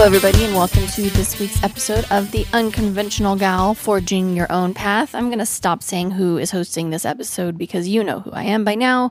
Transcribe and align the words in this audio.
Hello, 0.00 0.16
everybody, 0.16 0.46
and 0.46 0.54
welcome 0.54 0.86
to 0.86 1.10
this 1.10 1.38
week's 1.38 1.62
episode 1.62 2.06
of 2.10 2.30
The 2.30 2.46
Unconventional 2.54 3.36
Gal 3.36 3.74
Forging 3.74 4.34
Your 4.34 4.50
Own 4.50 4.72
Path. 4.72 5.14
I'm 5.14 5.26
going 5.26 5.40
to 5.40 5.44
stop 5.44 5.82
saying 5.82 6.12
who 6.12 6.38
is 6.38 6.52
hosting 6.52 6.88
this 6.88 7.04
episode 7.04 7.58
because 7.58 7.86
you 7.86 8.02
know 8.02 8.20
who 8.20 8.30
I 8.30 8.44
am 8.44 8.64
by 8.64 8.76
now. 8.76 9.10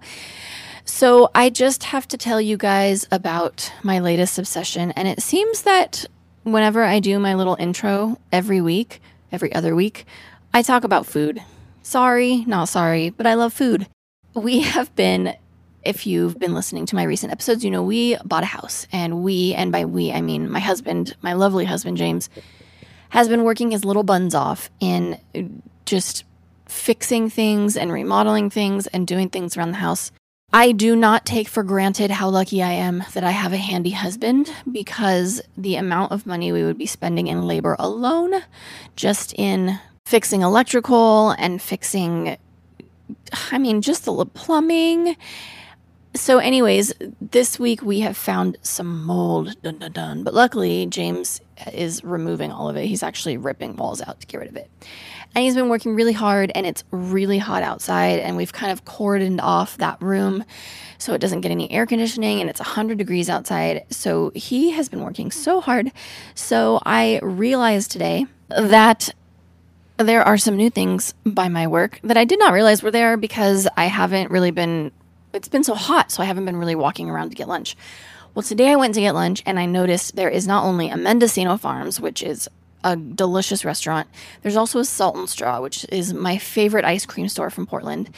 So, 0.85 1.29
I 1.35 1.51
just 1.51 1.83
have 1.83 2.07
to 2.07 2.17
tell 2.17 2.41
you 2.41 2.57
guys 2.57 3.05
about 3.11 3.71
my 3.83 3.99
latest 3.99 4.39
obsession, 4.39 4.89
and 4.93 5.07
it 5.07 5.21
seems 5.21 5.61
that 5.61 6.05
whenever 6.41 6.83
I 6.83 6.99
do 6.99 7.19
my 7.19 7.35
little 7.35 7.55
intro 7.59 8.19
every 8.31 8.59
week, 8.59 8.99
every 9.31 9.53
other 9.53 9.75
week, 9.75 10.05
I 10.55 10.63
talk 10.63 10.83
about 10.83 11.05
food. 11.05 11.39
Sorry, 11.83 12.43
not 12.47 12.67
sorry, 12.67 13.11
but 13.11 13.27
I 13.27 13.35
love 13.35 13.53
food. 13.53 13.85
We 14.33 14.61
have 14.61 14.95
been 14.95 15.35
if 15.89 16.05
you've 16.05 16.37
been 16.37 16.53
listening 16.53 16.85
to 16.85 16.95
my 16.95 17.03
recent 17.03 17.31
episodes, 17.31 17.65
you 17.65 17.71
know 17.71 17.81
we 17.81 18.15
bought 18.23 18.43
a 18.43 18.45
house, 18.45 18.85
and 18.91 19.23
we, 19.23 19.55
and 19.55 19.71
by 19.71 19.85
we, 19.85 20.11
I 20.11 20.21
mean 20.21 20.49
my 20.49 20.59
husband, 20.59 21.15
my 21.23 21.33
lovely 21.33 21.65
husband, 21.65 21.97
James, 21.97 22.29
has 23.09 23.27
been 23.27 23.43
working 23.43 23.71
his 23.71 23.83
little 23.83 24.03
buns 24.03 24.35
off 24.35 24.69
in 24.79 25.19
just 25.85 26.25
fixing 26.67 27.27
things 27.27 27.75
and 27.75 27.91
remodeling 27.91 28.51
things 28.51 28.85
and 28.85 29.07
doing 29.07 29.29
things 29.29 29.57
around 29.57 29.71
the 29.71 29.77
house. 29.77 30.11
I 30.53 30.71
do 30.71 30.95
not 30.95 31.25
take 31.25 31.47
for 31.47 31.63
granted 31.63 32.11
how 32.11 32.29
lucky 32.29 32.61
I 32.61 32.71
am 32.73 33.03
that 33.13 33.23
I 33.23 33.31
have 33.31 33.51
a 33.51 33.57
handy 33.57 33.91
husband 33.91 34.51
because 34.71 35.41
the 35.57 35.75
amount 35.75 36.11
of 36.11 36.27
money 36.27 36.51
we 36.51 36.63
would 36.63 36.77
be 36.77 36.85
spending 36.85 37.25
in 37.25 37.47
labor 37.47 37.75
alone, 37.79 38.43
just 38.95 39.33
in 39.33 39.79
fixing 40.05 40.43
electrical 40.43 41.31
and 41.31 41.59
fixing, 41.59 42.37
I 43.51 43.57
mean, 43.57 43.81
just 43.81 44.05
the 44.05 44.25
plumbing 44.25 45.15
so, 46.15 46.39
anyways, 46.39 46.91
this 47.21 47.59
week 47.59 47.83
we 47.83 47.99
have 47.99 48.17
found 48.17 48.57
some 48.63 49.05
mold, 49.05 49.61
dun 49.61 49.77
dun 49.77 49.91
dun. 49.91 50.23
But 50.23 50.33
luckily, 50.33 50.87
James 50.87 51.39
is 51.71 52.03
removing 52.03 52.51
all 52.51 52.67
of 52.67 52.75
it. 52.77 52.85
He's 52.87 53.03
actually 53.03 53.37
ripping 53.37 53.75
walls 53.75 54.01
out 54.01 54.19
to 54.19 54.27
get 54.27 54.39
rid 54.39 54.49
of 54.49 54.55
it. 54.55 54.71
And 55.35 55.43
he's 55.43 55.53
been 55.53 55.69
working 55.69 55.93
really 55.93 56.13
hard, 56.13 56.51
and 56.55 56.65
it's 56.65 56.83
really 56.89 57.37
hot 57.37 57.61
outside. 57.61 58.19
And 58.19 58.37
we've 58.37 58.51
kind 58.51 58.71
of 58.71 58.85
cordoned 58.85 59.39
off 59.39 59.77
that 59.77 60.01
room 60.01 60.43
so 60.97 61.13
it 61.13 61.19
doesn't 61.21 61.41
get 61.41 61.51
any 61.51 61.71
air 61.71 61.85
conditioning, 61.85 62.41
and 62.41 62.49
it's 62.49 62.59
100 62.59 62.97
degrees 62.97 63.29
outside. 63.29 63.85
So, 63.91 64.31
he 64.33 64.71
has 64.71 64.89
been 64.89 65.03
working 65.03 65.29
so 65.29 65.61
hard. 65.61 65.91
So, 66.33 66.81
I 66.87 67.19
realized 67.21 67.91
today 67.91 68.25
that 68.47 69.13
there 69.97 70.23
are 70.23 70.37
some 70.37 70.55
new 70.55 70.71
things 70.71 71.13
by 71.25 71.49
my 71.49 71.67
work 71.67 71.99
that 72.03 72.17
I 72.17 72.23
did 72.23 72.39
not 72.39 72.53
realize 72.53 72.81
were 72.81 72.89
there 72.89 73.15
because 73.17 73.67
I 73.77 73.85
haven't 73.85 74.31
really 74.31 74.51
been 74.51 74.91
it's 75.33 75.47
been 75.47 75.63
so 75.63 75.75
hot, 75.75 76.11
so 76.11 76.23
I 76.23 76.25
haven't 76.25 76.45
been 76.45 76.57
really 76.57 76.75
walking 76.75 77.09
around 77.09 77.29
to 77.29 77.35
get 77.35 77.47
lunch. 77.47 77.75
Well, 78.33 78.43
today 78.43 78.71
I 78.71 78.75
went 78.75 78.93
to 78.95 79.01
get 79.01 79.15
lunch 79.15 79.41
and 79.45 79.59
I 79.59 79.65
noticed 79.65 80.15
there 80.15 80.29
is 80.29 80.47
not 80.47 80.63
only 80.63 80.89
a 80.89 80.97
Mendocino 80.97 81.57
Farms, 81.57 81.99
which 81.99 82.21
is 82.21 82.47
a 82.83 82.95
delicious 82.95 83.65
restaurant, 83.65 84.07
there's 84.41 84.55
also 84.55 84.79
a 84.79 84.85
Salt 84.85 85.15
and 85.15 85.29
Straw, 85.29 85.61
which 85.61 85.85
is 85.89 86.13
my 86.13 86.37
favorite 86.37 86.85
ice 86.85 87.05
cream 87.05 87.27
store 87.27 87.49
from 87.49 87.65
Portland. 87.65 88.09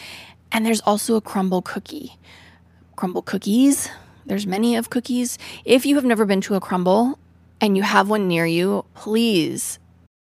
And 0.52 0.66
there's 0.66 0.82
also 0.82 1.16
a 1.16 1.22
Crumbl 1.22 1.64
cookie. 1.64 2.18
Crumbl 2.98 3.26
cookies. 3.26 3.90
There's 4.26 4.46
many 4.46 4.76
of 4.76 4.90
cookies. 4.90 5.38
If 5.66 5.86
you 5.86 5.96
have 5.96 6.06
never 6.06 6.26
been 6.26 6.42
to 6.42 6.56
a 6.56 6.62
Crumbl 6.62 7.16
and 7.60 7.76
you 7.76 7.84
have 7.84 8.10
one 8.10 8.28
near 8.28 8.46
you, 8.46 8.86
please 8.94 9.80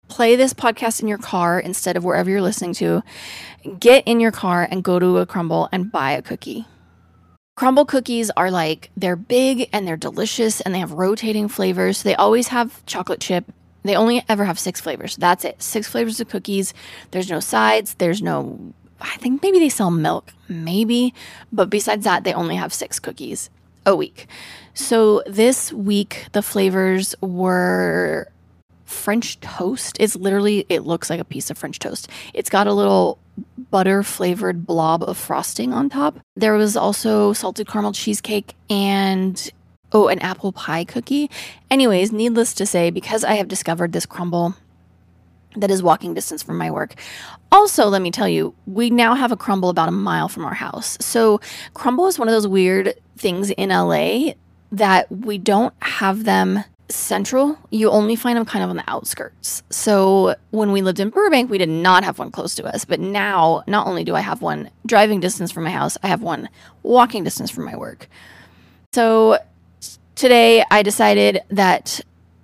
play 0.09 0.35
this 0.35 0.53
podcast 0.53 1.01
in 1.01 1.07
your 1.07 1.17
car 1.17 1.59
instead 1.59 1.97
of 1.97 2.03
wherever 2.03 2.29
you're 2.29 2.41
listening 2.41 2.73
to. 2.75 3.03
Get 3.79 4.03
in 4.05 4.19
your 4.19 4.31
car 4.31 4.67
and 4.69 4.83
go 4.83 4.99
to 4.99 5.17
a 5.17 5.25
Crumbl 5.25 5.69
and 5.71 5.91
buy 5.91 6.11
a 6.11 6.21
cookie. 6.21 6.65
Crumbl 7.57 7.87
cookies 7.87 8.29
are 8.37 8.51
like 8.51 8.91
they're 8.95 9.15
big 9.15 9.67
and 9.73 9.87
they're 9.87 9.97
delicious 9.97 10.61
and 10.61 10.75
they 10.75 10.79
have 10.79 10.91
rotating 10.91 11.47
flavors. 11.47 12.03
They 12.03 12.13
always 12.13 12.49
have 12.49 12.85
chocolate 12.85 13.19
chip. 13.19 13.51
They 13.83 13.95
only 13.95 14.23
ever 14.29 14.45
have 14.45 14.59
six 14.59 14.79
flavors. 14.79 15.15
That's 15.15 15.43
it. 15.43 15.61
Six 15.61 15.87
flavors 15.87 16.19
of 16.19 16.29
cookies. 16.29 16.75
There's 17.11 17.31
no 17.31 17.39
sides. 17.39 17.95
There's 17.95 18.21
no 18.21 18.73
I 19.01 19.15
think 19.17 19.41
maybe 19.43 19.59
they 19.59 19.69
sell 19.69 19.91
milk, 19.91 20.33
maybe, 20.47 21.13
but 21.51 21.69
besides 21.69 22.03
that 22.05 22.23
they 22.23 22.33
only 22.33 22.55
have 22.55 22.73
six 22.73 22.99
cookies 22.99 23.49
a 23.85 23.95
week. 23.95 24.27
So 24.73 25.23
this 25.25 25.73
week 25.73 26.27
the 26.33 26.41
flavors 26.41 27.15
were 27.21 28.27
French 28.85 29.39
toast. 29.39 29.97
It's 29.99 30.15
literally, 30.15 30.65
it 30.69 30.81
looks 30.81 31.09
like 31.09 31.19
a 31.19 31.25
piece 31.25 31.49
of 31.49 31.57
French 31.57 31.79
toast. 31.79 32.07
It's 32.33 32.49
got 32.49 32.67
a 32.67 32.73
little 32.73 33.19
butter 33.69 34.03
flavored 34.03 34.65
blob 34.65 35.03
of 35.03 35.17
frosting 35.17 35.73
on 35.73 35.89
top. 35.89 36.19
There 36.35 36.53
was 36.53 36.75
also 36.77 37.33
salted 37.33 37.67
caramel 37.67 37.91
cheesecake 37.91 38.55
and 38.69 39.51
oh, 39.91 40.07
an 40.07 40.19
apple 40.19 40.51
pie 40.51 40.83
cookie. 40.83 41.29
Anyways, 41.69 42.11
needless 42.11 42.53
to 42.55 42.65
say, 42.65 42.89
because 42.89 43.23
I 43.23 43.33
have 43.35 43.47
discovered 43.47 43.93
this 43.93 44.05
Crumbl 44.05 44.55
that 45.55 45.71
is 45.71 45.81
walking 45.81 46.13
distance 46.13 46.43
from 46.43 46.57
my 46.57 46.69
work. 46.69 46.95
Also, 47.51 47.87
let 47.87 48.01
me 48.01 48.11
tell 48.11 48.27
you, 48.27 48.53
we 48.65 48.89
now 48.89 49.15
have 49.15 49.31
a 49.31 49.37
Crumbl 49.37 49.69
about 49.69 49.89
a 49.89 49.93
mile 49.93 50.27
from 50.27 50.45
our 50.45 50.53
house. 50.53 50.97
So, 50.99 51.39
Crumbl 51.73 52.09
is 52.09 52.19
one 52.19 52.27
of 52.27 52.33
those 52.33 52.47
weird 52.47 52.93
things 53.17 53.49
in 53.51 53.69
LA 53.69 54.33
that 54.71 55.09
we 55.11 55.37
don't 55.37 55.73
have 55.81 56.25
them 56.25 56.63
central, 56.89 57.57
you 57.69 57.89
only 57.89 58.15
find 58.15 58.37
them 58.37 58.45
kind 58.45 58.63
of 58.63 58.69
on 58.69 58.77
the 58.77 58.83
outskirts. 58.89 59.63
So 59.69 60.35
when 60.51 60.71
we 60.71 60.81
lived 60.81 60.99
in 60.99 61.09
Burbank, 61.09 61.49
we 61.49 61.57
did 61.57 61.69
not 61.69 62.03
have 62.03 62.19
one 62.19 62.31
close 62.31 62.55
to 62.55 62.65
us. 62.65 62.85
But 62.85 62.99
now, 62.99 63.63
not 63.67 63.87
only 63.87 64.03
do 64.03 64.15
I 64.15 64.21
have 64.21 64.41
one 64.41 64.69
driving 64.85 65.19
distance 65.19 65.51
from 65.51 65.63
my 65.63 65.71
house, 65.71 65.97
I 66.03 66.07
have 66.07 66.21
one 66.21 66.49
walking 66.83 67.23
distance 67.23 67.51
from 67.51 67.65
my 67.65 67.75
work. 67.75 68.07
So 68.93 69.37
today 70.15 70.63
I 70.71 70.81
decided 70.81 71.41
that 71.49 72.01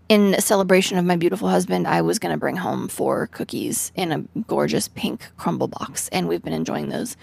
in 0.09 0.39
celebration 0.39 0.97
of 0.97 1.05
my 1.05 1.15
beautiful 1.15 1.47
husband, 1.47 1.87
I 1.87 2.01
was 2.01 2.19
going 2.19 2.33
to 2.33 2.37
bring 2.37 2.57
home 2.57 2.87
four 2.87 3.27
cookies 3.27 3.91
in 3.95 4.11
a 4.11 4.41
gorgeous 4.41 4.87
pink 4.89 5.27
Crumbl 5.39 5.71
box, 5.71 6.09
and 6.09 6.27
we've 6.27 6.43
been 6.43 6.53
enjoying 6.53 6.89
those. 6.89 7.15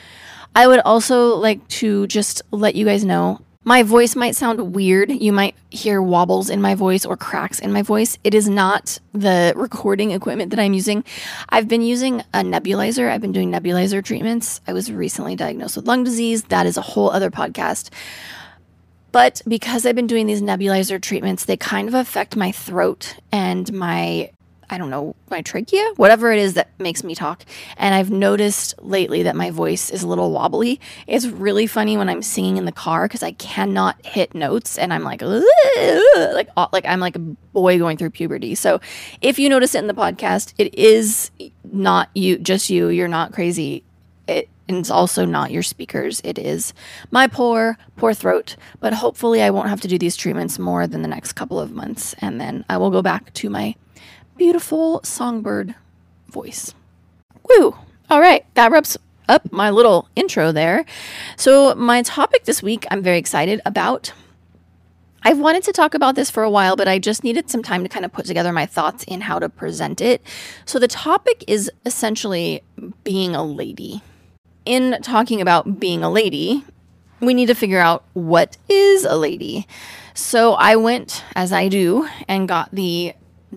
I 0.57 0.67
would 0.67 0.81
also 0.81 1.37
like 1.37 1.67
to 1.69 2.07
just 2.09 2.43
let 2.51 2.75
you 2.75 2.85
guys 2.85 3.05
know 3.05 3.43
my 3.65 3.83
voice 3.83 4.17
might 4.17 4.35
sound 4.35 4.75
weird. 4.75 5.11
You 5.11 5.33
might 5.33 5.55
hear 5.71 6.01
wobbles 6.01 6.49
in 6.49 6.63
my 6.63 6.75
voice 6.75 7.05
or 7.05 7.17
cracks 7.17 7.59
in 7.59 7.73
my 7.73 7.83
voice. 7.83 8.19
It 8.25 8.35
is 8.35 8.49
not 8.49 8.99
the 9.13 9.53
recording 9.55 10.13
equipment 10.13 10.51
that 10.51 10.59
I'm 10.59 10.73
using. 10.73 11.05
I've 11.51 11.69
been 11.69 11.83
using 11.83 12.21
a 12.33 12.39
nebulizer. 12.39 13.11
I've 13.11 13.21
been 13.21 13.33
doing 13.33 13.53
nebulizer 13.53 14.03
treatments. 14.03 14.63
I 14.67 14.73
was 14.73 14.91
recently 14.91 15.37
diagnosed 15.37 15.77
with 15.77 15.87
lung 15.87 16.05
disease. 16.05 16.45
That 16.45 16.67
is 16.67 16.79
a 16.79 16.83
whole 16.83 17.11
other 17.11 17.31
podcast. 17.31 17.91
But 19.13 19.43
because 19.47 19.85
I've 19.85 19.97
been 19.97 20.07
doing 20.07 20.27
these 20.27 20.41
nebulizer 20.41 21.01
treatments, 21.01 21.45
they 21.45 21.57
kind 21.57 21.87
of 21.87 21.95
affect 21.95 22.37
my 22.37 22.53
throat 22.53 23.17
and 23.31 23.71
my 23.73 24.31
I 24.71 24.79
don't 24.79 24.89
know, 24.89 25.17
my 25.29 25.43
trachea, 25.43 25.85
whatever 25.97 26.31
it 26.33 26.39
is 26.39 26.55
that 26.55 26.71
makes 26.79 27.03
me 27.03 27.17
talk. 27.17 27.45
And 27.77 27.93
I've 27.95 28.11
noticed 28.11 28.81
lately 28.81 29.25
that 29.25 29.35
my 29.35 29.51
voice 29.51 29.91
is 29.91 30.05
a 30.05 30.09
little 30.09 30.31
wobbly. 30.31 30.81
It's 31.09 31.27
really 31.27 31.67
funny 31.67 31.97
when 31.97 32.09
I'm 32.09 32.23
singing 32.23 32.57
in 32.57 32.67
the 32.67 32.73
car 32.73 33.07
because 33.07 33.25
I 33.25 33.33
cannot 33.33 34.05
hit 34.07 34.35
notes 34.35 34.79
and 34.79 34.95
I'm 34.95 35.03
like, 35.03 35.23
like, 35.23 36.49
like 36.73 36.87
I'm 36.87 37.01
like 37.01 37.17
a 37.17 37.19
boy 37.19 37.79
going 37.79 37.97
through 37.97 38.11
puberty. 38.11 38.55
So 38.55 38.81
if 39.21 39.41
you 39.41 39.49
notice 39.49 39.75
it 39.75 39.81
in 39.81 39.89
the 39.89 39.95
podcast, 39.95 40.55
it 40.57 40.73
is 40.75 41.33
not 41.65 42.09
you, 42.15 42.39
just 42.39 42.71
you. 42.71 42.89
You're 42.89 43.09
not 43.09 43.33
crazy. 43.33 43.83
It, 44.29 44.49
and 44.69 44.79
it's 44.79 44.91
also 44.91 45.25
not 45.25 45.51
your 45.51 45.65
speakers. 45.65 46.21
It 46.23 46.39
is 46.39 46.73
my 47.11 47.27
poor, 47.27 47.77
poor 47.97 48.15
throat. 48.15 48.55
But 48.79 48.93
hopefully, 48.93 49.43
I 49.43 49.51
won't 49.51 49.69
have 49.69 49.81
to 49.81 49.89
do 49.89 49.99
these 49.99 50.17
treatments 50.17 50.61
more 50.61 50.87
than 50.87 51.03
the 51.03 51.09
next 51.09 51.33
couple 51.33 51.59
of 51.59 51.73
months. 51.73 52.15
And 52.21 52.41
then 52.41 52.65
I 52.69 52.77
will 52.77 52.91
go 52.91 53.03
back 53.03 53.33
to 53.35 53.51
my 53.51 53.75
beautiful 54.41 55.03
songbird 55.05 55.75
voice. 56.29 56.73
Woo! 57.47 57.77
All 58.09 58.23
right, 58.23 58.47
that 58.55 58.73
wraps 58.73 58.97
up 59.29 59.53
my 59.53 59.69
little 59.69 60.09
intro 60.17 60.51
there. 60.51 60.87
So, 61.37 61.75
my 61.75 62.01
topic 62.01 62.45
this 62.45 62.63
week, 62.63 62.87
I'm 62.91 63.03
very 63.03 63.19
excited 63.19 63.61
about. 63.67 64.15
I've 65.23 65.39
wanted 65.39 65.63
to 65.65 65.73
talk 65.73 65.93
about 65.93 66.15
this 66.15 66.31
for 66.31 66.43
a 66.43 66.49
while, 66.49 66.75
but 66.75 66.89
I 66.89 66.99
just 66.99 67.23
needed 67.23 67.51
some 67.51 67.63
time 67.63 67.83
to 67.83 67.89
kind 67.91 68.07
of 68.07 68.13
put 68.13 68.25
together 68.25 68.51
my 68.51 68.65
thoughts 68.65 69.05
in 69.05 69.21
how 69.21 69.39
to 69.39 69.51
present 69.51 70.01
it. 70.01 70.23
So, 70.65 70.79
the 70.79 70.89
topic 70.89 71.45
is 71.47 71.71
essentially 71.85 72.63
being 73.05 73.35
a 73.35 73.45
lady. 73.45 74.01
In 74.65 75.03
talking 75.03 75.43
about 75.43 75.79
being 75.79 76.03
a 76.03 76.11
lady, 76.11 76.65
we 77.21 77.35
need 77.35 77.49
to 77.49 77.55
figure 77.55 77.79
out 77.79 78.05
what 78.15 78.57
is 78.71 79.05
a 79.05 79.17
lady. 79.17 79.67
So, 80.15 80.55
I 80.55 80.77
went, 80.77 81.25
as 81.37 81.53
I 81.53 81.69
do, 81.69 82.09
and 82.27 82.49
got 82.49 82.71
the 82.75 83.13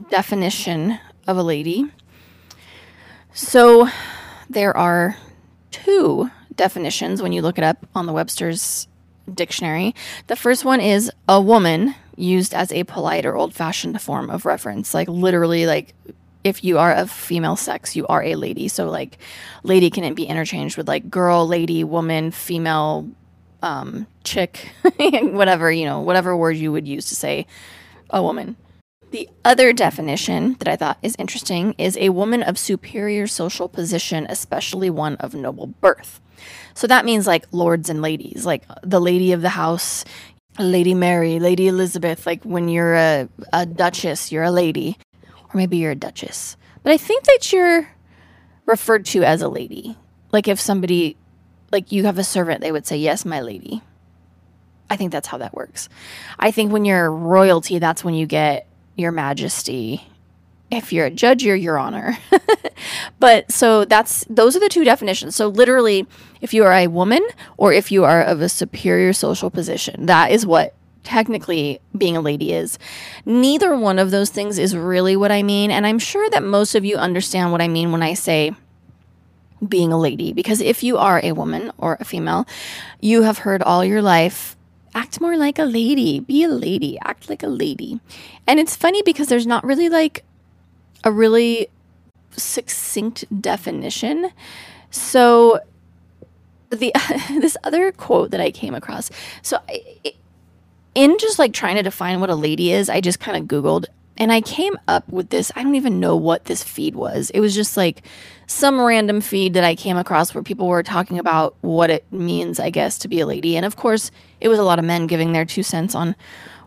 definition 0.10 1.00
of 1.28 1.38
a 1.38 1.44
lady. 1.44 1.86
So, 3.34 3.90
there 4.50 4.76
are 4.76 5.18
two 5.72 6.30
definitions 6.56 7.22
when 7.22 7.32
you 7.32 7.42
look 7.42 7.58
it 7.58 7.64
up 7.64 7.86
on 7.96 8.06
the 8.06 8.14
Webster's 8.14 8.88
dictionary. 9.32 9.96
The 10.28 10.36
first 10.36 10.66
one 10.66 10.82
is 10.82 11.12
a 11.28 11.42
woman 11.42 11.96
used 12.16 12.54
as 12.54 12.72
a 12.72 12.84
polite 12.84 13.26
or 13.26 13.36
old 13.36 13.54
fashioned 13.54 14.00
form 14.02 14.30
of 14.30 14.46
reference. 14.46 14.94
Like 14.94 15.08
literally, 15.08 15.66
like 15.66 15.94
if 16.44 16.64
you 16.64 16.78
are 16.78 16.94
of 16.94 17.10
female 17.10 17.56
sex, 17.56 17.96
you 17.96 18.06
are 18.08 18.24
a 18.24 18.36
lady. 18.36 18.68
So 18.68 18.90
like 18.90 19.18
lady 19.64 19.90
can 19.90 20.14
be 20.14 20.26
interchanged 20.26 20.78
with 20.78 20.88
like 20.88 21.10
girl, 21.10 21.48
lady, 21.48 21.84
woman, 21.84 22.32
female, 22.32 23.10
um, 23.62 24.08
chick, 24.24 24.72
whatever, 24.98 25.72
you 25.72 25.86
know, 25.86 26.02
whatever 26.02 26.36
word 26.36 26.58
you 26.58 26.72
would 26.72 26.88
use 26.88 27.10
to 27.10 27.16
say 27.16 27.48
a 28.10 28.22
woman. 28.22 28.58
The 29.14 29.30
other 29.46 29.74
definition 29.74 30.56
that 30.58 30.68
I 30.68 30.76
thought 30.76 30.98
is 31.04 31.16
interesting 31.20 31.76
is 31.78 31.96
a 31.98 32.10
woman 32.10 32.42
of 32.42 32.58
superior 32.58 33.28
social 33.28 33.70
position, 33.70 34.26
especially 34.28 34.90
one 34.90 35.18
of 35.18 35.36
noble 35.36 35.68
birth. 35.68 36.20
So 36.74 36.88
that 36.88 37.06
means 37.06 37.28
like 37.28 37.46
lords 37.52 37.92
and 37.92 38.02
ladies, 38.02 38.44
like 38.44 38.64
the 38.82 39.00
lady 39.00 39.32
of 39.32 39.44
the 39.44 39.50
house, 39.50 40.04
Lady 40.58 40.96
Mary, 40.96 41.38
Lady 41.38 41.68
Elizabeth. 41.68 42.26
Like 42.26 42.44
when 42.44 42.70
you're 42.70 42.96
a, 42.96 43.30
a 43.54 43.68
duchess, 43.68 44.32
you're 44.32 44.46
a 44.46 44.50
lady, 44.50 44.98
or 45.24 45.52
maybe 45.54 45.78
you're 45.78 45.92
a 45.92 45.96
duchess. 45.96 46.58
But 46.82 46.94
I 46.94 46.98
think 46.98 47.26
that 47.26 47.54
you're 47.54 47.88
referred 48.66 49.06
to 49.06 49.24
as 49.24 49.44
a 49.44 49.48
lady. 49.48 49.96
Like 50.32 50.48
if 50.48 50.60
somebody, 50.60 51.18
like 51.72 51.92
you 51.92 52.06
have 52.06 52.18
a 52.18 52.24
servant, 52.24 52.62
they 52.62 52.72
would 52.72 52.88
say, 52.88 52.98
Yes, 52.98 53.26
my 53.26 53.42
lady. 53.42 53.84
I 54.90 54.96
think 54.96 55.12
that's 55.12 55.28
how 55.28 55.38
that 55.38 55.54
works. 55.54 55.88
I 56.40 56.50
think 56.50 56.74
when 56.74 56.84
you're 56.84 57.12
royalty, 57.12 57.78
that's 57.78 58.04
when 58.04 58.16
you 58.16 58.26
get 58.26 58.68
your 58.96 59.12
majesty 59.12 60.08
if 60.74 60.92
you're 60.92 61.06
a 61.06 61.12
judge, 61.12 61.44
you're 61.44 61.56
your 61.56 61.78
honor. 61.78 62.18
but 63.20 63.52
so 63.52 63.86
that's 63.86 64.26
those 64.30 64.56
are 64.56 64.60
the 64.60 64.70
two 64.70 64.84
definitions. 64.84 65.36
So 65.36 65.48
literally, 65.48 66.08
if 66.42 66.54
you 66.54 66.64
are 66.64 66.74
a 66.74 66.88
woman 66.88 67.26
or 67.58 67.72
if 67.72 67.92
you 67.92 68.04
are 68.04 68.24
of 68.24 68.42
a 68.42 68.50
superior 68.50 69.14
social 69.14 69.50
position, 69.50 70.08
that 70.08 70.32
is 70.32 70.46
what 70.46 70.74
technically 71.04 71.80
being 71.96 72.18
a 72.18 72.22
lady 72.22 72.54
is. 72.54 72.80
Neither 73.26 73.78
one 73.78 74.00
of 74.00 74.12
those 74.12 74.30
things 74.30 74.58
is 74.58 74.76
really 74.76 75.16
what 75.16 75.32
I 75.32 75.44
mean, 75.44 75.70
and 75.70 75.86
I'm 75.86 76.00
sure 76.00 76.30
that 76.32 76.44
most 76.44 76.76
of 76.76 76.86
you 76.86 76.96
understand 76.96 77.52
what 77.52 77.62
I 77.62 77.68
mean 77.68 77.92
when 77.92 78.02
I 78.02 78.14
say 78.14 78.54
being 79.68 79.94
a 79.94 80.00
lady 80.00 80.34
because 80.34 80.60
if 80.60 80.84
you 80.84 80.98
are 80.98 81.22
a 81.24 81.34
woman 81.34 81.72
or 81.78 81.98
a 82.00 82.06
female, 82.06 82.48
you 83.00 83.24
have 83.24 83.40
heard 83.40 83.62
all 83.62 83.86
your 83.86 84.02
life 84.02 84.58
act 84.96 85.22
more 85.22 85.38
like 85.38 85.60
a 85.60 85.64
lady, 85.64 86.20
be 86.20 86.44
a 86.44 86.50
lady, 86.50 86.98
act 87.00 87.30
like 87.30 87.44
a 87.44 87.48
lady. 87.48 88.00
And 88.48 88.60
it's 88.60 88.76
funny 88.76 89.02
because 89.02 89.28
there's 89.28 89.48
not 89.48 89.64
really 89.64 89.90
like 89.90 90.24
a 91.04 91.12
really 91.12 91.68
succinct 92.32 93.26
definition. 93.42 94.32
So 94.92 95.60
the 96.70 96.94
this 97.30 97.58
other 97.64 97.92
quote 97.92 98.32
that 98.32 98.42
I 98.42 98.52
came 98.52 98.76
across. 98.76 99.10
So 99.42 99.60
I, 99.68 100.14
in 100.96 101.18
just 101.20 101.40
like 101.40 101.54
trying 101.54 101.76
to 101.76 101.84
define 101.84 102.20
what 102.20 102.30
a 102.30 102.36
lady 102.36 102.72
is, 102.72 102.90
I 102.90 103.02
just 103.02 103.20
kind 103.20 103.38
of 103.38 103.46
googled 103.46 103.86
and 104.18 104.32
I 104.32 104.42
came 104.42 104.78
up 104.88 105.08
with 105.10 105.30
this. 105.30 105.52
I 105.56 105.64
don't 105.64 105.76
even 105.76 106.00
know 106.00 106.16
what 106.16 106.46
this 106.46 106.64
feed 106.64 106.96
was. 106.96 107.30
It 107.32 107.40
was 107.40 107.56
just 107.56 107.76
like 107.76 108.04
some 108.54 108.80
random 108.80 109.22
feed 109.22 109.54
that 109.56 109.64
I 109.64 109.76
came 109.76 109.98
across 109.98 110.34
where 110.34 110.44
people 110.44 110.68
were 110.68 110.84
talking 110.84 111.20
about 111.20 111.56
what 111.62 111.90
it 111.90 112.06
means, 112.12 112.60
I 112.60 112.70
guess, 112.70 112.98
to 113.00 113.08
be 113.08 113.20
a 113.20 113.26
lady. 113.26 113.58
And 113.58 113.66
of 113.66 113.76
course, 113.76 114.12
it 114.40 114.48
was 114.48 114.60
a 114.60 114.64
lot 114.64 114.80
of 114.80 114.86
men 114.86 115.08
giving 115.08 115.32
their 115.34 115.46
two 115.46 115.64
cents 115.64 115.96
on 115.96 116.16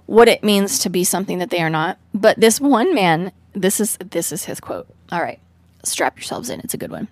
what 0.07 0.29
it 0.29 0.45
means 0.45 0.79
to 0.81 0.91
be 0.91 1.05
something 1.05 1.39
that 1.39 1.51
they 1.51 1.61
are 1.61 1.71
not. 1.71 1.99
But 2.15 2.39
this 2.39 2.61
one 2.61 2.95
man 2.95 3.33
this 3.57 3.81
is 3.81 3.97
this 3.97 4.31
is 4.31 4.45
his 4.45 4.61
quote. 4.61 4.87
All 5.11 5.23
right. 5.23 5.41
Strap 5.83 6.17
yourselves 6.17 6.51
in. 6.51 6.61
It's 6.61 6.75
a 6.75 6.79
good 6.79 6.91
one. 6.91 7.09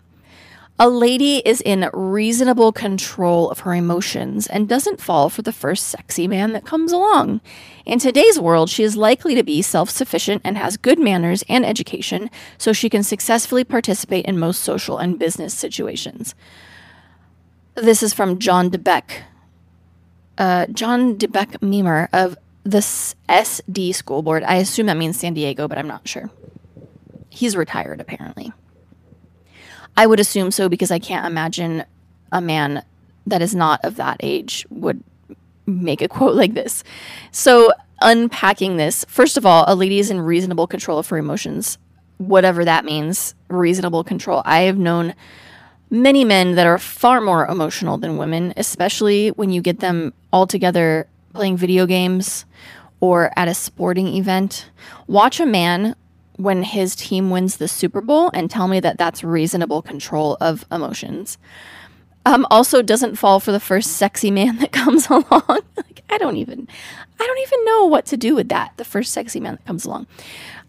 A 0.77 0.89
lady 0.89 1.37
is 1.37 1.61
in 1.61 1.89
reasonable 1.93 2.73
control 2.73 3.49
of 3.49 3.61
her 3.61 3.75
emotions 3.75 4.49
and 4.49 4.69
doesn't 4.69 5.01
fall 5.01 5.31
for 5.31 5.43
the 5.43 5.53
first 5.53 5.87
sexy 5.87 6.27
man 6.27 6.53
that 6.53 6.67
comes 6.67 6.91
along. 6.91 7.41
In 7.87 8.01
today's 8.01 8.41
world, 8.41 8.69
she 8.69 8.83
is 8.83 8.97
likely 8.97 9.37
to 9.37 9.45
be 9.45 9.63
self 9.63 9.89
sufficient 9.89 10.43
and 10.45 10.59
has 10.59 10.77
good 10.77 10.99
manners 10.99 11.45
and 11.49 11.65
education, 11.65 12.29
so 12.59 12.73
she 12.73 12.91
can 12.91 13.05
successfully 13.05 13.63
participate 13.63 14.25
in 14.25 14.37
most 14.37 14.63
social 14.63 14.99
and 14.99 15.17
business 15.17 15.55
situations. 15.55 16.35
This 17.77 18.03
is 18.03 18.13
from 18.13 18.41
John 18.41 18.69
DeBeck. 18.69 19.23
Uh, 20.37 20.67
John 20.67 21.15
DeBeck 21.15 21.61
Memer 21.61 22.09
of 22.13 22.37
the 22.65 22.81
SD 22.81 23.95
school 23.95 24.23
board. 24.23 24.43
I 24.43 24.57
assume 24.57 24.87
that 24.87 24.97
means 24.97 25.21
San 25.21 25.35
Diego, 25.35 25.69
but 25.69 25.79
I'm 25.79 25.87
not 25.87 26.09
sure. 26.09 26.31
He's 27.31 27.57
retired, 27.57 28.01
apparently. 28.01 28.53
I 29.97 30.07
would 30.07 30.21
assume 30.21 30.51
so 30.51 30.69
because 30.69 30.91
I 30.91 30.99
can't 30.99 31.27
imagine 31.27 31.85
a 32.33 32.41
man 32.41 32.85
that 33.27 33.43
is 33.43 33.55
not 33.55 33.85
of 33.85 33.97
that 33.97 34.19
age 34.21 34.67
would 34.71 35.03
make 35.67 36.03
a 36.03 36.09
quote 36.09 36.35
like 36.35 36.55
this. 36.55 36.85
So, 37.31 37.73
unpacking 38.03 38.77
this, 38.77 39.05
first 39.09 39.37
of 39.37 39.47
all, 39.47 39.65
a 39.67 39.75
lady 39.75 39.99
is 39.99 40.11
in 40.11 40.21
reasonable 40.21 40.67
control 40.67 40.99
of 40.99 41.09
her 41.09 41.17
emotions, 41.17 41.79
whatever 42.19 42.65
that 42.65 42.85
means, 42.85 43.35
reasonable 43.49 44.05
control. 44.05 44.43
I 44.45 44.63
have 44.63 44.77
known 44.77 45.15
many 45.91 46.25
men 46.25 46.57
that 46.57 46.67
are 46.67 46.79
far 46.79 47.21
more 47.21 47.47
emotional 47.47 47.97
than 47.97 48.17
women, 48.17 48.53
especially 48.57 49.29
when 49.31 49.51
you 49.51 49.63
get 49.63 49.81
them 49.81 50.13
all 50.33 50.47
together 50.47 51.07
playing 51.33 51.57
video 51.57 51.87
games 51.87 52.45
or 53.01 53.31
at 53.37 53.49
a 53.49 53.55
sporting 53.55 54.09
event, 54.09 54.71
watch 55.07 55.41
a 55.41 55.47
man 55.47 55.95
when 56.37 56.63
his 56.63 56.97
team 56.97 57.31
wins 57.31 57.57
the 57.57 57.69
Super 57.69 58.01
Bowl 58.01 58.31
and 58.35 58.51
tell 58.51 58.69
me 58.69 58.81
that 58.81 58.99
that's 58.99 59.23
reasonable 59.23 59.83
control 59.83 60.37
of 60.41 60.65
emotions. 60.71 61.39
Um, 62.27 62.47
also 62.51 62.81
doesn't 62.81 63.17
fall 63.17 63.39
for 63.39 63.53
the 63.53 63.61
first 63.61 63.93
sexy 63.93 64.31
man 64.31 64.57
that 64.61 64.73
comes 64.73 65.07
along. 65.11 65.25
like 65.77 66.03
I 66.11 66.19
don't 66.19 66.37
even, 66.37 66.69
I 67.21 67.27
don't 67.27 67.39
even 67.41 67.65
know 67.65 67.87
what 67.87 68.07
to 68.07 68.17
do 68.17 68.35
with 68.35 68.49
that. 68.49 68.73
The 68.77 68.85
first 68.85 69.13
sexy 69.13 69.41
man 69.41 69.55
that 69.55 69.67
comes 69.67 69.85
along. 69.85 70.07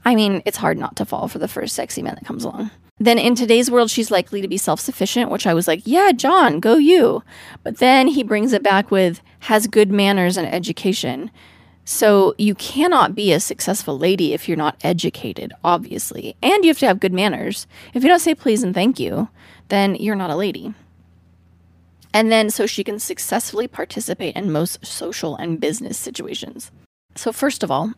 I 0.04 0.16
mean, 0.16 0.44
it's 0.46 0.58
hard 0.58 0.78
not 0.78 0.96
to 0.98 1.06
fall 1.06 1.28
for 1.28 1.40
the 1.40 1.48
first 1.48 1.76
sexy 1.76 2.02
man 2.02 2.16
that 2.16 2.26
comes 2.26 2.44
along. 2.44 2.72
Then 2.98 3.20
in 3.20 3.36
today's 3.36 3.70
world, 3.70 3.92
she's 3.92 4.10
likely 4.10 4.42
to 4.42 4.48
be 4.48 4.58
self 4.58 4.80
sufficient, 4.80 5.30
which 5.30 5.46
I 5.46 5.54
was 5.54 5.68
like, 5.68 5.82
yeah, 5.84 6.12
John, 6.14 6.60
go 6.60 6.78
you. 6.78 7.24
But 7.64 7.78
then 7.80 8.08
he 8.08 8.24
brings 8.24 8.54
it 8.54 8.64
back 8.64 8.90
with 8.90 9.22
has 9.40 9.68
good 9.68 9.92
manners 9.92 10.38
and 10.38 10.48
education. 10.48 11.30
So 11.86 12.34
you 12.40 12.56
cannot 12.56 13.14
be 13.14 13.32
a 13.32 13.40
successful 13.40 13.98
lady 13.98 14.34
if 14.34 14.48
you're 14.48 14.58
not 14.58 14.78
educated, 14.84 15.54
obviously. 15.64 16.36
And 16.42 16.64
you 16.64 16.70
have 16.70 16.80
to 16.80 16.88
have 16.88 17.00
good 17.00 17.14
manners. 17.14 17.68
If 17.94 18.02
you 18.02 18.10
don't 18.10 18.20
say 18.20 18.34
please 18.34 18.64
and 18.64 18.74
thank 18.74 19.00
you, 19.00 19.30
then 19.70 19.94
you're 19.96 20.16
not 20.16 20.32
a 20.32 20.36
lady. 20.36 20.74
And 22.12 22.32
then 22.32 22.50
so 22.50 22.66
she 22.66 22.84
can 22.84 22.98
successfully 22.98 23.68
participate 23.68 24.36
in 24.36 24.52
most 24.52 24.84
social 24.84 25.36
and 25.36 25.60
business 25.60 25.98
situations. 25.98 26.72
So, 27.14 27.32
first 27.32 27.62
of 27.62 27.70
all, 27.70 27.94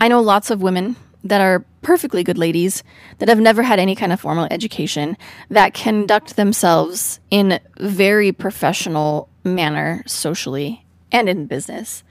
I 0.00 0.08
know 0.08 0.20
lots 0.20 0.50
of 0.50 0.62
women 0.62 0.96
that 1.22 1.40
are 1.40 1.64
perfectly 1.82 2.24
good 2.24 2.38
ladies 2.38 2.82
that 3.18 3.28
have 3.28 3.40
never 3.40 3.62
had 3.62 3.78
any 3.78 3.94
kind 3.94 4.12
of 4.12 4.20
formal 4.20 4.48
education 4.50 5.16
that 5.50 5.72
conduct 5.72 6.36
themselves 6.36 7.20
in 7.30 7.60
very 7.78 8.32
professional 8.32 9.28
manner 9.44 10.02
socially 10.06 10.84
and 11.12 11.28
in 11.28 11.46
business. 11.46 12.02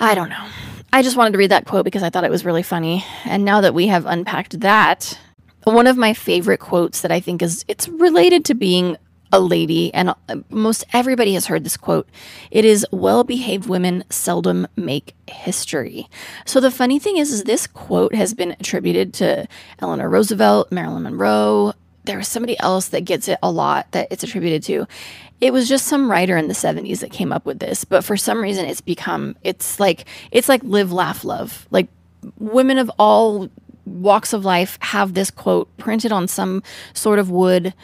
I 0.00 0.14
don't 0.14 0.28
know. 0.28 0.46
I 0.92 1.02
just 1.02 1.16
wanted 1.16 1.32
to 1.32 1.38
read 1.38 1.50
that 1.50 1.66
quote 1.66 1.84
because 1.84 2.02
I 2.02 2.10
thought 2.10 2.24
it 2.24 2.30
was 2.30 2.44
really 2.44 2.62
funny. 2.62 3.04
And 3.24 3.44
now 3.44 3.60
that 3.60 3.74
we 3.74 3.88
have 3.88 4.06
unpacked 4.06 4.60
that, 4.60 5.18
one 5.64 5.86
of 5.86 5.96
my 5.96 6.14
favorite 6.14 6.60
quotes 6.60 7.02
that 7.02 7.12
I 7.12 7.20
think 7.20 7.42
is 7.42 7.64
it's 7.68 7.88
related 7.88 8.44
to 8.46 8.54
being 8.54 8.96
a 9.30 9.40
lady, 9.40 9.92
and 9.92 10.10
uh, 10.10 10.36
most 10.48 10.84
everybody 10.92 11.34
has 11.34 11.46
heard 11.46 11.64
this 11.64 11.76
quote. 11.76 12.08
It 12.50 12.64
is 12.64 12.86
well 12.90 13.24
behaved 13.24 13.68
women 13.68 14.04
seldom 14.08 14.66
make 14.76 15.14
history. 15.26 16.08
So 16.46 16.60
the 16.60 16.70
funny 16.70 16.98
thing 16.98 17.18
is, 17.18 17.30
is 17.30 17.44
this 17.44 17.66
quote 17.66 18.14
has 18.14 18.32
been 18.32 18.52
attributed 18.52 19.12
to 19.14 19.46
Eleanor 19.80 20.08
Roosevelt, 20.08 20.72
Marilyn 20.72 21.02
Monroe. 21.02 21.74
There 22.08 22.16
was 22.16 22.26
somebody 22.26 22.58
else 22.58 22.88
that 22.88 23.02
gets 23.02 23.28
it 23.28 23.38
a 23.42 23.50
lot 23.50 23.92
that 23.92 24.08
it's 24.10 24.24
attributed 24.24 24.62
to. 24.64 24.86
It 25.42 25.52
was 25.52 25.68
just 25.68 25.86
some 25.86 26.10
writer 26.10 26.38
in 26.38 26.48
the 26.48 26.54
70s 26.54 27.00
that 27.00 27.12
came 27.12 27.32
up 27.32 27.44
with 27.44 27.58
this, 27.58 27.84
but 27.84 28.02
for 28.02 28.16
some 28.16 28.40
reason 28.40 28.64
it's 28.64 28.80
become 28.80 29.36
it's 29.44 29.78
like 29.78 30.06
it's 30.32 30.48
like 30.48 30.64
live 30.64 30.90
laugh 30.90 31.22
love. 31.22 31.68
Like 31.70 31.88
women 32.38 32.78
of 32.78 32.90
all 32.98 33.50
walks 33.84 34.32
of 34.32 34.46
life 34.46 34.78
have 34.80 35.12
this 35.12 35.30
quote 35.30 35.68
printed 35.76 36.10
on 36.10 36.28
some 36.28 36.62
sort 36.94 37.18
of 37.18 37.30
wood 37.30 37.74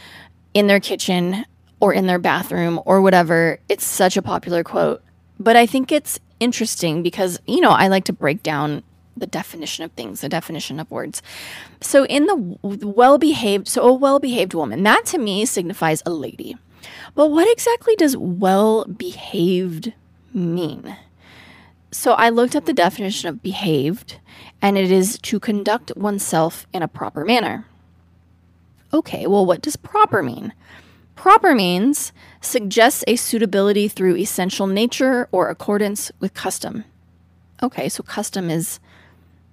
in 0.55 0.69
their 0.69 0.81
kitchen 0.81 1.45
or 1.81 1.93
in 1.93 2.07
their 2.07 2.19
bathroom 2.19 2.81
or 2.87 3.03
whatever. 3.03 3.59
It's 3.69 3.85
such 3.85 4.17
a 4.17 4.23
popular 4.23 4.65
quote. 4.65 5.03
but 5.39 5.55
I 5.55 5.67
think 5.67 5.93
it's 5.93 6.19
interesting 6.41 7.03
because, 7.03 7.39
you 7.47 7.61
know, 7.61 7.73
I 7.73 7.89
like 7.89 8.05
to 8.05 8.13
break 8.15 8.43
down 8.43 8.83
the 9.17 9.27
definition 9.27 9.85
of 9.85 9.93
things, 9.93 10.21
the 10.21 10.29
definition 10.29 10.81
of 10.81 10.91
words. 10.91 11.23
So, 11.81 12.05
in 12.07 12.27
the 12.27 12.37
well 12.63 13.19
behaved, 13.19 13.69
so 13.69 13.83
a 13.83 13.93
well 13.93 14.19
behaved 14.19 14.55
woman, 14.55 14.83
that 14.83 15.07
to 15.07 15.19
me 15.19 15.45
signifies 15.45 16.03
a 16.05 16.11
lady. 16.11 16.57
But 17.15 17.31
what 17.31 17.51
exactly 17.51 17.97
does 17.97 18.17
well 18.17 18.85
behaved 18.85 19.93
mean? 20.33 20.97
So, 21.91 22.13
I 22.13 22.29
looked 22.29 22.57
up 22.57 22.65
the 22.65 22.73
definition 22.73 23.29
of 23.29 23.43
behaved, 23.43 24.19
and 24.61 24.77
it 24.77 24.91
is 24.91 25.19
to 25.23 25.39
conduct 25.39 25.97
oneself 25.97 26.67
in 26.73 26.83
a 26.83 26.89
proper 26.89 27.25
manner. 27.25 27.67
Okay, 28.93 29.27
well, 29.27 29.45
what 29.45 29.63
does 29.63 29.77
proper 29.77 30.23
mean? 30.23 30.53
Proper 31.17 31.55
means 31.55 32.13
suggests 32.41 33.05
a 33.07 33.17
suitability 33.17 33.89
through 33.89 34.17
essential 34.17 34.67
nature 34.67 35.29
or 35.33 35.49
accordance 35.49 36.13
with 36.21 36.35
custom. 36.35 36.85
Okay, 37.63 37.89
so 37.89 38.03
custom 38.03 38.51
is 38.51 38.81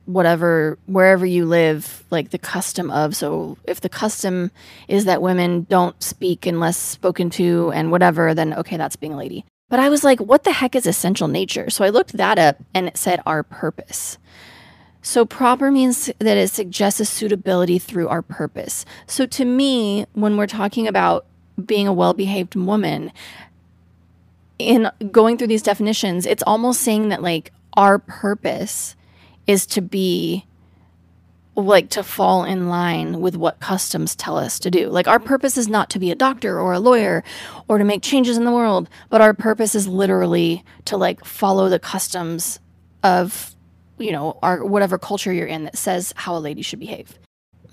whatever 0.05 0.77
wherever 0.88 1.25
you 1.25 1.46
live 1.46 2.03
like 2.10 2.31
the 2.31 2.38
custom 2.38 2.89
of. 2.91 3.15
So 3.15 3.58
if 3.65 3.81
the 3.81 3.89
custom 3.89 4.51
is 4.88 5.05
that 5.05 5.22
women 5.22 5.67
don't 5.70 6.01
speak 6.01 6.46
unless 6.46 6.77
spoken 6.77 7.29
to 7.31 7.72
and 7.74 7.91
whatever 7.91 8.34
then 8.34 8.53
okay 8.55 8.77
that's 8.77 8.96
being 8.96 9.13
a 9.13 9.17
lady. 9.17 9.46
But 9.70 9.79
i 9.79 9.89
was 9.89 10.03
like 10.03 10.20
what 10.20 10.43
the 10.43 10.53
heck 10.53 10.75
is 10.75 10.86
essential 10.86 11.27
nature? 11.27 11.70
So 11.70 11.86
i 11.86 11.89
looked 11.89 12.13
that 12.13 12.39
up 12.39 12.58
and 12.74 12.88
it 12.88 12.98
said 12.98 13.22
our 13.25 13.43
purpose. 13.43 14.17
So 15.03 15.25
proper 15.25 15.72
means 15.72 16.12
that 16.20 16.38
it 16.38 16.50
suggests 16.50 17.00
a 17.00 17.05
suitability 17.05 17.79
through 17.79 18.08
our 18.08 18.22
purpose. 18.22 18.86
So 19.08 19.25
to 19.27 19.46
me 19.46 20.05
when 20.13 20.36
we're 20.36 20.48
talking 20.48 20.88
about 20.88 21.25
being 21.63 21.88
a 21.88 21.93
well-behaved 21.93 22.55
woman 22.55 23.12
in 24.58 24.89
going 25.12 25.38
through 25.38 25.48
these 25.48 25.63
definitions 25.63 26.25
it's 26.25 26.43
almost 26.46 26.81
saying 26.81 27.10
that 27.10 27.22
like 27.22 27.51
our 27.75 28.00
purpose 28.00 28.96
is 29.51 29.65
to 29.67 29.81
be 29.81 30.46
like 31.55 31.89
to 31.89 32.01
fall 32.01 32.43
in 32.43 32.70
line 32.70 33.20
with 33.20 33.36
what 33.36 33.60
customs 33.60 34.15
tell 34.15 34.38
us 34.38 34.58
to 34.60 34.72
do. 34.72 34.89
Like 34.89 35.08
our 35.08 35.20
purpose 35.20 35.58
is 35.58 35.67
not 35.67 35.89
to 35.91 36.00
be 36.00 36.10
a 36.10 36.15
doctor 36.15 36.60
or 36.60 36.74
a 36.74 36.79
lawyer 36.79 37.24
or 37.67 37.77
to 37.77 37.84
make 37.84 38.01
changes 38.01 38.38
in 38.38 38.46
the 38.46 38.51
world, 38.51 38.89
but 39.10 39.22
our 39.22 39.34
purpose 39.34 39.75
is 39.75 39.88
literally 39.88 40.63
to 40.86 40.98
like 40.98 41.24
follow 41.25 41.70
the 41.70 41.77
customs 41.77 42.60
of 43.03 43.55
you 44.01 44.12
know, 44.12 44.38
our 44.41 44.65
whatever 44.65 44.98
culture 44.98 45.31
you're 45.31 45.48
in 45.48 45.65
that 45.65 45.77
says 45.77 46.13
how 46.17 46.36
a 46.36 46.39
lady 46.39 46.62
should 46.62 46.79
behave. 46.79 47.17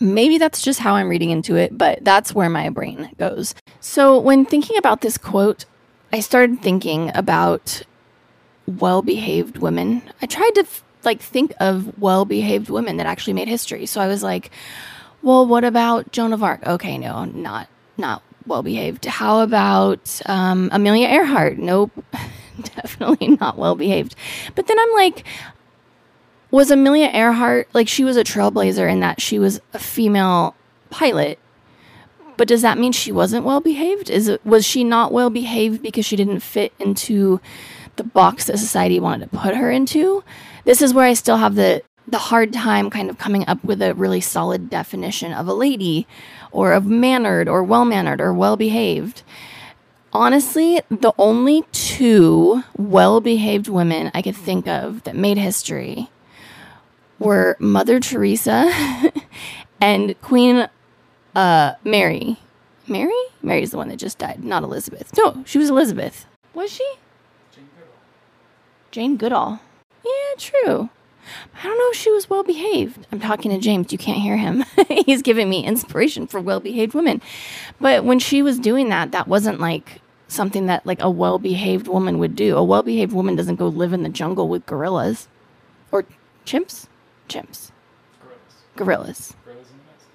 Maybe 0.00 0.38
that's 0.38 0.62
just 0.62 0.78
how 0.78 0.94
I'm 0.94 1.08
reading 1.08 1.30
into 1.30 1.56
it, 1.56 1.76
but 1.76 2.04
that's 2.04 2.34
where 2.34 2.50
my 2.50 2.68
brain 2.68 3.10
goes. 3.18 3.54
So, 3.80 4.18
when 4.18 4.44
thinking 4.44 4.76
about 4.76 5.00
this 5.00 5.18
quote, 5.18 5.64
I 6.12 6.20
started 6.20 6.60
thinking 6.60 7.10
about 7.14 7.82
well-behaved 8.66 9.58
women. 9.58 10.02
I 10.22 10.26
tried 10.26 10.54
to 10.56 10.66
like 11.04 11.20
think 11.20 11.52
of 11.60 11.98
well-behaved 11.98 12.70
women 12.70 12.96
that 12.96 13.06
actually 13.06 13.32
made 13.32 13.48
history. 13.48 13.86
So 13.86 14.00
I 14.00 14.06
was 14.06 14.22
like, 14.22 14.50
well, 15.22 15.46
what 15.46 15.64
about 15.64 16.12
Joan 16.12 16.32
of 16.32 16.42
Arc? 16.42 16.66
Okay, 16.66 16.98
no, 16.98 17.24
not 17.24 17.68
not 17.96 18.22
well-behaved. 18.46 19.04
How 19.04 19.40
about 19.40 20.20
um, 20.26 20.70
Amelia 20.72 21.08
Earhart? 21.08 21.58
Nope, 21.58 21.92
definitely 22.62 23.36
not 23.40 23.58
well-behaved. 23.58 24.14
But 24.54 24.66
then 24.66 24.78
I'm 24.78 24.92
like, 24.92 25.24
was 26.50 26.70
Amelia 26.70 27.10
Earhart 27.12 27.68
like 27.74 27.88
she 27.88 28.04
was 28.04 28.16
a 28.16 28.24
trailblazer 28.24 28.90
in 28.90 29.00
that 29.00 29.20
she 29.20 29.38
was 29.38 29.60
a 29.74 29.78
female 29.78 30.54
pilot? 30.90 31.38
But 32.36 32.48
does 32.48 32.62
that 32.62 32.78
mean 32.78 32.92
she 32.92 33.10
wasn't 33.10 33.44
well 33.44 33.60
behaved? 33.60 34.08
Is 34.08 34.28
it 34.28 34.44
was 34.46 34.64
she 34.64 34.84
not 34.84 35.12
well 35.12 35.28
behaved 35.28 35.82
because 35.82 36.06
she 36.06 36.16
didn't 36.16 36.40
fit 36.40 36.72
into 36.78 37.40
the 37.96 38.04
box 38.04 38.46
that 38.46 38.58
society 38.58 39.00
wanted 39.00 39.30
to 39.30 39.36
put 39.38 39.56
her 39.56 39.70
into? 39.70 40.22
This 40.68 40.82
is 40.82 40.92
where 40.92 41.06
I 41.06 41.14
still 41.14 41.38
have 41.38 41.54
the 41.54 41.82
the 42.06 42.18
hard 42.18 42.52
time 42.52 42.90
kind 42.90 43.08
of 43.08 43.16
coming 43.16 43.42
up 43.48 43.64
with 43.64 43.80
a 43.80 43.94
really 43.94 44.20
solid 44.20 44.68
definition 44.68 45.32
of 45.32 45.48
a 45.48 45.54
lady 45.54 46.06
or 46.52 46.74
of 46.74 46.84
mannered 46.84 47.48
or 47.48 47.64
well 47.64 47.86
mannered 47.86 48.20
or 48.20 48.34
well 48.34 48.54
behaved. 48.54 49.22
Honestly, 50.12 50.82
the 50.90 51.14
only 51.16 51.62
two 51.72 52.64
well 52.76 53.22
behaved 53.22 53.68
women 53.68 54.10
I 54.12 54.20
could 54.20 54.36
think 54.36 54.68
of 54.68 55.04
that 55.04 55.16
made 55.16 55.38
history 55.38 56.10
were 57.18 57.56
Mother 57.58 57.98
Teresa 57.98 58.70
and 59.80 60.20
Queen 60.20 60.68
uh, 61.34 61.74
Mary. 61.82 62.36
Mary? 62.86 63.22
Mary's 63.42 63.70
the 63.70 63.78
one 63.78 63.88
that 63.88 63.96
just 63.96 64.18
died, 64.18 64.44
not 64.44 64.62
Elizabeth. 64.62 65.16
No, 65.16 65.42
she 65.46 65.56
was 65.56 65.70
Elizabeth. 65.70 66.26
Was 66.52 66.70
she? 66.70 66.86
Jane 67.52 67.68
Goodall. 67.74 67.94
Jane 68.90 69.16
Goodall. 69.16 69.60
Yeah, 70.04 70.38
true. 70.38 70.90
I 71.54 71.62
don't 71.62 71.78
know 71.78 71.90
if 71.90 71.96
she 71.96 72.10
was 72.10 72.30
well 72.30 72.42
behaved. 72.42 73.06
I'm 73.12 73.20
talking 73.20 73.50
to 73.50 73.58
James. 73.58 73.92
You 73.92 73.98
can't 73.98 74.20
hear 74.20 74.36
him. 74.36 74.64
He's 75.06 75.22
giving 75.22 75.50
me 75.50 75.64
inspiration 75.64 76.26
for 76.26 76.40
well 76.40 76.60
behaved 76.60 76.94
women. 76.94 77.20
But 77.80 78.04
when 78.04 78.18
she 78.18 78.42
was 78.42 78.58
doing 78.58 78.88
that, 78.88 79.12
that 79.12 79.28
wasn't 79.28 79.60
like 79.60 80.00
something 80.28 80.66
that 80.66 80.86
like 80.86 81.02
a 81.02 81.10
well 81.10 81.38
behaved 81.38 81.88
woman 81.88 82.18
would 82.18 82.36
do. 82.36 82.56
A 82.56 82.64
well 82.64 82.82
behaved 82.82 83.12
woman 83.12 83.36
doesn't 83.36 83.56
go 83.56 83.68
live 83.68 83.92
in 83.92 84.02
the 84.02 84.08
jungle 84.08 84.48
with 84.48 84.66
gorillas 84.66 85.28
or 85.92 86.04
chimps. 86.46 86.86
Chimps. 87.28 87.70
Gorillas. 88.76 89.34
Gorillas. 89.44 89.66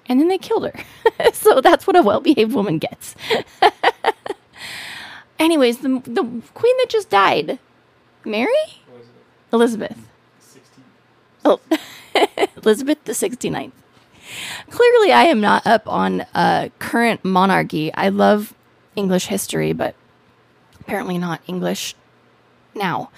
And 0.06 0.20
then 0.20 0.28
they 0.28 0.38
killed 0.38 0.64
her. 0.64 0.84
so 1.32 1.60
that's 1.60 1.86
what 1.86 1.96
a 1.96 2.02
well 2.02 2.20
behaved 2.20 2.52
woman 2.52 2.78
gets. 2.78 3.14
Anyways, 5.38 5.78
the, 5.78 6.00
the 6.04 6.22
queen 6.54 6.76
that 6.78 6.86
just 6.88 7.10
died, 7.10 7.58
Mary? 8.24 8.54
Elizabeth. 9.54 9.96
16. 10.40 10.84
Oh, 11.44 11.60
Elizabeth 12.56 13.04
the 13.04 13.12
69th. 13.12 13.70
Clearly, 14.68 15.12
I 15.12 15.24
am 15.24 15.40
not 15.40 15.64
up 15.64 15.86
on 15.86 16.22
uh, 16.34 16.70
current 16.80 17.24
monarchy. 17.24 17.94
I 17.94 18.08
love 18.08 18.52
English 18.96 19.26
history, 19.26 19.72
but 19.72 19.94
apparently 20.80 21.18
not 21.18 21.40
English 21.46 21.94
now. 22.74 23.10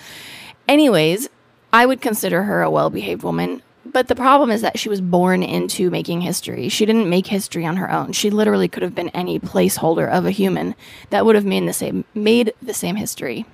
Anyways, 0.68 1.28
I 1.72 1.86
would 1.86 2.02
consider 2.02 2.42
her 2.42 2.62
a 2.62 2.70
well 2.70 2.90
behaved 2.90 3.22
woman. 3.22 3.62
But 3.86 4.08
the 4.08 4.16
problem 4.16 4.50
is 4.50 4.60
that 4.62 4.78
she 4.78 4.88
was 4.88 5.00
born 5.00 5.42
into 5.42 5.90
making 5.90 6.20
history. 6.20 6.68
She 6.68 6.84
didn't 6.84 7.08
make 7.08 7.28
history 7.28 7.64
on 7.64 7.76
her 7.76 7.90
own. 7.90 8.12
She 8.12 8.30
literally 8.30 8.68
could 8.68 8.82
have 8.82 8.96
been 8.96 9.08
any 9.10 9.38
placeholder 9.38 10.10
of 10.10 10.26
a 10.26 10.32
human 10.32 10.74
that 11.10 11.24
would 11.24 11.36
have 11.36 11.46
made 11.46 11.66
the 11.66 11.72
same 11.72 12.04
made 12.12 12.52
the 12.60 12.74
same 12.74 12.96
history. 12.96 13.46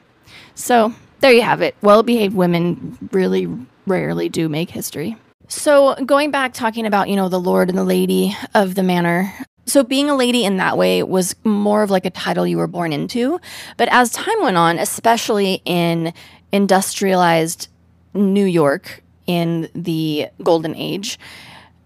So 0.54 0.94
there 1.22 1.32
you 1.32 1.42
have 1.42 1.62
it. 1.62 1.74
Well 1.80 2.02
behaved 2.02 2.34
women 2.34 2.98
really 3.12 3.48
rarely 3.86 4.28
do 4.28 4.48
make 4.48 4.70
history. 4.70 5.16
So, 5.48 5.94
going 6.06 6.30
back, 6.30 6.54
talking 6.54 6.86
about, 6.86 7.08
you 7.08 7.16
know, 7.16 7.28
the 7.28 7.40
lord 7.40 7.68
and 7.68 7.76
the 7.76 7.84
lady 7.84 8.36
of 8.54 8.74
the 8.74 8.82
manor. 8.82 9.32
So, 9.66 9.84
being 9.84 10.08
a 10.08 10.16
lady 10.16 10.44
in 10.44 10.56
that 10.56 10.76
way 10.76 11.02
was 11.02 11.34
more 11.44 11.82
of 11.82 11.90
like 11.90 12.06
a 12.06 12.10
title 12.10 12.46
you 12.46 12.56
were 12.56 12.66
born 12.66 12.92
into. 12.92 13.40
But 13.76 13.88
as 13.90 14.10
time 14.10 14.40
went 14.40 14.56
on, 14.56 14.78
especially 14.78 15.62
in 15.64 16.12
industrialized 16.52 17.68
New 18.14 18.44
York 18.44 19.02
in 19.26 19.68
the 19.74 20.28
Golden 20.42 20.74
Age, 20.74 21.18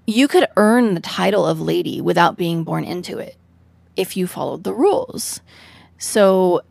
you 0.06 0.28
could 0.28 0.46
earn 0.56 0.94
the 0.94 1.00
title 1.00 1.44
of 1.44 1.60
lady 1.60 2.00
without 2.00 2.36
being 2.36 2.64
born 2.64 2.84
into 2.84 3.18
it 3.18 3.36
if 3.96 4.16
you 4.16 4.26
followed 4.26 4.64
the 4.64 4.74
rules. 4.74 5.40
So, 5.98 6.62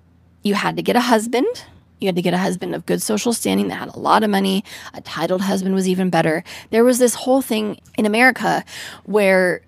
you 0.43 0.53
had 0.53 0.77
to 0.77 0.83
get 0.83 0.95
a 0.95 1.01
husband 1.01 1.65
you 1.99 2.07
had 2.07 2.15
to 2.15 2.21
get 2.21 2.33
a 2.33 2.37
husband 2.37 2.75
of 2.75 2.85
good 2.85 3.01
social 3.01 3.33
standing 3.33 3.67
that 3.69 3.75
had 3.75 3.95
a 3.95 3.99
lot 3.99 4.23
of 4.23 4.29
money. 4.29 4.63
A 4.93 5.01
titled 5.01 5.41
husband 5.41 5.75
was 5.75 5.87
even 5.87 6.09
better. 6.09 6.43
There 6.69 6.83
was 6.83 6.99
this 6.99 7.15
whole 7.15 7.41
thing 7.41 7.79
in 7.97 8.05
America 8.05 8.63
where 9.05 9.61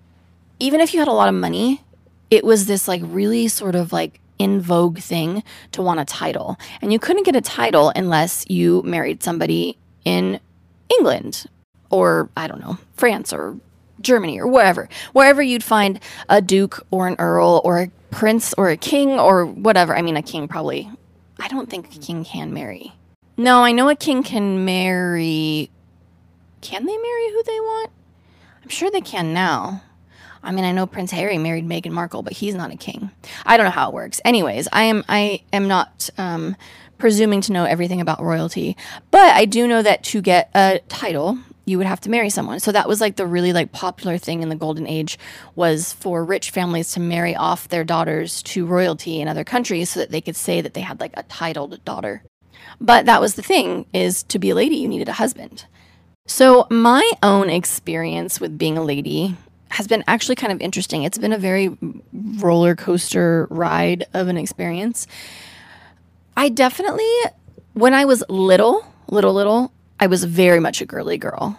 even 0.60 0.80
if 0.80 0.92
you 0.92 1.00
had 1.00 1.08
a 1.08 1.12
lot 1.12 1.28
of 1.28 1.34
money, 1.34 1.82
it 2.30 2.44
was 2.44 2.66
this 2.66 2.86
like 2.88 3.00
really 3.04 3.48
sort 3.48 3.74
of 3.74 3.92
like 3.92 4.20
in 4.38 4.60
vogue 4.60 4.98
thing 4.98 5.42
to 5.72 5.82
want 5.82 6.00
a 6.00 6.04
title. 6.04 6.56
And 6.80 6.92
you 6.92 6.98
couldn't 6.98 7.24
get 7.24 7.34
a 7.34 7.40
title 7.40 7.92
unless 7.96 8.44
you 8.48 8.82
married 8.82 9.22
somebody 9.22 9.76
in 10.04 10.40
England 10.98 11.46
or 11.90 12.28
I 12.36 12.46
don't 12.46 12.60
know, 12.60 12.78
France 12.94 13.32
or 13.32 13.56
Germany 14.00 14.38
or 14.38 14.46
wherever. 14.46 14.88
Wherever 15.12 15.42
you'd 15.42 15.64
find 15.64 16.00
a 16.28 16.40
duke 16.40 16.84
or 16.90 17.08
an 17.08 17.16
earl 17.18 17.60
or 17.64 17.80
a 17.80 17.90
prince 18.10 18.54
or 18.56 18.70
a 18.70 18.76
king 18.76 19.18
or 19.18 19.44
whatever. 19.44 19.96
I 19.96 20.02
mean, 20.02 20.16
a 20.16 20.22
king 20.22 20.48
probably 20.48 20.90
I 21.38 21.48
don't 21.48 21.70
think 21.70 21.94
a 21.94 21.98
king 21.98 22.24
can 22.24 22.52
marry. 22.52 22.92
No, 23.36 23.62
I 23.62 23.72
know 23.72 23.88
a 23.88 23.94
king 23.94 24.22
can 24.22 24.64
marry. 24.64 25.70
Can 26.60 26.84
they 26.84 26.96
marry 26.96 27.30
who 27.30 27.42
they 27.44 27.60
want? 27.60 27.90
I'm 28.62 28.68
sure 28.68 28.90
they 28.90 29.00
can 29.00 29.32
now. 29.32 29.82
I 30.42 30.52
mean, 30.52 30.64
I 30.64 30.72
know 30.72 30.86
Prince 30.86 31.10
Harry 31.12 31.38
married 31.38 31.66
Meghan 31.66 31.90
Markle, 31.92 32.22
but 32.22 32.32
he's 32.32 32.54
not 32.54 32.72
a 32.72 32.76
king. 32.76 33.10
I 33.44 33.56
don't 33.56 33.64
know 33.64 33.70
how 33.70 33.88
it 33.88 33.94
works. 33.94 34.20
Anyways, 34.24 34.68
I 34.72 34.84
am 34.84 35.04
I 35.08 35.42
am 35.52 35.68
not 35.68 36.10
um, 36.18 36.56
presuming 36.96 37.40
to 37.42 37.52
know 37.52 37.64
everything 37.64 38.00
about 38.00 38.22
royalty, 38.22 38.76
but 39.10 39.34
I 39.34 39.44
do 39.44 39.66
know 39.66 39.82
that 39.82 40.04
to 40.04 40.20
get 40.20 40.50
a 40.54 40.80
title, 40.88 41.38
you 41.68 41.78
would 41.78 41.86
have 41.86 42.00
to 42.00 42.10
marry 42.10 42.30
someone. 42.30 42.60
So 42.60 42.72
that 42.72 42.88
was 42.88 43.00
like 43.00 43.16
the 43.16 43.26
really 43.26 43.52
like 43.52 43.72
popular 43.72 44.16
thing 44.18 44.42
in 44.42 44.48
the 44.48 44.56
golden 44.56 44.86
age 44.86 45.18
was 45.54 45.92
for 45.92 46.24
rich 46.24 46.50
families 46.50 46.92
to 46.92 47.00
marry 47.00 47.36
off 47.36 47.68
their 47.68 47.84
daughters 47.84 48.42
to 48.44 48.66
royalty 48.66 49.20
in 49.20 49.28
other 49.28 49.44
countries 49.44 49.90
so 49.90 50.00
that 50.00 50.10
they 50.10 50.20
could 50.20 50.36
say 50.36 50.60
that 50.60 50.74
they 50.74 50.80
had 50.80 50.98
like 50.98 51.12
a 51.16 51.22
titled 51.24 51.84
daughter. 51.84 52.22
But 52.80 53.06
that 53.06 53.20
was 53.20 53.34
the 53.34 53.42
thing 53.42 53.86
is 53.92 54.22
to 54.24 54.38
be 54.38 54.50
a 54.50 54.54
lady, 54.54 54.76
you 54.76 54.88
needed 54.88 55.08
a 55.08 55.14
husband. 55.14 55.66
So 56.26 56.66
my 56.70 57.10
own 57.22 57.50
experience 57.50 58.40
with 58.40 58.58
being 58.58 58.76
a 58.78 58.84
lady 58.84 59.36
has 59.70 59.86
been 59.86 60.04
actually 60.06 60.36
kind 60.36 60.52
of 60.52 60.60
interesting. 60.60 61.02
It's 61.02 61.18
been 61.18 61.32
a 61.32 61.38
very 61.38 61.76
roller 62.12 62.74
coaster 62.74 63.46
ride 63.50 64.06
of 64.14 64.28
an 64.28 64.36
experience. 64.36 65.06
I 66.36 66.48
definitely, 66.48 67.10
when 67.74 67.94
I 67.94 68.04
was 68.04 68.22
little, 68.28 68.86
little, 69.08 69.34
little, 69.34 69.72
I 70.00 70.06
was 70.06 70.24
very 70.24 70.60
much 70.60 70.80
a 70.80 70.86
girly 70.86 71.18
girl. 71.18 71.58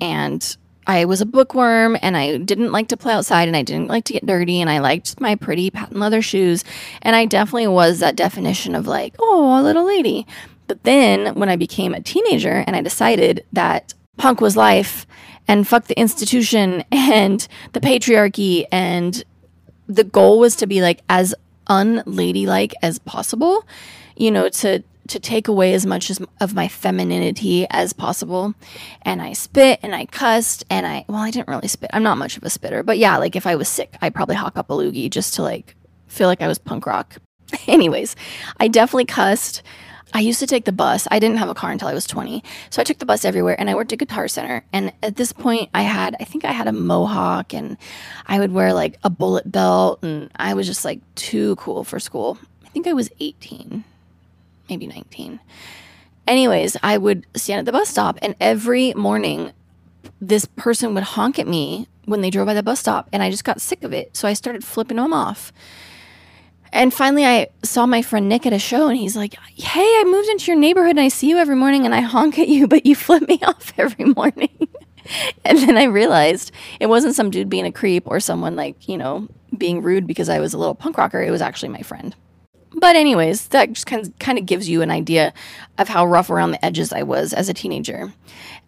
And 0.00 0.56
I 0.86 1.04
was 1.04 1.20
a 1.20 1.26
bookworm 1.26 1.96
and 2.00 2.16
I 2.16 2.38
didn't 2.38 2.72
like 2.72 2.88
to 2.88 2.96
play 2.96 3.12
outside 3.12 3.48
and 3.48 3.56
I 3.56 3.62
didn't 3.62 3.88
like 3.88 4.04
to 4.04 4.12
get 4.12 4.26
dirty 4.26 4.60
and 4.60 4.70
I 4.70 4.78
liked 4.78 5.20
my 5.20 5.34
pretty 5.36 5.70
patent 5.70 6.00
leather 6.00 6.22
shoes. 6.22 6.64
And 7.02 7.14
I 7.14 7.26
definitely 7.26 7.68
was 7.68 8.00
that 8.00 8.16
definition 8.16 8.74
of 8.74 8.86
like, 8.86 9.14
oh, 9.18 9.60
a 9.60 9.62
little 9.62 9.86
lady. 9.86 10.26
But 10.66 10.84
then 10.84 11.34
when 11.34 11.48
I 11.48 11.56
became 11.56 11.94
a 11.94 12.00
teenager 12.00 12.64
and 12.66 12.74
I 12.74 12.80
decided 12.80 13.44
that 13.52 13.94
punk 14.16 14.40
was 14.40 14.56
life 14.56 15.06
and 15.46 15.66
fuck 15.66 15.86
the 15.86 15.98
institution 15.98 16.84
and 16.92 17.46
the 17.72 17.80
patriarchy 17.80 18.64
and 18.72 19.22
the 19.86 20.04
goal 20.04 20.38
was 20.38 20.56
to 20.56 20.66
be 20.66 20.80
like 20.80 21.02
as 21.08 21.34
unladylike 21.68 22.72
as 22.82 22.98
possible, 22.98 23.66
you 24.16 24.30
know, 24.30 24.48
to 24.48 24.82
to 25.10 25.20
take 25.20 25.48
away 25.48 25.74
as 25.74 25.84
much 25.84 26.10
as, 26.10 26.20
of 26.40 26.54
my 26.54 26.68
femininity 26.68 27.66
as 27.70 27.92
possible. 27.92 28.54
And 29.02 29.20
I 29.20 29.32
spit 29.32 29.80
and 29.82 29.94
I 29.94 30.06
cussed 30.06 30.64
and 30.70 30.86
I 30.86 31.04
well, 31.08 31.18
I 31.18 31.30
didn't 31.30 31.48
really 31.48 31.68
spit. 31.68 31.90
I'm 31.92 32.02
not 32.02 32.18
much 32.18 32.36
of 32.36 32.44
a 32.44 32.50
spitter, 32.50 32.82
but 32.82 32.98
yeah, 32.98 33.16
like 33.18 33.36
if 33.36 33.46
I 33.46 33.56
was 33.56 33.68
sick, 33.68 33.96
I'd 34.00 34.14
probably 34.14 34.36
hawk 34.36 34.56
up 34.56 34.70
a 34.70 34.72
loogie 34.72 35.10
just 35.10 35.34
to 35.34 35.42
like 35.42 35.74
feel 36.06 36.28
like 36.28 36.42
I 36.42 36.48
was 36.48 36.58
punk 36.58 36.86
rock. 36.86 37.16
Anyways, 37.66 38.16
I 38.58 38.68
definitely 38.68 39.06
cussed. 39.06 39.62
I 40.12 40.20
used 40.20 40.40
to 40.40 40.46
take 40.46 40.64
the 40.64 40.72
bus. 40.72 41.06
I 41.10 41.20
didn't 41.20 41.36
have 41.36 41.48
a 41.48 41.54
car 41.54 41.70
until 41.70 41.86
I 41.86 41.94
was 41.94 42.04
20. 42.06 42.42
So 42.70 42.80
I 42.80 42.84
took 42.84 42.98
the 42.98 43.06
bus 43.06 43.24
everywhere 43.24 43.58
and 43.58 43.70
I 43.70 43.76
worked 43.76 43.92
at 43.92 44.00
Guitar 44.00 44.26
Center. 44.26 44.64
And 44.72 44.92
at 45.02 45.16
this 45.16 45.32
point, 45.32 45.70
I 45.72 45.82
had, 45.82 46.16
I 46.18 46.24
think 46.24 46.44
I 46.44 46.50
had 46.50 46.66
a 46.66 46.72
mohawk 46.72 47.54
and 47.54 47.76
I 48.26 48.40
would 48.40 48.52
wear 48.52 48.72
like 48.72 48.98
a 49.04 49.10
bullet 49.10 49.50
belt 49.50 50.02
and 50.02 50.30
I 50.34 50.54
was 50.54 50.66
just 50.66 50.84
like 50.84 51.00
too 51.14 51.54
cool 51.56 51.84
for 51.84 52.00
school. 52.00 52.38
I 52.64 52.68
think 52.70 52.88
I 52.88 52.92
was 52.92 53.10
18, 53.20 53.84
maybe 54.70 54.86
19. 54.86 55.40
Anyways, 56.26 56.76
I 56.82 56.96
would 56.96 57.26
stand 57.34 57.60
at 57.60 57.64
the 57.64 57.72
bus 57.72 57.88
stop 57.88 58.18
and 58.22 58.34
every 58.40 58.94
morning 58.94 59.52
this 60.20 60.44
person 60.44 60.94
would 60.94 61.02
honk 61.02 61.38
at 61.38 61.46
me 61.46 61.88
when 62.04 62.20
they 62.20 62.30
drove 62.30 62.46
by 62.46 62.54
the 62.54 62.62
bus 62.62 62.80
stop 62.80 63.08
and 63.12 63.22
I 63.22 63.30
just 63.30 63.44
got 63.44 63.60
sick 63.60 63.82
of 63.82 63.92
it. 63.92 64.16
So 64.16 64.28
I 64.28 64.32
started 64.32 64.64
flipping 64.64 64.96
them 64.96 65.12
off. 65.12 65.52
And 66.72 66.94
finally, 66.94 67.26
I 67.26 67.48
saw 67.64 67.84
my 67.84 68.00
friend 68.00 68.28
Nick 68.28 68.46
at 68.46 68.52
a 68.52 68.58
show, 68.58 68.86
and 68.86 68.96
he's 68.96 69.16
like, 69.16 69.34
Hey, 69.56 69.80
I 69.80 70.04
moved 70.06 70.28
into 70.28 70.52
your 70.52 70.60
neighborhood 70.60 70.90
and 70.90 71.00
I 71.00 71.08
see 71.08 71.28
you 71.28 71.38
every 71.38 71.56
morning 71.56 71.84
and 71.84 71.94
I 71.94 72.00
honk 72.00 72.38
at 72.38 72.48
you, 72.48 72.68
but 72.68 72.86
you 72.86 72.94
flip 72.94 73.26
me 73.28 73.40
off 73.46 73.72
every 73.76 74.04
morning. 74.04 74.68
and 75.44 75.58
then 75.58 75.76
I 75.76 75.84
realized 75.84 76.52
it 76.78 76.86
wasn't 76.86 77.16
some 77.16 77.30
dude 77.30 77.48
being 77.48 77.66
a 77.66 77.72
creep 77.72 78.04
or 78.06 78.20
someone 78.20 78.56
like, 78.56 78.88
you 78.88 78.96
know, 78.96 79.28
being 79.56 79.82
rude 79.82 80.06
because 80.06 80.28
I 80.28 80.38
was 80.38 80.54
a 80.54 80.58
little 80.58 80.74
punk 80.74 80.96
rocker. 80.98 81.20
It 81.20 81.30
was 81.30 81.42
actually 81.42 81.70
my 81.70 81.82
friend. 81.82 82.14
But, 82.80 82.96
anyways, 82.96 83.48
that 83.48 83.72
just 83.72 83.86
kind 83.86 84.06
of, 84.06 84.18
kind 84.18 84.38
of 84.38 84.46
gives 84.46 84.68
you 84.68 84.82
an 84.82 84.90
idea 84.90 85.32
of 85.78 85.88
how 85.88 86.06
rough 86.06 86.30
around 86.30 86.52
the 86.52 86.64
edges 86.64 86.92
I 86.92 87.02
was 87.02 87.32
as 87.32 87.48
a 87.48 87.54
teenager. 87.54 88.12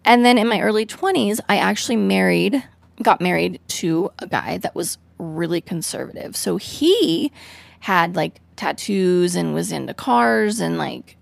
And 0.04 0.24
then 0.24 0.38
in 0.38 0.46
my 0.48 0.60
early 0.60 0.84
20s, 0.84 1.40
I 1.48 1.56
actually 1.56 1.96
married, 1.96 2.62
got 3.02 3.20
married 3.20 3.60
to 3.68 4.10
a 4.18 4.26
guy 4.26 4.58
that 4.58 4.74
was 4.74 4.98
really 5.18 5.60
conservative. 5.60 6.36
So 6.36 6.56
he 6.56 7.32
had 7.80 8.14
like 8.14 8.40
tattoos 8.56 9.34
and 9.34 9.54
was 9.54 9.72
into 9.72 9.94
cars 9.94 10.60
and 10.60 10.78
like 10.78 11.16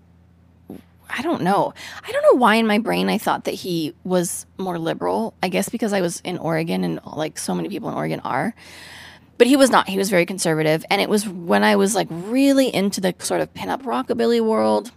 I 1.13 1.21
don't 1.23 1.41
know. 1.41 1.73
I 2.07 2.11
don't 2.11 2.23
know 2.23 2.39
why 2.39 2.55
in 2.55 2.67
my 2.67 2.77
brain 2.77 3.09
I 3.09 3.17
thought 3.17 3.43
that 3.43 3.53
he 3.53 3.93
was 4.03 4.45
more 4.57 4.79
liberal. 4.79 5.33
I 5.43 5.49
guess 5.49 5.67
because 5.67 5.91
I 5.91 6.01
was 6.01 6.21
in 6.21 6.37
Oregon 6.37 6.83
and 6.83 7.01
like 7.05 7.37
so 7.37 7.53
many 7.53 7.67
people 7.67 7.89
in 7.89 7.95
Oregon 7.95 8.21
are. 8.21 8.55
But 9.41 9.47
he 9.47 9.55
was 9.55 9.71
not. 9.71 9.89
He 9.89 9.97
was 9.97 10.11
very 10.11 10.27
conservative. 10.27 10.85
And 10.91 11.01
it 11.01 11.09
was 11.09 11.27
when 11.27 11.63
I 11.63 11.75
was 11.75 11.95
like 11.95 12.05
really 12.11 12.67
into 12.67 13.01
the 13.01 13.15
sort 13.17 13.41
of 13.41 13.51
pinup 13.55 13.81
rockabilly 13.81 14.39
world. 14.39 14.91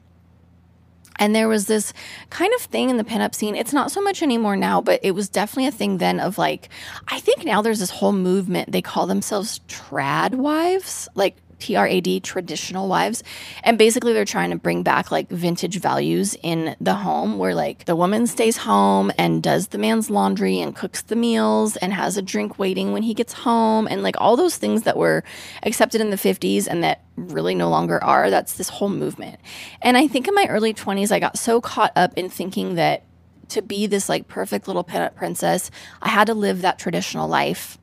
And 1.16 1.34
there 1.34 1.48
was 1.48 1.64
this 1.64 1.94
kind 2.28 2.52
of 2.52 2.60
thing 2.60 2.90
in 2.90 2.98
the 2.98 3.04
pinup 3.04 3.34
scene. 3.34 3.56
It's 3.56 3.72
not 3.72 3.90
so 3.90 4.02
much 4.02 4.22
anymore 4.22 4.54
now, 4.54 4.82
but 4.82 5.00
it 5.02 5.12
was 5.12 5.30
definitely 5.30 5.68
a 5.68 5.70
thing 5.70 5.96
then 5.96 6.20
of 6.20 6.36
like, 6.36 6.68
I 7.08 7.20
think 7.20 7.46
now 7.46 7.62
there's 7.62 7.78
this 7.78 7.88
whole 7.88 8.12
movement. 8.12 8.70
They 8.70 8.82
call 8.82 9.06
themselves 9.06 9.60
trad 9.66 10.34
wives, 10.34 11.08
like 11.14 11.36
TRAD 11.58 12.22
traditional 12.22 12.88
wives. 12.88 13.22
And 13.62 13.78
basically, 13.78 14.12
they're 14.12 14.24
trying 14.24 14.50
to 14.50 14.56
bring 14.56 14.82
back 14.82 15.10
like 15.10 15.28
vintage 15.28 15.80
values 15.80 16.36
in 16.42 16.76
the 16.80 16.94
home 16.94 17.38
where 17.38 17.54
like 17.54 17.84
the 17.84 17.96
woman 17.96 18.26
stays 18.26 18.58
home 18.58 19.12
and 19.18 19.42
does 19.42 19.68
the 19.68 19.78
man's 19.78 20.10
laundry 20.10 20.60
and 20.60 20.74
cooks 20.74 21.02
the 21.02 21.16
meals 21.16 21.76
and 21.76 21.92
has 21.92 22.16
a 22.16 22.22
drink 22.22 22.58
waiting 22.58 22.92
when 22.92 23.02
he 23.02 23.14
gets 23.14 23.32
home 23.32 23.86
and 23.88 24.02
like 24.02 24.16
all 24.18 24.36
those 24.36 24.56
things 24.56 24.82
that 24.82 24.96
were 24.96 25.24
accepted 25.62 26.00
in 26.00 26.10
the 26.10 26.16
50s 26.16 26.66
and 26.66 26.82
that 26.82 27.02
really 27.16 27.54
no 27.54 27.68
longer 27.68 28.02
are. 28.02 28.30
That's 28.30 28.54
this 28.54 28.68
whole 28.68 28.88
movement. 28.88 29.40
And 29.82 29.96
I 29.96 30.06
think 30.08 30.28
in 30.28 30.34
my 30.34 30.46
early 30.48 30.74
20s, 30.74 31.12
I 31.12 31.18
got 31.20 31.38
so 31.38 31.60
caught 31.60 31.92
up 31.96 32.12
in 32.16 32.28
thinking 32.28 32.74
that 32.74 33.04
to 33.48 33.62
be 33.62 33.86
this 33.86 34.08
like 34.08 34.26
perfect 34.28 34.66
little 34.66 34.84
princess, 34.84 35.70
I 36.02 36.08
had 36.08 36.26
to 36.26 36.34
live 36.34 36.62
that 36.62 36.78
traditional 36.78 37.28
life 37.28 37.78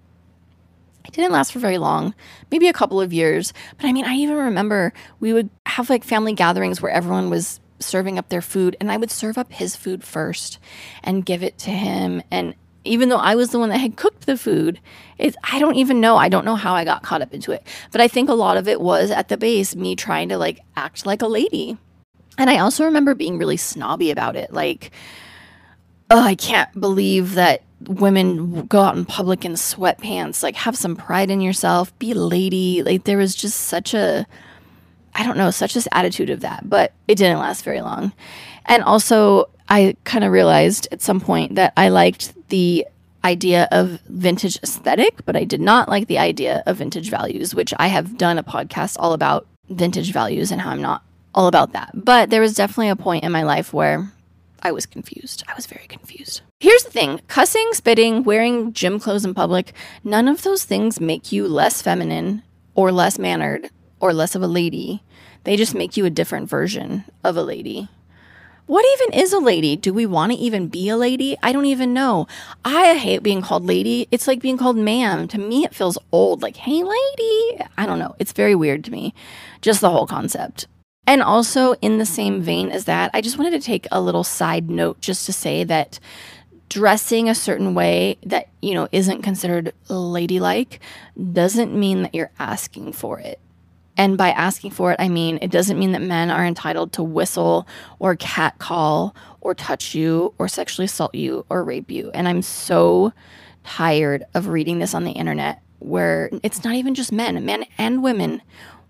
it 1.05 1.13
didn't 1.13 1.31
last 1.31 1.51
for 1.51 1.59
very 1.59 1.77
long, 1.77 2.13
maybe 2.51 2.67
a 2.67 2.73
couple 2.73 3.01
of 3.01 3.13
years. 3.13 3.53
But 3.77 3.87
I 3.87 3.93
mean, 3.93 4.05
I 4.05 4.15
even 4.15 4.35
remember 4.35 4.93
we 5.19 5.33
would 5.33 5.49
have 5.65 5.89
like 5.89 6.03
family 6.03 6.33
gatherings 6.33 6.81
where 6.81 6.91
everyone 6.91 7.29
was 7.29 7.59
serving 7.79 8.17
up 8.17 8.29
their 8.29 8.41
food, 8.41 8.75
and 8.79 8.91
I 8.91 8.97
would 8.97 9.11
serve 9.11 9.37
up 9.37 9.51
his 9.51 9.75
food 9.75 10.03
first 10.03 10.59
and 11.03 11.25
give 11.25 11.43
it 11.43 11.57
to 11.59 11.71
him. 11.71 12.21
And 12.31 12.55
even 12.83 13.09
though 13.09 13.17
I 13.17 13.35
was 13.35 13.51
the 13.51 13.59
one 13.59 13.69
that 13.69 13.77
had 13.77 13.95
cooked 13.95 14.25
the 14.25 14.37
food, 14.37 14.79
it's, 15.17 15.37
I 15.43 15.59
don't 15.59 15.75
even 15.75 16.01
know. 16.01 16.17
I 16.17 16.29
don't 16.29 16.45
know 16.45 16.55
how 16.55 16.73
I 16.73 16.83
got 16.83 17.03
caught 17.03 17.21
up 17.21 17.33
into 17.33 17.51
it. 17.51 17.65
But 17.91 18.01
I 18.01 18.07
think 18.07 18.29
a 18.29 18.33
lot 18.33 18.57
of 18.57 18.67
it 18.67 18.81
was 18.81 19.11
at 19.11 19.27
the 19.27 19.37
base 19.37 19.75
me 19.75 19.95
trying 19.95 20.29
to 20.29 20.37
like 20.37 20.59
act 20.75 21.05
like 21.05 21.21
a 21.21 21.27
lady. 21.27 21.77
And 22.37 22.49
I 22.49 22.59
also 22.59 22.85
remember 22.85 23.13
being 23.13 23.37
really 23.37 23.57
snobby 23.57 24.09
about 24.09 24.35
it. 24.35 24.51
Like, 24.51 24.91
oh, 26.09 26.21
I 26.21 26.35
can't 26.35 26.79
believe 26.79 27.35
that 27.35 27.61
women 27.87 28.65
go 28.67 28.81
out 28.81 28.95
in 28.95 29.05
public 29.05 29.45
in 29.45 29.53
sweatpants. 29.53 30.43
Like, 30.43 30.55
have 30.55 30.77
some 30.77 30.95
pride 30.95 31.29
in 31.31 31.41
yourself, 31.41 31.97
be 31.99 32.11
a 32.11 32.15
lady. 32.15 32.83
Like, 32.83 33.03
there 33.03 33.17
was 33.17 33.35
just 33.35 33.61
such 33.61 33.93
a, 33.93 34.25
I 35.15 35.23
don't 35.23 35.37
know, 35.37 35.51
such 35.51 35.73
this 35.73 35.87
attitude 35.91 36.29
of 36.29 36.41
that, 36.41 36.69
but 36.69 36.93
it 37.07 37.15
didn't 37.15 37.39
last 37.39 37.63
very 37.63 37.81
long. 37.81 38.13
And 38.65 38.83
also, 38.83 39.49
I 39.69 39.95
kind 40.03 40.23
of 40.23 40.31
realized 40.31 40.87
at 40.91 41.01
some 41.01 41.19
point 41.19 41.55
that 41.55 41.73
I 41.77 41.89
liked 41.89 42.33
the 42.49 42.85
idea 43.23 43.67
of 43.71 44.01
vintage 44.07 44.57
aesthetic, 44.63 45.25
but 45.25 45.35
I 45.35 45.43
did 45.43 45.61
not 45.61 45.89
like 45.89 46.07
the 46.07 46.17
idea 46.17 46.63
of 46.65 46.77
vintage 46.77 47.09
values, 47.09 47.53
which 47.53 47.73
I 47.77 47.87
have 47.87 48.17
done 48.17 48.37
a 48.37 48.43
podcast 48.43 48.97
all 48.99 49.13
about 49.13 49.47
vintage 49.69 50.11
values 50.11 50.51
and 50.51 50.61
how 50.61 50.71
I'm 50.71 50.81
not 50.81 51.03
all 51.33 51.47
about 51.47 51.73
that. 51.73 51.91
But 51.93 52.29
there 52.29 52.41
was 52.41 52.55
definitely 52.55 52.89
a 52.89 52.95
point 52.95 53.23
in 53.23 53.31
my 53.31 53.43
life 53.43 53.73
where 53.73 54.11
I 54.61 54.71
was 54.71 54.85
confused. 54.85 55.43
I 55.47 55.53
was 55.53 55.65
very 55.65 55.87
confused. 55.87 56.41
Here's 56.61 56.83
the 56.83 56.91
thing 56.91 57.21
cussing, 57.27 57.73
spitting, 57.73 58.21
wearing 58.23 58.71
gym 58.71 58.99
clothes 58.99 59.25
in 59.25 59.33
public, 59.33 59.73
none 60.03 60.27
of 60.27 60.43
those 60.43 60.63
things 60.63 61.01
make 61.01 61.31
you 61.31 61.47
less 61.47 61.81
feminine 61.81 62.43
or 62.75 62.91
less 62.91 63.17
mannered 63.17 63.71
or 63.99 64.13
less 64.13 64.35
of 64.35 64.43
a 64.43 64.47
lady. 64.47 65.01
They 65.43 65.57
just 65.57 65.73
make 65.73 65.97
you 65.97 66.05
a 66.05 66.11
different 66.11 66.47
version 66.47 67.03
of 67.23 67.35
a 67.35 67.41
lady. 67.41 67.89
What 68.67 68.85
even 68.93 69.19
is 69.19 69.33
a 69.33 69.39
lady? 69.39 69.75
Do 69.75 69.91
we 69.91 70.05
want 70.05 70.33
to 70.33 70.37
even 70.37 70.67
be 70.67 70.87
a 70.89 70.97
lady? 70.97 71.35
I 71.41 71.51
don't 71.51 71.65
even 71.65 71.95
know. 71.95 72.27
I 72.63 72.93
hate 72.93 73.23
being 73.23 73.41
called 73.41 73.65
lady. 73.65 74.07
It's 74.11 74.27
like 74.27 74.39
being 74.39 74.59
called 74.59 74.77
ma'am. 74.77 75.27
To 75.29 75.39
me, 75.39 75.65
it 75.65 75.73
feels 75.73 75.97
old. 76.11 76.43
Like, 76.43 76.57
hey, 76.57 76.83
lady. 76.83 77.65
I 77.75 77.87
don't 77.87 77.97
know. 77.97 78.15
It's 78.19 78.33
very 78.33 78.53
weird 78.53 78.83
to 78.83 78.91
me. 78.91 79.15
Just 79.61 79.81
the 79.81 79.89
whole 79.89 80.05
concept. 80.05 80.67
And 81.07 81.23
also, 81.23 81.73
in 81.81 81.97
the 81.97 82.05
same 82.05 82.39
vein 82.39 82.69
as 82.69 82.85
that, 82.85 83.09
I 83.15 83.21
just 83.21 83.39
wanted 83.39 83.59
to 83.59 83.65
take 83.65 83.87
a 83.91 83.99
little 83.99 84.23
side 84.23 84.69
note 84.69 85.01
just 85.01 85.25
to 85.25 85.33
say 85.33 85.63
that 85.63 85.99
dressing 86.71 87.27
a 87.27 87.35
certain 87.35 87.73
way 87.73 88.17
that, 88.23 88.47
you 88.61 88.73
know, 88.73 88.87
isn't 88.93 89.23
considered 89.23 89.73
ladylike 89.89 90.79
doesn't 91.33 91.77
mean 91.77 92.03
that 92.03 92.15
you're 92.15 92.31
asking 92.39 92.93
for 92.93 93.19
it. 93.19 93.41
And 93.97 94.17
by 94.17 94.29
asking 94.29 94.71
for 94.71 94.93
it, 94.93 94.95
I 94.97 95.09
mean 95.09 95.37
it 95.41 95.51
doesn't 95.51 95.77
mean 95.77 95.91
that 95.91 96.01
men 96.01 96.31
are 96.31 96.45
entitled 96.45 96.93
to 96.93 97.03
whistle 97.03 97.67
or 97.99 98.15
catcall 98.15 99.13
or 99.41 99.53
touch 99.53 99.93
you 99.93 100.33
or 100.37 100.47
sexually 100.47 100.85
assault 100.85 101.13
you 101.13 101.45
or 101.49 101.61
rape 101.65 101.91
you. 101.91 102.09
And 102.13 102.25
I'm 102.25 102.41
so 102.41 103.11
tired 103.65 104.23
of 104.33 104.47
reading 104.47 104.79
this 104.79 104.93
on 104.93 105.03
the 105.03 105.11
internet 105.11 105.61
where 105.79 106.29
it's 106.41 106.63
not 106.63 106.75
even 106.75 106.95
just 106.95 107.11
men, 107.11 107.43
men 107.43 107.65
and 107.77 108.01
women 108.01 108.41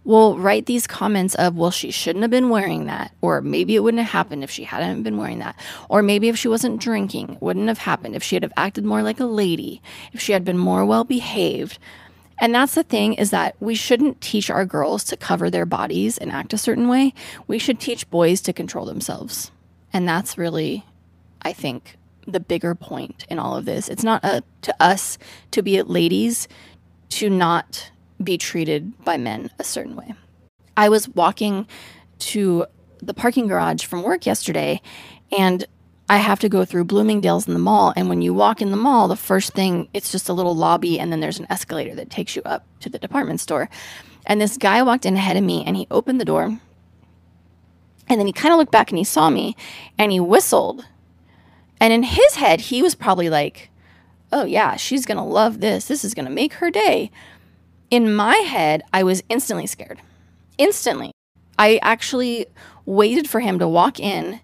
will 0.03 0.37
write 0.37 0.65
these 0.65 0.87
comments 0.87 1.35
of, 1.35 1.55
well, 1.55 1.71
she 1.71 1.91
shouldn't 1.91 2.23
have 2.23 2.31
been 2.31 2.49
wearing 2.49 2.85
that, 2.85 3.13
or 3.21 3.41
maybe 3.41 3.75
it 3.75 3.79
wouldn't 3.83 4.01
have 4.01 4.11
happened 4.11 4.43
if 4.43 4.49
she 4.49 4.63
hadn't 4.63 5.03
been 5.03 5.17
wearing 5.17 5.39
that, 5.39 5.55
or 5.89 6.01
maybe 6.01 6.27
if 6.27 6.37
she 6.37 6.47
wasn't 6.47 6.81
drinking, 6.81 7.33
it 7.33 7.41
wouldn't 7.41 7.67
have 7.67 7.79
happened 7.79 8.15
if 8.15 8.23
she 8.23 8.35
had 8.35 8.43
have 8.43 8.53
acted 8.57 8.83
more 8.83 9.03
like 9.03 9.19
a 9.19 9.25
lady, 9.25 9.81
if 10.11 10.19
she 10.19 10.31
had 10.31 10.43
been 10.43 10.57
more 10.57 10.85
well 10.85 11.03
behaved. 11.03 11.77
And 12.39 12.55
that's 12.55 12.73
the 12.73 12.83
thing 12.83 13.13
is 13.13 13.29
that 13.29 13.55
we 13.59 13.75
shouldn't 13.75 14.19
teach 14.19 14.49
our 14.49 14.65
girls 14.65 15.03
to 15.05 15.17
cover 15.17 15.51
their 15.51 15.67
bodies 15.67 16.17
and 16.17 16.31
act 16.31 16.53
a 16.53 16.57
certain 16.57 16.87
way. 16.87 17.13
We 17.47 17.59
should 17.59 17.79
teach 17.79 18.09
boys 18.09 18.41
to 18.41 18.53
control 18.53 18.85
themselves. 18.85 19.51
And 19.93 20.07
that's 20.07 20.39
really, 20.39 20.83
I 21.43 21.53
think, 21.53 21.97
the 22.25 22.39
bigger 22.39 22.73
point 22.73 23.27
in 23.29 23.37
all 23.37 23.55
of 23.55 23.65
this. 23.65 23.87
It's 23.89 24.03
not 24.03 24.25
up 24.25 24.43
to 24.63 24.75
us 24.79 25.19
to 25.51 25.61
be 25.61 25.79
ladies 25.83 26.47
to 27.09 27.29
not 27.29 27.91
be 28.21 28.37
treated 28.37 29.03
by 29.03 29.17
men 29.17 29.49
a 29.59 29.63
certain 29.63 29.95
way. 29.95 30.13
I 30.77 30.89
was 30.89 31.09
walking 31.09 31.67
to 32.19 32.65
the 33.01 33.13
parking 33.13 33.47
garage 33.47 33.85
from 33.85 34.03
work 34.03 34.25
yesterday 34.25 34.81
and 35.31 35.65
I 36.11 36.17
have 36.17 36.41
to 36.41 36.49
go 36.49 36.65
through 36.65 36.83
Bloomingdale's 36.85 37.47
in 37.47 37.53
the 37.53 37.59
mall. 37.59 37.93
And 37.95 38.09
when 38.09 38.21
you 38.21 38.33
walk 38.33 38.61
in 38.61 38.71
the 38.71 38.77
mall, 38.77 39.07
the 39.07 39.15
first 39.15 39.53
thing, 39.53 39.87
it's 39.93 40.11
just 40.11 40.27
a 40.27 40.33
little 40.33 40.53
lobby, 40.53 40.99
and 40.99 41.09
then 41.09 41.21
there's 41.21 41.39
an 41.39 41.47
escalator 41.49 41.95
that 41.95 42.09
takes 42.09 42.35
you 42.35 42.41
up 42.43 42.65
to 42.81 42.89
the 42.89 42.99
department 42.99 43.39
store. 43.39 43.69
And 44.25 44.41
this 44.41 44.57
guy 44.57 44.83
walked 44.83 45.05
in 45.05 45.15
ahead 45.15 45.37
of 45.37 45.43
me 45.43 45.63
and 45.65 45.77
he 45.77 45.87
opened 45.89 46.19
the 46.19 46.25
door. 46.25 46.59
And 48.07 48.19
then 48.19 48.27
he 48.27 48.33
kind 48.33 48.51
of 48.51 48.57
looked 48.57 48.73
back 48.73 48.91
and 48.91 48.97
he 48.97 49.05
saw 49.05 49.29
me 49.29 49.55
and 49.97 50.11
he 50.11 50.19
whistled. 50.19 50.85
And 51.79 51.93
in 51.93 52.03
his 52.03 52.35
head, 52.35 52.59
he 52.59 52.81
was 52.81 52.93
probably 52.93 53.29
like, 53.29 53.69
oh, 54.33 54.43
yeah, 54.43 54.75
she's 54.75 55.05
going 55.05 55.17
to 55.17 55.23
love 55.23 55.61
this. 55.61 55.85
This 55.85 56.03
is 56.03 56.13
going 56.13 56.25
to 56.25 56.31
make 56.31 56.55
her 56.55 56.69
day. 56.69 57.09
In 57.91 58.15
my 58.15 58.37
head, 58.37 58.83
I 58.93 59.03
was 59.03 59.21
instantly 59.27 59.67
scared. 59.67 59.99
Instantly. 60.57 61.11
I 61.59 61.77
actually 61.81 62.45
waited 62.85 63.29
for 63.29 63.41
him 63.41 63.59
to 63.59 63.67
walk 63.67 63.99
in 63.99 64.39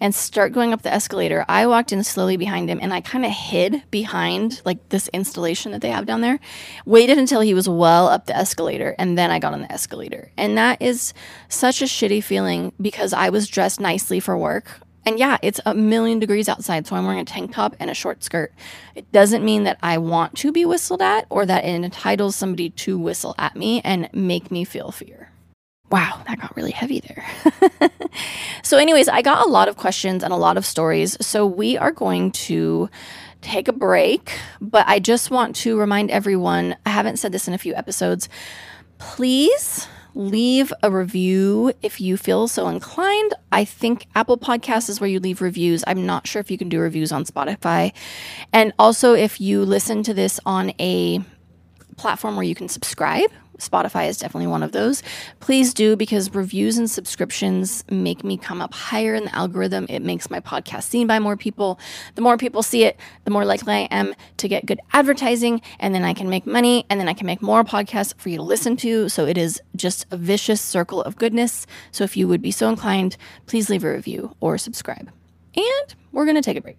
and 0.00 0.12
start 0.12 0.52
going 0.52 0.72
up 0.72 0.82
the 0.82 0.92
escalator. 0.92 1.44
I 1.48 1.68
walked 1.68 1.92
in 1.92 2.02
slowly 2.02 2.36
behind 2.36 2.68
him 2.68 2.80
and 2.82 2.92
I 2.92 3.00
kind 3.00 3.24
of 3.24 3.30
hid 3.30 3.84
behind 3.92 4.60
like 4.64 4.88
this 4.88 5.06
installation 5.12 5.70
that 5.70 5.82
they 5.82 5.90
have 5.90 6.04
down 6.04 6.20
there. 6.20 6.40
Waited 6.84 7.16
until 7.16 7.42
he 7.42 7.54
was 7.54 7.68
well 7.68 8.08
up 8.08 8.26
the 8.26 8.36
escalator 8.36 8.96
and 8.98 9.16
then 9.16 9.30
I 9.30 9.38
got 9.38 9.52
on 9.52 9.60
the 9.60 9.70
escalator. 9.70 10.32
And 10.36 10.58
that 10.58 10.82
is 10.82 11.14
such 11.48 11.82
a 11.82 11.84
shitty 11.84 12.24
feeling 12.24 12.72
because 12.80 13.12
I 13.12 13.28
was 13.28 13.46
dressed 13.46 13.78
nicely 13.78 14.18
for 14.18 14.36
work. 14.36 14.80
And 15.06 15.18
yeah, 15.18 15.38
it's 15.42 15.60
a 15.64 15.74
million 15.74 16.18
degrees 16.18 16.48
outside, 16.48 16.86
so 16.86 16.94
I'm 16.94 17.04
wearing 17.04 17.20
a 17.20 17.24
tank 17.24 17.54
top 17.54 17.74
and 17.80 17.90
a 17.90 17.94
short 17.94 18.22
skirt. 18.22 18.52
It 18.94 19.10
doesn't 19.12 19.44
mean 19.44 19.64
that 19.64 19.78
I 19.82 19.98
want 19.98 20.36
to 20.38 20.52
be 20.52 20.64
whistled 20.64 21.00
at 21.00 21.26
or 21.30 21.46
that 21.46 21.64
it 21.64 21.84
entitles 21.84 22.36
somebody 22.36 22.70
to 22.70 22.98
whistle 22.98 23.34
at 23.38 23.56
me 23.56 23.80
and 23.82 24.10
make 24.12 24.50
me 24.50 24.64
feel 24.64 24.90
fear. 24.90 25.30
Wow, 25.90 26.22
that 26.28 26.40
got 26.40 26.54
really 26.54 26.70
heavy 26.70 27.00
there. 27.00 27.24
so, 28.62 28.78
anyways, 28.78 29.08
I 29.08 29.22
got 29.22 29.44
a 29.44 29.50
lot 29.50 29.68
of 29.68 29.76
questions 29.76 30.22
and 30.22 30.32
a 30.32 30.36
lot 30.36 30.56
of 30.56 30.64
stories. 30.64 31.16
So, 31.20 31.46
we 31.46 31.76
are 31.76 31.90
going 31.90 32.30
to 32.32 32.88
take 33.40 33.66
a 33.66 33.72
break, 33.72 34.38
but 34.60 34.86
I 34.86 35.00
just 35.00 35.30
want 35.32 35.56
to 35.56 35.78
remind 35.78 36.10
everyone 36.10 36.76
I 36.86 36.90
haven't 36.90 37.16
said 37.16 37.32
this 37.32 37.48
in 37.48 37.54
a 37.54 37.58
few 37.58 37.74
episodes. 37.74 38.28
Please 38.98 39.88
leave 40.14 40.72
a 40.82 40.90
review 40.90 41.72
if 41.82 42.00
you 42.00 42.16
feel 42.16 42.48
so 42.48 42.68
inclined. 42.68 43.34
I 43.52 43.64
think 43.64 44.06
Apple 44.14 44.38
Podcasts 44.38 44.88
is 44.88 45.00
where 45.00 45.10
you 45.10 45.20
leave 45.20 45.40
reviews. 45.40 45.84
I'm 45.86 46.06
not 46.06 46.26
sure 46.26 46.40
if 46.40 46.50
you 46.50 46.58
can 46.58 46.68
do 46.68 46.78
reviews 46.80 47.12
on 47.12 47.24
Spotify. 47.24 47.92
And 48.52 48.72
also, 48.78 49.14
if 49.14 49.40
you 49.40 49.64
listen 49.64 50.02
to 50.04 50.14
this 50.14 50.40
on 50.44 50.72
a 50.80 51.22
platform 52.00 52.34
where 52.34 52.44
you 52.44 52.54
can 52.54 52.68
subscribe, 52.68 53.30
Spotify 53.58 54.08
is 54.08 54.16
definitely 54.16 54.46
one 54.46 54.62
of 54.62 54.72
those. 54.72 55.02
Please 55.38 55.74
do 55.74 55.94
because 55.94 56.34
reviews 56.34 56.78
and 56.78 56.90
subscriptions 56.90 57.84
make 57.90 58.24
me 58.24 58.36
come 58.36 58.60
up 58.60 58.72
higher 58.72 59.14
in 59.14 59.24
the 59.24 59.34
algorithm. 59.34 59.86
It 59.88 60.00
makes 60.00 60.30
my 60.30 60.40
podcast 60.40 60.84
seen 60.84 61.06
by 61.06 61.18
more 61.18 61.36
people. 61.36 61.78
The 62.14 62.22
more 62.22 62.38
people 62.38 62.62
see 62.62 62.84
it, 62.84 62.98
the 63.24 63.30
more 63.30 63.44
likely 63.44 63.74
I 63.74 63.88
am 63.90 64.14
to 64.38 64.48
get 64.48 64.66
good 64.66 64.80
advertising, 64.92 65.60
and 65.78 65.94
then 65.94 66.04
I 66.04 66.14
can 66.14 66.30
make 66.30 66.46
money, 66.46 66.86
and 66.88 66.98
then 66.98 67.08
I 67.08 67.12
can 67.12 67.26
make 67.26 67.42
more 67.42 67.62
podcasts 67.62 68.14
for 68.18 68.30
you 68.30 68.38
to 68.38 68.42
listen 68.42 68.76
to. 68.78 69.08
So 69.08 69.26
it 69.26 69.36
is 69.36 69.60
just 69.76 70.06
a 70.10 70.16
vicious 70.16 70.60
circle 70.60 71.02
of 71.02 71.16
goodness. 71.16 71.66
So 71.92 72.02
if 72.04 72.16
you 72.16 72.26
would 72.28 72.42
be 72.42 72.50
so 72.50 72.68
inclined, 72.68 73.16
please 73.46 73.68
leave 73.68 73.84
a 73.84 73.92
review 73.92 74.34
or 74.40 74.56
subscribe. 74.56 75.12
And 75.54 75.94
we're 76.12 76.24
going 76.24 76.36
to 76.36 76.42
take 76.42 76.56
a 76.56 76.62
break. 76.62 76.78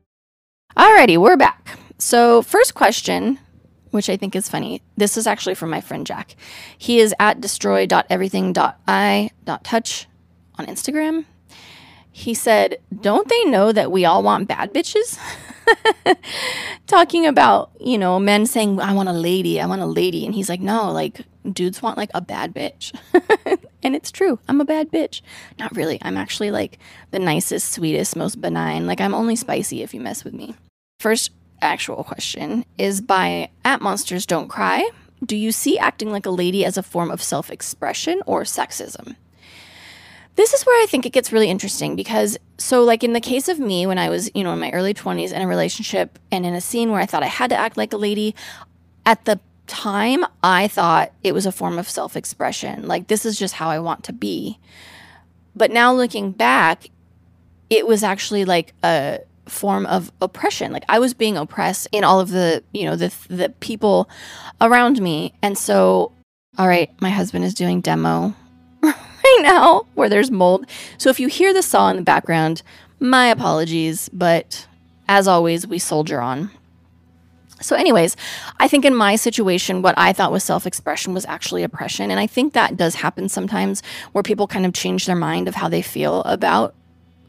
Alrighty, 0.81 1.17
we're 1.19 1.37
back. 1.37 1.77
So, 1.99 2.41
first 2.41 2.73
question, 2.73 3.37
which 3.91 4.09
I 4.09 4.17
think 4.17 4.35
is 4.35 4.49
funny. 4.49 4.81
This 4.97 5.15
is 5.15 5.27
actually 5.27 5.53
from 5.53 5.69
my 5.69 5.79
friend 5.79 6.07
Jack. 6.07 6.35
He 6.75 6.97
is 6.97 7.13
at 7.19 7.39
destroy.everything.i.touch 7.39 10.07
on 10.55 10.65
Instagram. 10.65 11.25
He 12.11 12.33
said, 12.33 12.77
Don't 12.99 13.29
they 13.29 13.45
know 13.45 13.71
that 13.71 13.91
we 13.91 14.05
all 14.05 14.23
want 14.23 14.47
bad 14.47 14.73
bitches? 14.73 15.19
Talking 16.87 17.27
about, 17.27 17.69
you 17.79 17.99
know, 17.99 18.19
men 18.19 18.47
saying, 18.47 18.81
I 18.81 18.93
want 18.93 19.07
a 19.07 19.13
lady, 19.13 19.61
I 19.61 19.67
want 19.67 19.81
a 19.81 19.85
lady. 19.85 20.25
And 20.25 20.33
he's 20.33 20.49
like, 20.49 20.61
No, 20.61 20.91
like, 20.91 21.21
dudes 21.47 21.83
want 21.83 21.97
like 21.97 22.09
a 22.15 22.21
bad 22.21 22.55
bitch. 22.55 22.91
and 23.83 23.95
it's 23.95 24.11
true. 24.11 24.39
I'm 24.47 24.59
a 24.59 24.65
bad 24.65 24.89
bitch. 24.89 25.21
Not 25.59 25.77
really. 25.77 25.99
I'm 26.01 26.17
actually 26.17 26.49
like 26.49 26.79
the 27.11 27.19
nicest, 27.19 27.71
sweetest, 27.71 28.15
most 28.15 28.41
benign. 28.41 28.87
Like, 28.87 28.99
I'm 28.99 29.13
only 29.13 29.35
spicy 29.35 29.83
if 29.83 29.93
you 29.93 30.01
mess 30.01 30.23
with 30.23 30.33
me. 30.33 30.55
First 31.01 31.31
actual 31.63 32.03
question 32.03 32.63
is 32.77 33.01
by 33.01 33.49
At 33.65 33.81
Monsters 33.81 34.27
Don't 34.27 34.49
Cry. 34.49 34.87
Do 35.25 35.35
you 35.35 35.51
see 35.51 35.79
acting 35.79 36.11
like 36.11 36.27
a 36.27 36.29
lady 36.29 36.63
as 36.63 36.77
a 36.77 36.83
form 36.83 37.09
of 37.09 37.23
self 37.23 37.49
expression 37.49 38.21
or 38.27 38.43
sexism? 38.43 39.15
This 40.35 40.53
is 40.53 40.63
where 40.63 40.83
I 40.83 40.85
think 40.85 41.07
it 41.07 41.11
gets 41.11 41.31
really 41.31 41.49
interesting 41.49 41.95
because, 41.95 42.37
so, 42.59 42.83
like 42.83 43.03
in 43.03 43.13
the 43.13 43.19
case 43.19 43.47
of 43.47 43.57
me, 43.57 43.87
when 43.87 43.97
I 43.97 44.09
was, 44.09 44.29
you 44.35 44.43
know, 44.43 44.53
in 44.53 44.59
my 44.59 44.69
early 44.69 44.93
20s 44.93 45.33
in 45.33 45.41
a 45.41 45.47
relationship 45.47 46.19
and 46.31 46.45
in 46.45 46.53
a 46.53 46.61
scene 46.61 46.91
where 46.91 47.01
I 47.01 47.07
thought 47.07 47.23
I 47.23 47.27
had 47.29 47.49
to 47.49 47.57
act 47.57 47.77
like 47.77 47.93
a 47.93 47.97
lady, 47.97 48.35
at 49.03 49.25
the 49.25 49.39
time, 49.65 50.23
I 50.43 50.67
thought 50.67 51.13
it 51.23 51.33
was 51.33 51.47
a 51.47 51.51
form 51.51 51.79
of 51.79 51.89
self 51.89 52.15
expression. 52.15 52.87
Like, 52.87 53.07
this 53.07 53.25
is 53.25 53.39
just 53.39 53.55
how 53.55 53.69
I 53.69 53.79
want 53.79 54.03
to 54.03 54.13
be. 54.13 54.59
But 55.55 55.71
now 55.71 55.95
looking 55.95 56.31
back, 56.31 56.91
it 57.71 57.87
was 57.87 58.03
actually 58.03 58.45
like 58.45 58.75
a, 58.83 59.21
form 59.47 59.85
of 59.85 60.11
oppression. 60.21 60.71
Like 60.71 60.85
I 60.89 60.99
was 60.99 61.13
being 61.13 61.37
oppressed 61.37 61.87
in 61.91 62.03
all 62.03 62.19
of 62.19 62.29
the, 62.29 62.63
you 62.73 62.85
know, 62.85 62.95
the 62.95 63.13
the 63.29 63.49
people 63.59 64.09
around 64.59 65.01
me. 65.01 65.33
And 65.41 65.57
so, 65.57 66.11
all 66.57 66.67
right, 66.67 66.91
my 67.01 67.09
husband 67.09 67.45
is 67.45 67.53
doing 67.53 67.81
demo 67.81 68.35
right 68.83 69.39
now 69.41 69.87
where 69.95 70.09
there's 70.09 70.31
mold. 70.31 70.65
So 70.97 71.09
if 71.09 71.19
you 71.19 71.27
hear 71.27 71.53
the 71.53 71.63
saw 71.63 71.89
in 71.89 71.95
the 71.95 72.01
background, 72.01 72.61
my 72.99 73.27
apologies, 73.27 74.09
but 74.13 74.67
as 75.07 75.27
always, 75.27 75.67
we 75.67 75.79
soldier 75.79 76.21
on. 76.21 76.51
So, 77.61 77.75
anyways, 77.75 78.17
I 78.59 78.67
think 78.67 78.85
in 78.85 78.95
my 78.95 79.15
situation, 79.15 79.81
what 79.81 79.95
I 79.97 80.13
thought 80.13 80.31
was 80.31 80.43
self 80.43 80.65
expression 80.65 81.13
was 81.13 81.25
actually 81.25 81.63
oppression. 81.63 82.09
And 82.09 82.19
I 82.19 82.27
think 82.27 82.53
that 82.53 82.75
does 82.75 82.95
happen 82.95 83.29
sometimes 83.29 83.83
where 84.13 84.23
people 84.23 84.47
kind 84.47 84.65
of 84.65 84.73
change 84.73 85.05
their 85.05 85.15
mind 85.15 85.47
of 85.47 85.55
how 85.55 85.69
they 85.69 85.81
feel 85.81 86.21
about 86.23 86.73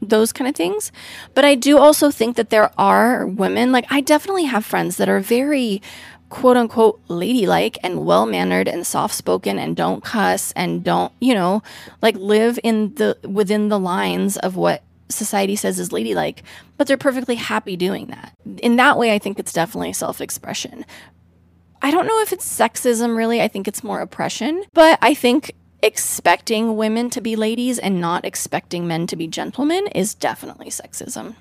those 0.09 0.31
kind 0.31 0.47
of 0.47 0.55
things. 0.55 0.91
But 1.33 1.45
I 1.45 1.55
do 1.55 1.77
also 1.77 2.11
think 2.11 2.35
that 2.35 2.49
there 2.49 2.71
are 2.77 3.25
women, 3.25 3.71
like 3.71 3.85
I 3.89 4.01
definitely 4.01 4.45
have 4.45 4.65
friends 4.65 4.97
that 4.97 5.09
are 5.09 5.19
very 5.19 5.81
quote 6.29 6.57
unquote 6.57 6.99
ladylike 7.09 7.77
and 7.83 8.05
well 8.05 8.25
mannered 8.25 8.67
and 8.67 8.87
soft 8.87 9.13
spoken 9.13 9.59
and 9.59 9.75
don't 9.75 10.03
cuss 10.03 10.51
and 10.53 10.83
don't, 10.83 11.11
you 11.19 11.33
know, 11.33 11.61
like 12.01 12.15
live 12.15 12.59
in 12.63 12.95
the 12.95 13.17
within 13.23 13.69
the 13.69 13.79
lines 13.79 14.37
of 14.37 14.55
what 14.55 14.81
society 15.09 15.55
says 15.55 15.79
is 15.79 15.91
ladylike, 15.91 16.43
but 16.77 16.87
they're 16.87 16.97
perfectly 16.97 17.35
happy 17.35 17.75
doing 17.75 18.07
that. 18.07 18.33
In 18.61 18.77
that 18.77 18.97
way, 18.97 19.13
I 19.13 19.19
think 19.19 19.37
it's 19.37 19.53
definitely 19.53 19.93
self 19.93 20.21
expression. 20.21 20.85
I 21.83 21.91
don't 21.91 22.07
know 22.07 22.21
if 22.21 22.31
it's 22.31 22.47
sexism 22.47 23.15
really. 23.15 23.41
I 23.41 23.47
think 23.47 23.67
it's 23.67 23.83
more 23.83 23.99
oppression. 23.99 24.63
But 24.73 24.97
I 25.01 25.13
think 25.13 25.53
expecting 25.83 26.77
women 26.77 27.09
to 27.09 27.19
be 27.19 27.35
ladies 27.35 27.77
and 27.77 27.99
not 27.99 28.23
expecting 28.25 28.87
men 28.87 29.05
to 29.05 29.17
be 29.17 29.27
gentlemen 29.27 29.85
is 29.87 30.15
definitely 30.15 30.69
sexism. 30.69 31.35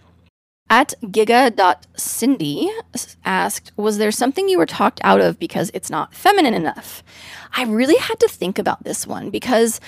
At 0.69 0.95
giga.cyndi 1.03 2.69
asked, 3.25 3.73
Was 3.77 3.99
there 3.99 4.11
something 4.11 4.49
you 4.49 4.59
were 4.59 4.67
talked 4.67 5.01
out 5.05 5.21
of 5.21 5.39
because 5.39 5.71
it's 5.73 5.91
not 5.91 6.13
feminine 6.13 6.55
enough? 6.55 7.05
I 7.55 7.65
really 7.65 7.97
had 7.97 8.19
to 8.21 8.29
think 8.29 8.59
about 8.59 8.83
this 8.83 9.07
one 9.07 9.31
because 9.31 9.81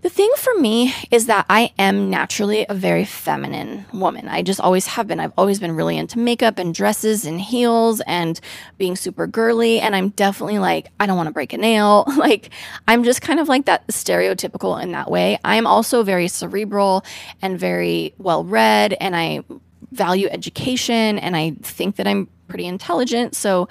the 0.00 0.08
thing 0.08 0.30
for 0.36 0.54
me 0.54 0.94
is 1.10 1.26
that 1.26 1.44
I 1.50 1.72
am 1.76 2.08
naturally 2.08 2.64
a 2.68 2.74
very 2.74 3.04
feminine 3.04 3.84
woman. 3.92 4.28
I 4.28 4.42
just 4.42 4.60
always 4.60 4.86
have 4.86 5.08
been. 5.08 5.18
I've 5.18 5.32
always 5.36 5.58
been 5.58 5.72
really 5.72 5.98
into 5.98 6.20
makeup 6.20 6.58
and 6.58 6.72
dresses 6.72 7.24
and 7.24 7.40
heels 7.40 8.00
and 8.06 8.40
being 8.78 8.94
super 8.94 9.26
girly. 9.26 9.80
And 9.80 9.96
I'm 9.96 10.10
definitely 10.10 10.60
like, 10.60 10.92
I 11.00 11.06
don't 11.06 11.16
want 11.16 11.26
to 11.26 11.32
break 11.32 11.52
a 11.52 11.58
nail. 11.58 12.04
like, 12.16 12.50
I'm 12.86 13.02
just 13.02 13.22
kind 13.22 13.40
of 13.40 13.48
like 13.48 13.64
that 13.64 13.88
stereotypical 13.88 14.80
in 14.80 14.92
that 14.92 15.10
way. 15.10 15.38
I'm 15.44 15.66
also 15.66 16.04
very 16.04 16.28
cerebral 16.28 17.04
and 17.42 17.58
very 17.58 18.14
well 18.18 18.44
read. 18.44 18.94
And 19.00 19.16
I 19.16 19.42
value 19.90 20.28
education 20.30 21.18
and 21.18 21.34
I 21.34 21.56
think 21.62 21.96
that 21.96 22.06
I'm 22.06 22.28
pretty 22.46 22.66
intelligent. 22.66 23.34
So 23.34 23.68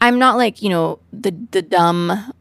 I'm 0.00 0.18
not 0.18 0.36
like, 0.36 0.62
you 0.62 0.70
know, 0.70 1.00
the 1.12 1.36
the 1.50 1.60
dumb 1.62 2.32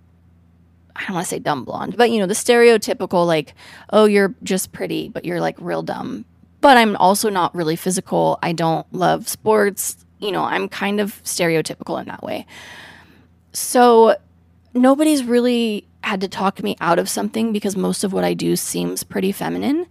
I 0.96 1.06
don't 1.06 1.16
want 1.16 1.26
to 1.26 1.30
say 1.30 1.40
dumb 1.40 1.66
blonde, 1.66 1.98
but 1.98 2.10
you 2.12 2.20
know, 2.20 2.26
the 2.26 2.34
stereotypical 2.34 3.26
like, 3.28 3.54
oh, 3.92 4.06
you're 4.06 4.34
just 4.44 4.72
pretty, 4.72 5.10
but 5.10 5.26
you're 5.26 5.42
like 5.42 5.56
real 5.60 5.84
dumb. 5.84 6.26
But 6.62 6.78
I'm 6.78 6.96
also 6.96 7.30
not 7.30 7.54
really 7.54 7.76
physical. 7.76 8.40
I 8.42 8.54
don't 8.54 8.92
love 8.94 9.28
sports. 9.28 10.06
You 10.20 10.32
know, 10.32 10.44
I'm 10.44 10.70
kind 10.70 11.00
of 11.00 11.22
stereotypical 11.24 12.00
in 12.00 12.08
that 12.08 12.24
way. 12.24 12.46
So 13.52 14.16
nobody's 14.74 15.24
really 15.24 15.88
had 16.04 16.22
to 16.22 16.28
talk 16.28 16.62
me 16.64 16.76
out 16.80 17.00
of 17.00 17.10
something 17.10 17.52
because 17.52 17.76
most 17.76 18.04
of 18.04 18.14
what 18.14 18.24
I 18.24 18.34
do 18.34 18.56
seems 18.56 19.04
pretty 19.04 19.32
feminine. 19.32 19.88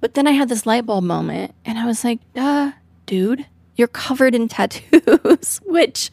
But 0.00 0.14
then 0.14 0.26
I 0.26 0.32
had 0.32 0.48
this 0.48 0.66
light 0.66 0.86
bulb 0.86 1.04
moment 1.04 1.54
and 1.64 1.78
I 1.78 1.86
was 1.86 2.04
like, 2.04 2.20
duh, 2.34 2.72
dude, 3.06 3.46
you're 3.76 3.88
covered 3.88 4.34
in 4.34 4.48
tattoos, 4.48 5.60
which 5.64 6.10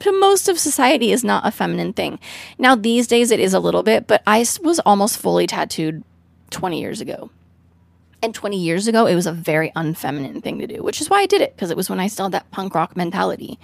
to 0.00 0.12
most 0.20 0.48
of 0.48 0.58
society 0.58 1.12
is 1.12 1.24
not 1.24 1.46
a 1.46 1.50
feminine 1.50 1.92
thing. 1.92 2.18
Now, 2.58 2.74
these 2.74 3.06
days 3.06 3.30
it 3.30 3.40
is 3.40 3.54
a 3.54 3.60
little 3.60 3.82
bit, 3.82 4.06
but 4.06 4.22
I 4.26 4.44
was 4.62 4.80
almost 4.80 5.18
fully 5.18 5.46
tattooed 5.46 6.04
20 6.50 6.80
years 6.80 7.00
ago. 7.00 7.30
And 8.22 8.34
20 8.34 8.58
years 8.58 8.88
ago, 8.88 9.06
it 9.06 9.14
was 9.14 9.26
a 9.26 9.32
very 9.32 9.70
unfeminine 9.76 10.42
thing 10.42 10.58
to 10.58 10.66
do, 10.66 10.82
which 10.82 11.00
is 11.00 11.10
why 11.10 11.20
I 11.20 11.26
did 11.26 11.42
it, 11.42 11.54
because 11.54 11.70
it 11.70 11.76
was 11.76 11.90
when 11.90 12.00
I 12.00 12.06
still 12.06 12.26
had 12.26 12.32
that 12.32 12.50
punk 12.50 12.74
rock 12.74 12.96
mentality. 12.96 13.58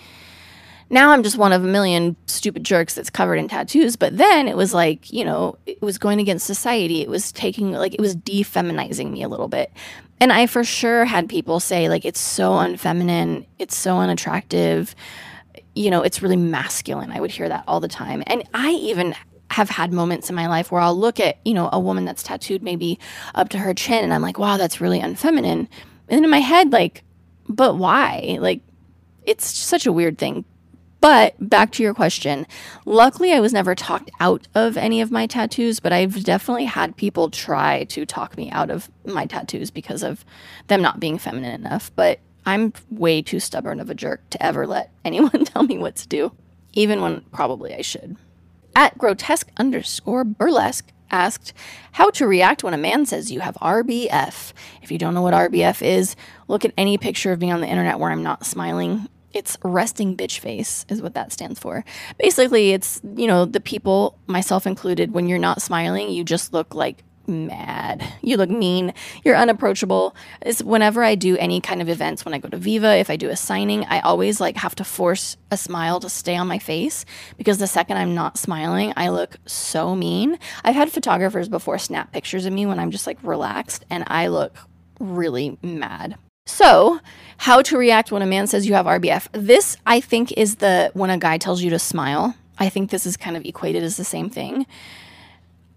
Now 0.90 1.12
I'm 1.12 1.22
just 1.22 1.38
one 1.38 1.52
of 1.52 1.64
a 1.64 1.66
million 1.66 2.16
stupid 2.26 2.64
jerks 2.64 2.94
that's 2.94 3.08
covered 3.08 3.36
in 3.36 3.48
tattoos. 3.48 3.96
But 3.96 4.18
then 4.18 4.46
it 4.46 4.56
was 4.56 4.74
like, 4.74 5.10
you 5.10 5.24
know, 5.24 5.56
it 5.64 5.80
was 5.80 5.96
going 5.96 6.20
against 6.20 6.46
society. 6.46 7.00
It 7.00 7.08
was 7.08 7.32
taking, 7.32 7.72
like, 7.72 7.94
it 7.94 8.00
was 8.00 8.14
defeminizing 8.14 9.10
me 9.10 9.22
a 9.22 9.28
little 9.28 9.48
bit. 9.48 9.72
And 10.22 10.32
I 10.32 10.46
for 10.46 10.62
sure 10.62 11.04
had 11.04 11.28
people 11.28 11.58
say, 11.58 11.88
like, 11.88 12.04
it's 12.04 12.20
so 12.20 12.52
unfeminine, 12.52 13.44
it's 13.58 13.74
so 13.74 13.98
unattractive, 13.98 14.94
you 15.74 15.90
know, 15.90 16.02
it's 16.02 16.22
really 16.22 16.36
masculine. 16.36 17.10
I 17.10 17.18
would 17.18 17.32
hear 17.32 17.48
that 17.48 17.64
all 17.66 17.80
the 17.80 17.88
time. 17.88 18.22
And 18.28 18.44
I 18.54 18.70
even 18.70 19.16
have 19.50 19.68
had 19.68 19.92
moments 19.92 20.30
in 20.30 20.36
my 20.36 20.46
life 20.46 20.70
where 20.70 20.80
I'll 20.80 20.96
look 20.96 21.18
at, 21.18 21.44
you 21.44 21.54
know, 21.54 21.68
a 21.72 21.80
woman 21.80 22.04
that's 22.04 22.22
tattooed 22.22 22.62
maybe 22.62 23.00
up 23.34 23.48
to 23.48 23.58
her 23.58 23.74
chin 23.74 24.04
and 24.04 24.14
I'm 24.14 24.22
like, 24.22 24.38
wow, 24.38 24.58
that's 24.58 24.80
really 24.80 25.00
unfeminine. 25.00 25.66
And 25.66 25.68
then 26.06 26.22
in 26.22 26.30
my 26.30 26.38
head, 26.38 26.70
like, 26.70 27.02
but 27.48 27.76
why? 27.76 28.38
Like, 28.40 28.60
it's 29.24 29.44
such 29.44 29.86
a 29.86 29.92
weird 29.92 30.18
thing 30.18 30.44
but 31.02 31.34
back 31.40 31.72
to 31.72 31.82
your 31.82 31.94
question. 31.94 32.46
Luckily, 32.86 33.32
I 33.32 33.40
was 33.40 33.52
never 33.52 33.74
talked 33.74 34.10
out 34.20 34.46
of 34.54 34.76
any 34.76 35.00
of 35.00 35.10
my 35.10 35.26
tattoos, 35.26 35.80
but 35.80 35.92
I've 35.92 36.22
definitely 36.22 36.64
had 36.64 36.96
people 36.96 37.28
try 37.28 37.84
to 37.84 38.06
talk 38.06 38.36
me 38.36 38.52
out 38.52 38.70
of 38.70 38.88
my 39.04 39.26
tattoos 39.26 39.72
because 39.72 40.04
of 40.04 40.24
them 40.68 40.80
not 40.80 41.00
being 41.00 41.18
feminine 41.18 41.60
enough. 41.60 41.90
But 41.96 42.20
I'm 42.46 42.72
way 42.88 43.20
too 43.20 43.40
stubborn 43.40 43.80
of 43.80 43.90
a 43.90 43.96
jerk 43.96 44.30
to 44.30 44.40
ever 44.40 44.64
let 44.64 44.92
anyone 45.04 45.44
tell 45.44 45.64
me 45.64 45.76
what 45.76 45.96
to 45.96 46.08
do, 46.08 46.32
even 46.72 47.02
when 47.02 47.22
probably 47.32 47.74
I 47.74 47.82
should. 47.82 48.16
At 48.76 48.96
grotesque 48.96 49.50
underscore 49.56 50.22
burlesque 50.22 50.92
asked 51.10 51.52
how 51.90 52.10
to 52.10 52.28
react 52.28 52.62
when 52.62 52.74
a 52.74 52.78
man 52.78 53.06
says 53.06 53.32
you 53.32 53.40
have 53.40 53.56
RBF. 53.56 54.52
If 54.82 54.92
you 54.92 54.98
don't 54.98 55.14
know 55.14 55.22
what 55.22 55.34
RBF 55.34 55.82
is, 55.84 56.14
look 56.46 56.64
at 56.64 56.72
any 56.78 56.96
picture 56.96 57.32
of 57.32 57.40
me 57.40 57.50
on 57.50 57.60
the 57.60 57.66
internet 57.66 57.98
where 57.98 58.12
I'm 58.12 58.22
not 58.22 58.46
smiling 58.46 59.08
it's 59.32 59.56
resting 59.62 60.16
bitch 60.16 60.38
face 60.38 60.84
is 60.88 61.02
what 61.02 61.14
that 61.14 61.32
stands 61.32 61.58
for. 61.58 61.84
Basically, 62.18 62.72
it's, 62.72 63.00
you 63.16 63.26
know, 63.26 63.44
the 63.44 63.60
people, 63.60 64.18
myself 64.26 64.66
included, 64.66 65.12
when 65.12 65.28
you're 65.28 65.38
not 65.38 65.62
smiling, 65.62 66.10
you 66.10 66.24
just 66.24 66.52
look 66.52 66.74
like 66.74 67.02
mad. 67.26 68.04
You 68.20 68.36
look 68.36 68.50
mean. 68.50 68.94
You're 69.24 69.36
unapproachable. 69.36 70.14
It's 70.40 70.62
whenever 70.62 71.02
I 71.02 71.14
do 71.14 71.36
any 71.36 71.60
kind 71.60 71.80
of 71.80 71.88
events, 71.88 72.24
when 72.24 72.34
I 72.34 72.38
go 72.38 72.48
to 72.48 72.56
Viva, 72.56 72.96
if 72.96 73.10
I 73.10 73.16
do 73.16 73.28
a 73.30 73.36
signing, 73.36 73.84
I 73.84 74.00
always 74.00 74.40
like 74.40 74.56
have 74.56 74.74
to 74.76 74.84
force 74.84 75.36
a 75.50 75.56
smile 75.56 76.00
to 76.00 76.08
stay 76.08 76.36
on 76.36 76.48
my 76.48 76.58
face 76.58 77.04
because 77.36 77.58
the 77.58 77.66
second 77.66 77.96
I'm 77.96 78.14
not 78.14 78.38
smiling, 78.38 78.92
I 78.96 79.08
look 79.08 79.36
so 79.46 79.94
mean. 79.94 80.38
I've 80.64 80.74
had 80.74 80.90
photographers 80.90 81.48
before 81.48 81.78
snap 81.78 82.12
pictures 82.12 82.46
of 82.46 82.52
me 82.52 82.66
when 82.66 82.78
I'm 82.78 82.90
just 82.90 83.06
like 83.06 83.18
relaxed 83.22 83.84
and 83.90 84.04
I 84.06 84.28
look 84.28 84.56
really 84.98 85.58
mad. 85.62 86.16
So, 86.46 87.00
how 87.38 87.62
to 87.62 87.78
react 87.78 88.10
when 88.12 88.22
a 88.22 88.26
man 88.26 88.46
says 88.46 88.66
you 88.66 88.74
have 88.74 88.86
RBF. 88.86 89.28
This, 89.32 89.76
I 89.86 90.00
think, 90.00 90.32
is 90.32 90.56
the 90.56 90.90
when 90.94 91.10
a 91.10 91.18
guy 91.18 91.38
tells 91.38 91.62
you 91.62 91.70
to 91.70 91.78
smile. 91.78 92.34
I 92.58 92.68
think 92.68 92.90
this 92.90 93.06
is 93.06 93.16
kind 93.16 93.36
of 93.36 93.44
equated 93.44 93.82
as 93.82 93.96
the 93.96 94.04
same 94.04 94.28
thing. 94.28 94.66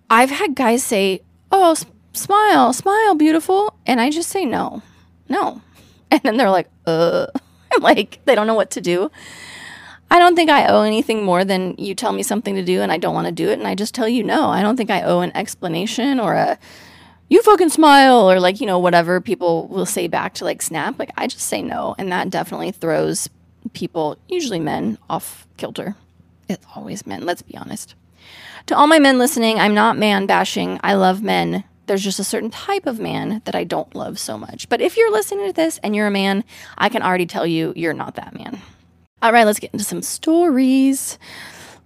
I've 0.10 0.30
had 0.32 0.56
guys 0.56 0.84
say, 0.84 1.22
Oh, 1.52 1.72
s- 1.72 1.86
smile, 2.14 2.74
smile, 2.74 3.16
beautiful. 3.16 3.74
And 3.86 4.02
I 4.02 4.10
just 4.10 4.30
say, 4.30 4.46
No, 4.46 4.82
no. 5.30 5.62
And 6.12 6.22
then 6.24 6.38
they're 6.38 6.52
like, 6.52 6.70
Uh, 6.86 7.28
like, 7.80 8.20
they 8.26 8.36
don't 8.36 8.48
know 8.48 8.54
what 8.54 8.72
to 8.72 8.82
do. 8.82 9.10
I 10.12 10.20
don't 10.20 10.36
think 10.36 10.50
I 10.52 10.68
owe 10.68 10.84
anything 10.84 11.24
more 11.24 11.44
than 11.44 11.76
you 11.78 11.96
tell 11.96 12.12
me 12.12 12.22
something 12.22 12.54
to 12.56 12.64
do 12.64 12.82
and 12.82 12.92
I 12.92 12.98
don't 12.98 13.16
want 13.16 13.26
to 13.26 13.32
do 13.32 13.50
it. 13.50 13.58
And 13.58 13.68
I 13.68 13.74
just 13.74 13.96
tell 13.96 14.08
you 14.08 14.24
no. 14.24 14.50
I 14.50 14.62
don't 14.62 14.78
think 14.78 14.92
I 14.92 15.02
owe 15.02 15.22
an 15.22 15.36
explanation 15.36 16.20
or 16.20 16.36
a 16.36 16.60
you 17.30 17.42
fucking 17.42 17.70
smile 17.70 18.30
or 18.30 18.40
like 18.40 18.62
you 18.62 18.68
know 18.68 18.80
whatever 18.80 19.20
people 19.20 19.68
will 19.68 19.86
say 19.86 20.08
back 20.08 20.34
to 20.36 20.46
like 20.46 20.62
snap 20.62 20.98
like 21.00 21.12
i 21.18 21.28
just 21.28 21.46
say 21.46 21.62
no. 21.62 21.96
And 21.98 22.12
that 22.12 22.30
definitely 22.30 22.72
throws 22.72 23.30
people 23.74 24.18
usually 24.28 24.60
men 24.60 24.98
off 25.10 25.48
kilter. 25.58 25.96
It's 26.48 26.66
always 26.76 27.08
men 27.08 27.26
let's 27.26 27.42
be 27.42 27.58
honest. 27.58 27.96
To 28.68 28.76
all 28.76 28.88
my 28.88 29.00
men 29.00 29.18
listening 29.18 29.60
i'm 29.60 29.74
not 29.74 29.98
man 29.98 30.26
bashing. 30.26 30.80
I 30.84 30.94
love 30.94 31.22
men. 31.24 31.64
There's 31.88 32.04
just 32.04 32.20
a 32.20 32.24
certain 32.24 32.50
type 32.50 32.86
of 32.86 33.00
man 33.00 33.42
that 33.46 33.56
i 33.56 33.64
don't 33.64 33.96
love 33.96 34.20
so 34.20 34.38
much. 34.38 34.70
But 34.70 34.82
if 34.82 34.98
you're 34.98 35.12
listening 35.12 35.48
to 35.48 35.54
this 35.54 35.80
and 35.84 35.96
you're 35.96 36.08
a 36.08 36.12
man 36.12 36.44
i 36.78 36.90
can 36.90 37.02
already 37.02 37.26
tell 37.26 37.48
you 37.48 37.74
you're 37.76 37.94
not 37.94 38.16
that 38.16 38.36
man. 38.36 38.62
All 39.22 39.32
right 39.32 39.46
let's 39.46 39.60
get 39.60 39.74
into 39.74 39.86
some 39.86 40.04
stories 40.04 41.18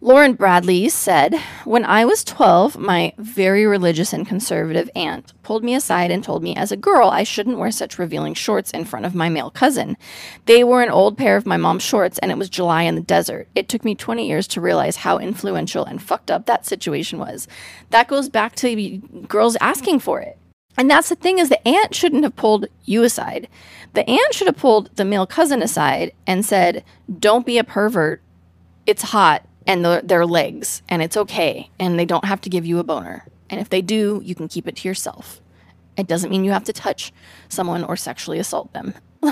Lauren 0.02 0.38
Bradly 0.38 0.90
said, 0.90 1.36
When 1.66 1.84
I 1.84 2.06
was 2.06 2.24
12, 2.24 2.78
my 2.78 3.12
very 3.18 3.66
religious 3.66 4.14
and 4.14 4.26
conservative 4.26 4.90
aunt 4.96 5.34
pulled 5.44 5.62
me 5.62 5.76
aside 5.76 6.10
and 6.10 6.24
told 6.24 6.42
me 6.42 6.56
as 6.56 6.72
a 6.72 6.78
girl 6.78 7.10
I 7.10 7.24
shouldn't 7.24 7.58
wear 7.58 7.70
such 7.70 8.00
revealing 8.00 8.34
shorts 8.34 8.72
in 8.72 8.86
front 8.86 9.06
of 9.06 9.14
my 9.14 9.28
male 9.28 9.52
cousin. 9.52 9.98
They 10.46 10.64
were 10.64 10.82
an 10.82 10.90
old 10.90 11.18
pair 11.18 11.36
of 11.36 11.46
my 11.46 11.58
mom's 11.58 11.84
shorts, 11.84 12.18
and 12.20 12.32
it 12.32 12.38
was 12.38 12.50
July 12.50 12.84
in 12.84 12.96
the 12.96 13.02
desert. 13.02 13.50
It 13.56 13.68
took 13.68 13.84
me 13.84 13.94
20 13.94 14.26
years 14.26 14.48
to 14.50 14.62
realize 14.62 14.96
how 14.96 15.20
influential 15.20 15.84
and 15.84 16.02
fucked 16.02 16.32
up 16.32 16.46
that 16.46 16.66
situation 16.66 17.20
was. 17.20 17.46
That 17.90 18.08
goes 18.08 18.30
back 18.30 18.56
to 18.58 19.00
girls 19.28 19.58
asking 19.60 20.00
for 20.00 20.22
it. 20.22 20.38
And 20.78 20.90
that's 20.90 21.10
the 21.10 21.16
thing 21.16 21.40
is 21.40 21.50
the 21.50 21.68
aunt 21.68 21.94
shouldn't 21.94 22.24
have 22.24 22.38
pulled 22.38 22.68
you 22.86 23.04
aside. 23.04 23.50
The 23.96 24.10
aunt 24.10 24.34
should 24.34 24.48
have 24.48 24.56
pulled 24.56 24.96
the 24.96 25.04
male 25.04 25.28
cousin 25.28 25.62
aside 25.62 26.14
and 26.26 26.46
said, 26.46 26.86
"Don't 27.20 27.46
be 27.46 27.58
a 27.58 27.66
pervert. 27.66 28.22
It's 28.86 29.12
hot 29.12 29.44
and 29.70 29.86
the, 29.86 30.02
their 30.04 30.26
legs, 30.26 30.82
and 30.90 31.04
it's 31.04 31.16
okay, 31.16 31.70
and 31.80 32.00
they 32.00 32.06
don't 32.06 32.26
have 32.26 32.42
to 32.42 32.50
give 32.50 32.66
you 32.66 32.80
a 32.80 32.84
boner. 32.84 33.28
And 33.52 33.62
if 33.62 33.70
they 33.70 33.84
do, 33.84 34.20
you 34.26 34.34
can 34.34 34.48
keep 34.48 34.68
it 34.68 34.78
to 34.78 34.88
yourself. 34.88 35.42
It 35.96 36.08
doesn't 36.08 36.32
mean 36.32 36.44
you 36.44 36.52
have 36.52 36.64
to 36.64 36.74
touch 36.74 37.14
someone 37.50 37.84
or 37.84 37.96
sexually 37.96 38.40
assault 38.40 38.74
them. 38.74 38.96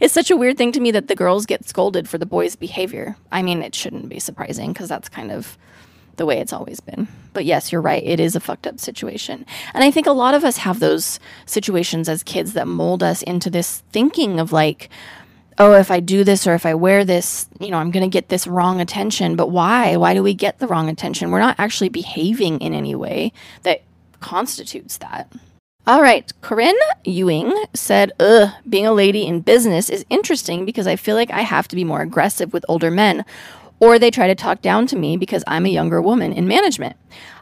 it's 0.00 0.14
such 0.14 0.30
a 0.30 0.36
weird 0.36 0.56
thing 0.56 0.70
to 0.70 0.80
me 0.80 0.92
that 0.92 1.08
the 1.08 1.16
girls 1.16 1.44
get 1.44 1.68
scolded 1.68 2.08
for 2.08 2.18
the 2.18 2.26
boys' 2.26 2.54
behavior. 2.54 3.16
I 3.32 3.42
mean, 3.42 3.62
it 3.62 3.74
shouldn't 3.74 4.08
be 4.08 4.20
surprising 4.20 4.72
because 4.72 4.88
that's 4.88 5.08
kind 5.08 5.32
of 5.32 5.58
the 6.18 6.26
way 6.26 6.38
it's 6.38 6.52
always 6.52 6.78
been. 6.78 7.08
But 7.32 7.44
yes, 7.44 7.72
you're 7.72 7.80
right. 7.80 8.04
It 8.04 8.20
is 8.20 8.36
a 8.36 8.40
fucked 8.40 8.68
up 8.68 8.78
situation. 8.78 9.44
And 9.72 9.82
I 9.82 9.90
think 9.90 10.06
a 10.06 10.12
lot 10.12 10.34
of 10.34 10.44
us 10.44 10.58
have 10.58 10.78
those 10.78 11.18
situations 11.46 12.08
as 12.08 12.22
kids 12.22 12.52
that 12.52 12.68
mold 12.68 13.02
us 13.02 13.22
into 13.22 13.50
this 13.50 13.82
thinking 13.90 14.38
of 14.38 14.52
like, 14.52 14.88
oh, 15.58 15.74
if 15.74 15.90
I 15.90 16.00
do 16.00 16.24
this 16.24 16.46
or 16.46 16.54
if 16.54 16.66
I 16.66 16.74
wear 16.74 17.04
this, 17.04 17.46
you 17.60 17.70
know, 17.70 17.78
I'm 17.78 17.90
going 17.90 18.08
to 18.08 18.12
get 18.12 18.28
this 18.28 18.46
wrong 18.46 18.80
attention. 18.80 19.36
But 19.36 19.50
why? 19.50 19.96
Why 19.96 20.14
do 20.14 20.22
we 20.22 20.34
get 20.34 20.58
the 20.58 20.66
wrong 20.66 20.88
attention? 20.88 21.30
We're 21.30 21.38
not 21.38 21.56
actually 21.58 21.88
behaving 21.88 22.60
in 22.60 22.74
any 22.74 22.94
way 22.94 23.32
that 23.62 23.82
constitutes 24.20 24.98
that. 24.98 25.30
All 25.86 26.00
right, 26.00 26.32
Corinne 26.40 26.78
Ewing 27.04 27.52
said, 27.74 28.12
Ugh, 28.18 28.50
being 28.66 28.86
a 28.86 28.92
lady 28.92 29.26
in 29.26 29.40
business 29.40 29.90
is 29.90 30.06
interesting 30.08 30.64
because 30.64 30.86
I 30.86 30.96
feel 30.96 31.14
like 31.14 31.30
I 31.30 31.42
have 31.42 31.68
to 31.68 31.76
be 31.76 31.84
more 31.84 32.00
aggressive 32.00 32.54
with 32.54 32.64
older 32.68 32.90
men 32.90 33.22
or 33.84 33.98
they 33.98 34.10
try 34.10 34.26
to 34.26 34.34
talk 34.34 34.62
down 34.62 34.86
to 34.86 34.96
me 34.96 35.18
because 35.18 35.44
I'm 35.46 35.66
a 35.66 35.68
younger 35.68 36.00
woman 36.00 36.32
in 36.32 36.48
management. 36.48 36.96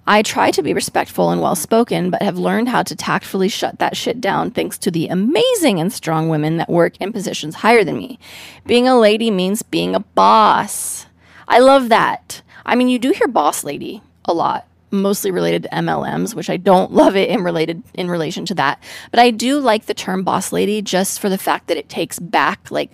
I 0.08 0.22
try 0.22 0.50
to 0.50 0.62
be 0.62 0.74
respectful 0.74 1.30
and 1.30 1.40
well 1.40 1.54
spoken, 1.54 2.10
but 2.10 2.20
have 2.20 2.36
learned 2.36 2.68
how 2.68 2.82
to 2.82 2.96
tactfully 2.96 3.48
shut 3.48 3.78
that 3.78 3.96
shit 3.96 4.20
down 4.20 4.50
thanks 4.50 4.76
to 4.78 4.90
the 4.90 5.06
amazing 5.06 5.78
and 5.78 5.92
strong 5.92 6.28
women 6.28 6.56
that 6.56 6.68
work 6.68 7.00
in 7.00 7.12
positions 7.12 7.54
higher 7.54 7.84
than 7.84 7.96
me. 7.96 8.18
Being 8.66 8.88
a 8.88 8.98
lady 8.98 9.30
means 9.30 9.62
being 9.62 9.94
a 9.94 10.00
boss. 10.00 11.06
I 11.46 11.60
love 11.60 11.88
that. 11.90 12.42
I 12.66 12.74
mean, 12.74 12.88
you 12.88 12.98
do 12.98 13.12
hear 13.12 13.28
boss 13.28 13.62
lady 13.62 14.02
a 14.24 14.34
lot 14.34 14.66
mostly 14.90 15.30
related 15.30 15.62
to 15.62 15.68
MLMs, 15.70 16.34
which 16.34 16.50
I 16.50 16.56
don't 16.56 16.92
love 17.02 17.14
it 17.14 17.30
in 17.30 17.44
related 17.44 17.84
in 17.94 18.10
relation 18.10 18.44
to 18.46 18.54
that. 18.56 18.82
But 19.12 19.20
I 19.20 19.30
do 19.30 19.60
like 19.60 19.86
the 19.86 19.94
term 19.94 20.24
boss 20.24 20.50
lady 20.52 20.82
just 20.82 21.20
for 21.20 21.28
the 21.28 21.38
fact 21.38 21.68
that 21.68 21.76
it 21.76 21.88
takes 21.88 22.18
back 22.18 22.68
like 22.72 22.90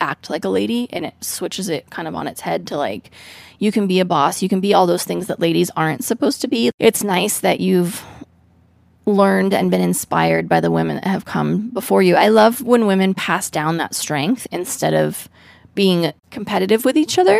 act 0.00 0.30
like 0.30 0.44
a 0.44 0.48
lady 0.48 0.88
and 0.92 1.06
it 1.06 1.14
switches 1.20 1.68
it 1.68 1.90
kind 1.90 2.08
of 2.08 2.14
on 2.14 2.26
its 2.26 2.40
head 2.40 2.66
to 2.68 2.76
like 2.76 3.10
you 3.58 3.72
can 3.72 3.86
be 3.86 4.00
a 4.00 4.04
boss, 4.04 4.42
you 4.42 4.48
can 4.48 4.60
be 4.60 4.74
all 4.74 4.86
those 4.86 5.04
things 5.04 5.26
that 5.26 5.40
ladies 5.40 5.70
aren't 5.76 6.04
supposed 6.04 6.40
to 6.42 6.48
be. 6.48 6.70
It's 6.78 7.02
nice 7.02 7.40
that 7.40 7.60
you've 7.60 8.04
learned 9.06 9.54
and 9.54 9.70
been 9.70 9.80
inspired 9.80 10.48
by 10.48 10.60
the 10.60 10.70
women 10.70 10.96
that 10.96 11.06
have 11.06 11.24
come 11.24 11.70
before 11.70 12.02
you. 12.02 12.16
I 12.16 12.28
love 12.28 12.62
when 12.62 12.86
women 12.86 13.14
pass 13.14 13.48
down 13.48 13.76
that 13.76 13.94
strength 13.94 14.46
instead 14.50 14.94
of 14.94 15.28
being 15.74 16.12
competitive 16.30 16.84
with 16.84 16.96
each 16.96 17.18
other. 17.18 17.38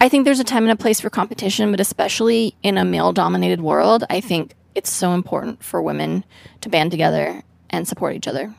I 0.00 0.08
think 0.08 0.24
there's 0.24 0.40
a 0.40 0.44
time 0.44 0.64
and 0.64 0.72
a 0.72 0.76
place 0.76 1.00
for 1.00 1.10
competition, 1.10 1.70
but 1.70 1.80
especially 1.80 2.56
in 2.62 2.76
a 2.76 2.84
male 2.84 3.12
dominated 3.12 3.60
world, 3.60 4.04
I 4.10 4.20
think 4.20 4.54
it's 4.74 4.90
so 4.90 5.12
important 5.12 5.62
for 5.62 5.80
women 5.80 6.24
to 6.60 6.68
band 6.68 6.90
together 6.90 7.42
and 7.70 7.88
support 7.88 8.14
each 8.14 8.28
other. 8.28 8.54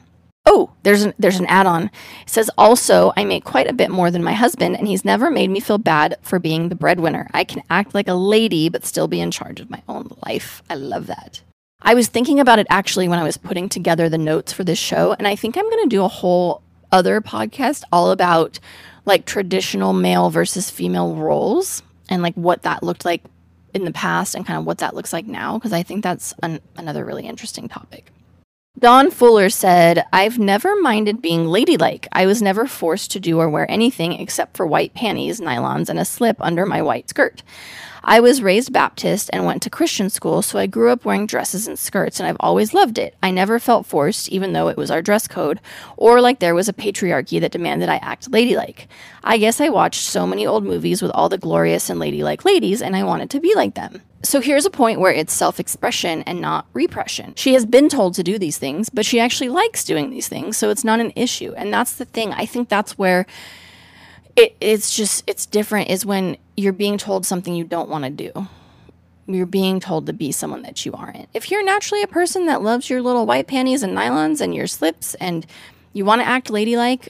Oh, 0.46 0.72
there's 0.84 1.04
an 1.04 1.14
there's 1.18 1.40
an 1.40 1.46
add-on. 1.46 1.84
It 1.84 2.30
says 2.30 2.52
also 2.58 3.14
I 3.16 3.24
make 3.24 3.46
quite 3.46 3.68
a 3.68 3.74
bit 3.74 3.90
more 3.90 4.12
than 4.12 4.24
my 4.24 4.34
husband 4.34 4.76
and 4.76 4.88
he's 4.88 5.06
never 5.06 5.32
made 5.32 5.50
me 5.50 5.62
feel 5.62 5.78
bad 5.78 6.18
for 6.22 6.38
being 6.38 6.68
the 6.68 6.76
breadwinner. 6.76 7.30
I 7.34 7.44
can 7.46 7.64
act 7.70 7.94
like 7.94 8.10
a 8.10 8.14
lady 8.14 8.68
but 8.68 8.86
still 8.86 9.08
be 9.08 9.22
in 9.22 9.32
charge 9.32 9.62
of 9.62 9.70
my 9.70 9.82
own 9.88 10.12
life. 10.26 10.62
I 10.70 10.76
love 10.76 11.08
that. 11.08 11.42
I 11.82 11.94
was 11.94 12.08
thinking 12.08 12.40
about 12.40 12.60
it 12.60 12.68
actually 12.70 13.08
when 13.08 13.20
I 13.20 13.24
was 13.24 13.38
putting 13.38 13.70
together 13.70 14.10
the 14.10 14.18
notes 14.18 14.52
for 14.52 14.64
this 14.64 14.80
show 14.80 15.14
and 15.14 15.28
I 15.28 15.36
think 15.36 15.58
I'm 15.58 15.70
going 15.70 15.84
to 15.84 15.96
do 15.96 16.04
a 16.04 16.10
whole 16.10 16.62
other 16.92 17.22
podcast 17.22 17.84
all 17.92 18.12
about 18.12 18.60
like 19.06 19.26
traditional 19.26 19.94
male 19.94 20.30
versus 20.30 20.70
female 20.70 21.16
roles 21.16 21.84
and 22.10 22.22
like 22.22 22.36
what 22.36 22.64
that 22.64 22.84
looked 22.84 23.06
like 23.06 23.24
in 23.74 23.86
the 23.86 23.92
past 23.92 24.36
and 24.36 24.46
kind 24.46 24.60
of 24.60 24.66
what 24.66 24.78
that 24.80 24.94
looks 24.94 25.14
like 25.14 25.26
now 25.26 25.58
because 25.58 25.74
I 25.74 25.84
think 25.84 26.04
that's 26.04 26.34
an, 26.44 26.60
another 26.78 27.04
really 27.06 27.26
interesting 27.26 27.68
topic. 27.68 28.12
Dawn 28.80 29.12
Fuller 29.12 29.52
said, 29.52 30.04
I've 30.12 30.40
never 30.40 30.76
minded 30.76 31.22
being 31.22 31.48
ladylike. 31.48 32.08
I 32.12 32.26
was 32.26 32.42
never 32.42 32.66
forced 32.66 33.12
to 33.12 33.20
do 33.20 33.40
or 33.40 33.48
wear 33.48 33.70
anything 33.70 34.14
except 34.14 34.58
for 34.58 34.66
white 34.66 34.96
panties, 34.96 35.40
nylons, 35.40 35.90
and 35.90 36.00
a 36.00 36.06
slip 36.06 36.38
under 36.40 36.66
my 36.66 36.82
white 36.82 37.08
skirt. 37.08 37.44
I 38.06 38.20
was 38.20 38.42
raised 38.42 38.74
Baptist 38.74 39.30
and 39.32 39.46
went 39.46 39.64
to 39.64 39.70
Christian 39.70 40.10
school, 40.10 40.42
so 40.42 40.60
I 40.60 40.68
grew 40.68 40.90
up 40.90 41.06
wearing 41.06 41.26
dresses 41.26 41.68
and 41.68 41.80
skirts, 41.80 42.20
and 42.20 42.28
I've 42.28 42.38
always 42.42 42.74
loved 42.74 42.98
it. 42.98 43.16
I 43.24 43.32
never 43.32 43.60
felt 43.60 43.86
forced, 43.86 44.28
even 44.30 44.52
though 44.52 44.68
it 44.68 44.76
was 44.76 44.92
our 44.92 45.02
dress 45.02 45.26
code, 45.26 45.62
or 45.96 46.20
like 46.20 46.40
there 46.40 46.56
was 46.56 46.68
a 46.68 46.74
patriarchy 46.74 47.40
that 47.40 47.54
demanded 47.54 47.88
I 47.88 47.98
act 47.98 48.30
ladylike. 48.30 48.90
I 49.24 49.38
guess 49.38 49.62
I 49.62 49.70
watched 49.70 50.02
so 50.04 50.28
many 50.28 50.46
old 50.46 50.66
movies 50.66 51.02
with 51.02 51.12
all 51.12 51.30
the 51.30 51.38
glorious 51.38 51.90
and 51.90 51.98
ladylike 51.98 52.44
ladies, 52.44 52.82
and 52.82 52.94
I 52.94 53.04
wanted 53.04 53.30
to 53.30 53.40
be 53.40 53.56
like 53.56 53.76
them. 53.76 54.02
So 54.22 54.42
here's 54.42 54.66
a 54.66 54.70
point 54.70 55.00
where 55.00 55.14
it's 55.14 55.34
self 55.34 55.60
expression 55.60 56.24
and 56.24 56.42
not 56.42 56.66
repression. 56.74 57.34
She 57.36 57.54
has 57.54 57.66
been 57.66 57.88
told 57.88 58.16
to 58.16 58.24
do 58.24 58.38
these 58.38 58.58
things, 58.58 58.90
but 58.90 59.06
she 59.06 59.20
actually 59.20 59.50
likes 59.50 59.86
doing 59.86 60.10
these 60.10 60.28
things, 60.28 60.58
so 60.58 60.70
it's 60.70 60.84
not 60.84 61.00
an 61.00 61.14
issue. 61.16 61.54
And 61.56 61.74
that's 61.74 61.96
the 61.96 62.06
thing. 62.06 62.34
I 62.34 62.46
think 62.46 62.68
that's 62.68 62.98
where 62.98 63.26
it, 64.36 64.56
it's 64.60 64.96
just 64.96 65.24
it's 65.28 65.46
different 65.46 65.90
is 65.90 66.06
when 66.06 66.38
you're 66.56 66.74
being 66.74 66.98
told 66.98 67.26
something 67.26 67.56
you 67.56 67.64
don't 67.64 67.90
want 67.90 68.04
to 68.04 68.10
do. 68.10 68.48
You're 69.26 69.46
being 69.46 69.80
told 69.80 70.06
to 70.08 70.14
be 70.14 70.32
someone 70.32 70.64
that 70.64 70.86
you 70.86 70.94
aren't. 70.94 71.30
If 71.34 71.50
you're 71.50 71.64
naturally 71.64 72.04
a 72.04 72.08
person 72.08 72.46
that 72.48 72.62
loves 72.62 72.90
your 72.90 73.02
little 73.02 73.26
white 73.26 73.48
panties 73.48 73.82
and 73.82 73.98
nylons 73.98 74.42
and 74.42 74.54
your 74.54 74.68
slips 74.68 75.16
and 75.16 75.46
you 75.94 76.06
want 76.06 76.22
to 76.22 76.28
act 76.28 76.50
ladylike 76.50 77.10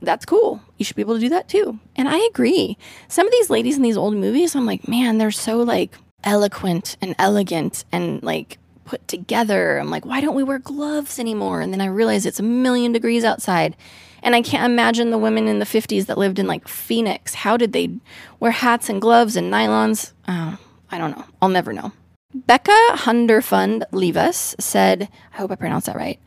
that's 0.00 0.24
cool. 0.24 0.62
You 0.76 0.84
should 0.84 0.94
be 0.94 1.02
able 1.02 1.14
to 1.14 1.20
do 1.20 1.28
that 1.30 1.48
too. 1.48 1.80
And 1.96 2.08
i 2.08 2.18
agree. 2.30 2.78
Some 3.08 3.26
of 3.26 3.32
these 3.32 3.50
ladies 3.50 3.76
in 3.76 3.82
these 3.82 3.96
old 3.96 4.14
movies 4.14 4.54
i'm 4.54 4.66
like 4.66 4.86
man 4.86 5.18
they're 5.18 5.30
so 5.32 5.58
like 5.58 5.96
eloquent 6.22 6.96
and 7.00 7.14
elegant 7.18 7.84
and 7.90 8.22
like 8.22 8.58
put 8.84 9.06
together. 9.08 9.78
I'm 9.78 9.90
like 9.90 10.06
why 10.06 10.20
don't 10.20 10.36
we 10.36 10.44
wear 10.44 10.60
gloves 10.60 11.18
anymore? 11.18 11.60
And 11.60 11.72
then 11.72 11.80
i 11.80 11.86
realize 11.86 12.24
it's 12.24 12.38
a 12.38 12.44
million 12.44 12.92
degrees 12.92 13.24
outside 13.24 13.76
and 14.22 14.34
I 14.34 14.42
can't 14.42 14.70
imagine 14.70 15.10
the 15.10 15.18
women 15.18 15.48
in 15.48 15.58
the 15.58 15.64
50s 15.64 16.06
that 16.06 16.18
lived 16.18 16.38
in 16.38 16.46
like 16.46 16.68
Phoenix. 16.68 17.34
How 17.34 17.56
did 17.56 17.72
they 17.72 17.90
wear 18.40 18.50
hats 18.50 18.88
and 18.88 19.00
gloves 19.00 19.36
and 19.36 19.52
nylons? 19.52 20.12
Oh, 20.26 20.58
I 20.90 20.98
don't 20.98 21.16
know. 21.16 21.24
I'll 21.40 21.48
never 21.48 21.72
know. 21.72 21.92
Becca 22.34 22.78
Hunderfund 22.92 23.84
Livas 23.90 24.54
said, 24.60 25.08
I 25.32 25.36
hope 25.38 25.50
I 25.50 25.54
pronounced 25.54 25.86
that 25.86 25.96
right. 25.96 26.20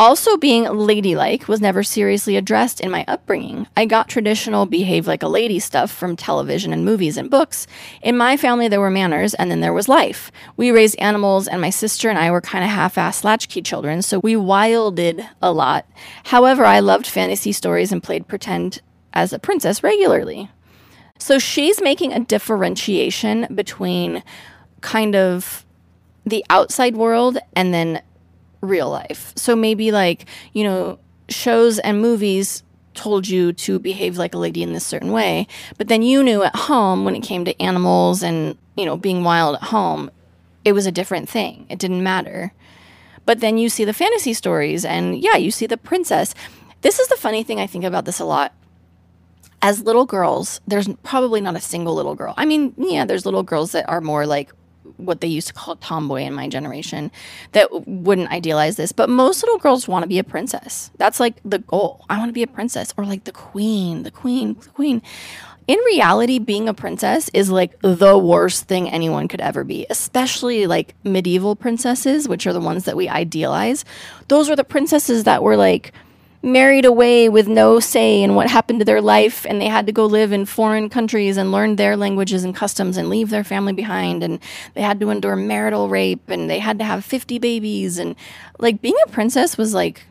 Also, 0.00 0.36
being 0.36 0.62
ladylike 0.62 1.48
was 1.48 1.60
never 1.60 1.82
seriously 1.82 2.36
addressed 2.36 2.80
in 2.80 2.88
my 2.88 3.04
upbringing. 3.08 3.66
I 3.76 3.84
got 3.84 4.08
traditional 4.08 4.64
behave 4.64 5.08
like 5.08 5.24
a 5.24 5.28
lady 5.28 5.58
stuff 5.58 5.90
from 5.90 6.14
television 6.14 6.72
and 6.72 6.84
movies 6.84 7.16
and 7.16 7.28
books. 7.28 7.66
In 8.00 8.16
my 8.16 8.36
family, 8.36 8.68
there 8.68 8.80
were 8.80 8.90
manners 8.90 9.34
and 9.34 9.50
then 9.50 9.58
there 9.60 9.72
was 9.72 9.88
life. 9.88 10.30
We 10.56 10.70
raised 10.70 10.96
animals, 11.00 11.48
and 11.48 11.60
my 11.60 11.70
sister 11.70 12.08
and 12.08 12.16
I 12.16 12.30
were 12.30 12.40
kind 12.40 12.62
of 12.62 12.70
half 12.70 12.94
assed 12.94 13.24
latchkey 13.24 13.62
children, 13.62 14.02
so 14.02 14.20
we 14.20 14.36
wilded 14.36 15.26
a 15.42 15.50
lot. 15.50 15.84
However, 16.26 16.64
I 16.64 16.78
loved 16.78 17.08
fantasy 17.08 17.50
stories 17.50 17.90
and 17.90 18.00
played 18.00 18.28
pretend 18.28 18.80
as 19.12 19.32
a 19.32 19.40
princess 19.40 19.82
regularly. 19.82 20.48
So 21.18 21.40
she's 21.40 21.82
making 21.82 22.12
a 22.12 22.20
differentiation 22.20 23.48
between 23.52 24.22
kind 24.80 25.16
of 25.16 25.66
the 26.24 26.44
outside 26.50 26.96
world 26.96 27.38
and 27.56 27.74
then 27.74 28.00
real 28.60 28.90
life. 28.90 29.32
So 29.36 29.54
maybe 29.54 29.92
like, 29.92 30.26
you 30.52 30.64
know, 30.64 30.98
shows 31.28 31.78
and 31.78 32.00
movies 32.00 32.62
told 32.94 33.28
you 33.28 33.52
to 33.52 33.78
behave 33.78 34.18
like 34.18 34.34
a 34.34 34.38
lady 34.38 34.62
in 34.62 34.72
this 34.72 34.84
certain 34.84 35.12
way, 35.12 35.46
but 35.76 35.88
then 35.88 36.02
you 36.02 36.22
knew 36.22 36.42
at 36.42 36.56
home 36.56 37.04
when 37.04 37.14
it 37.14 37.22
came 37.22 37.44
to 37.44 37.62
animals 37.62 38.22
and, 38.22 38.58
you 38.76 38.84
know, 38.84 38.96
being 38.96 39.22
wild 39.22 39.56
at 39.56 39.62
home, 39.62 40.10
it 40.64 40.72
was 40.72 40.86
a 40.86 40.92
different 40.92 41.28
thing. 41.28 41.66
It 41.68 41.78
didn't 41.78 42.02
matter. 42.02 42.52
But 43.24 43.40
then 43.40 43.58
you 43.58 43.68
see 43.68 43.84
the 43.84 43.92
fantasy 43.92 44.34
stories 44.34 44.84
and 44.84 45.16
yeah, 45.22 45.36
you 45.36 45.50
see 45.50 45.66
the 45.66 45.76
princess. 45.76 46.34
This 46.80 46.98
is 46.98 47.08
the 47.08 47.16
funny 47.16 47.42
thing 47.42 47.60
I 47.60 47.66
think 47.66 47.84
about 47.84 48.04
this 48.04 48.20
a 48.20 48.24
lot. 48.24 48.54
As 49.60 49.82
little 49.82 50.06
girls, 50.06 50.60
there's 50.66 50.88
probably 51.02 51.40
not 51.40 51.56
a 51.56 51.60
single 51.60 51.94
little 51.94 52.14
girl. 52.14 52.34
I 52.36 52.46
mean, 52.46 52.74
yeah, 52.78 53.04
there's 53.04 53.24
little 53.24 53.42
girls 53.42 53.72
that 53.72 53.88
are 53.88 54.00
more 54.00 54.24
like 54.24 54.52
what 54.96 55.20
they 55.20 55.28
used 55.28 55.48
to 55.48 55.54
call 55.54 55.76
tomboy 55.76 56.22
in 56.22 56.32
my 56.32 56.48
generation 56.48 57.10
that 57.52 57.68
wouldn't 57.86 58.30
idealize 58.30 58.76
this 58.76 58.92
but 58.92 59.08
most 59.08 59.42
little 59.42 59.58
girls 59.58 59.86
want 59.86 60.02
to 60.02 60.08
be 60.08 60.18
a 60.18 60.24
princess. 60.24 60.90
That's 60.96 61.20
like 61.20 61.36
the 61.44 61.58
goal. 61.58 62.04
I 62.08 62.18
want 62.18 62.28
to 62.28 62.34
be 62.34 62.42
a 62.42 62.48
princess 62.48 62.92
or 62.96 63.04
like 63.04 63.24
the 63.24 63.32
queen 63.32 64.02
the 64.02 64.10
queen 64.10 64.56
the 64.60 64.68
queen. 64.70 65.02
In 65.66 65.78
reality 65.80 66.38
being 66.38 66.68
a 66.68 66.74
princess 66.74 67.28
is 67.34 67.50
like 67.50 67.78
the 67.80 68.16
worst 68.16 68.64
thing 68.64 68.88
anyone 68.88 69.28
could 69.28 69.40
ever 69.40 69.64
be 69.64 69.86
especially 69.90 70.66
like 70.66 70.94
medieval 71.04 71.54
princesses 71.54 72.28
which 72.28 72.46
are 72.46 72.52
the 72.52 72.60
ones 72.60 72.84
that 72.84 72.96
we 72.96 73.08
idealize. 73.08 73.84
Those 74.28 74.48
are 74.48 74.56
the 74.56 74.64
princesses 74.64 75.24
that 75.24 75.42
were 75.42 75.56
like 75.56 75.92
married 76.42 76.84
away 76.84 77.28
with 77.28 77.48
no 77.48 77.80
say 77.80 78.22
in 78.22 78.34
what 78.34 78.48
happened 78.48 78.78
to 78.78 78.84
their 78.84 79.00
life 79.00 79.44
and 79.46 79.60
they 79.60 79.66
had 79.66 79.86
to 79.86 79.92
go 79.92 80.06
live 80.06 80.32
in 80.32 80.46
foreign 80.46 80.88
countries 80.88 81.36
and 81.36 81.50
learn 81.50 81.76
their 81.76 81.96
languages 81.96 82.44
and 82.44 82.54
customs 82.54 82.96
and 82.96 83.08
leave 83.08 83.30
their 83.30 83.42
family 83.42 83.72
behind 83.72 84.22
and 84.22 84.38
they 84.74 84.82
had 84.82 85.00
to 85.00 85.10
endure 85.10 85.34
marital 85.34 85.88
rape 85.88 86.28
and 86.28 86.48
they 86.48 86.60
had 86.60 86.78
to 86.78 86.84
have 86.84 87.04
50 87.04 87.38
babies 87.38 87.98
and 87.98 88.14
like 88.58 88.80
being 88.80 88.94
a 89.06 89.10
princess 89.10 89.58
was 89.58 89.74
like 89.74 90.06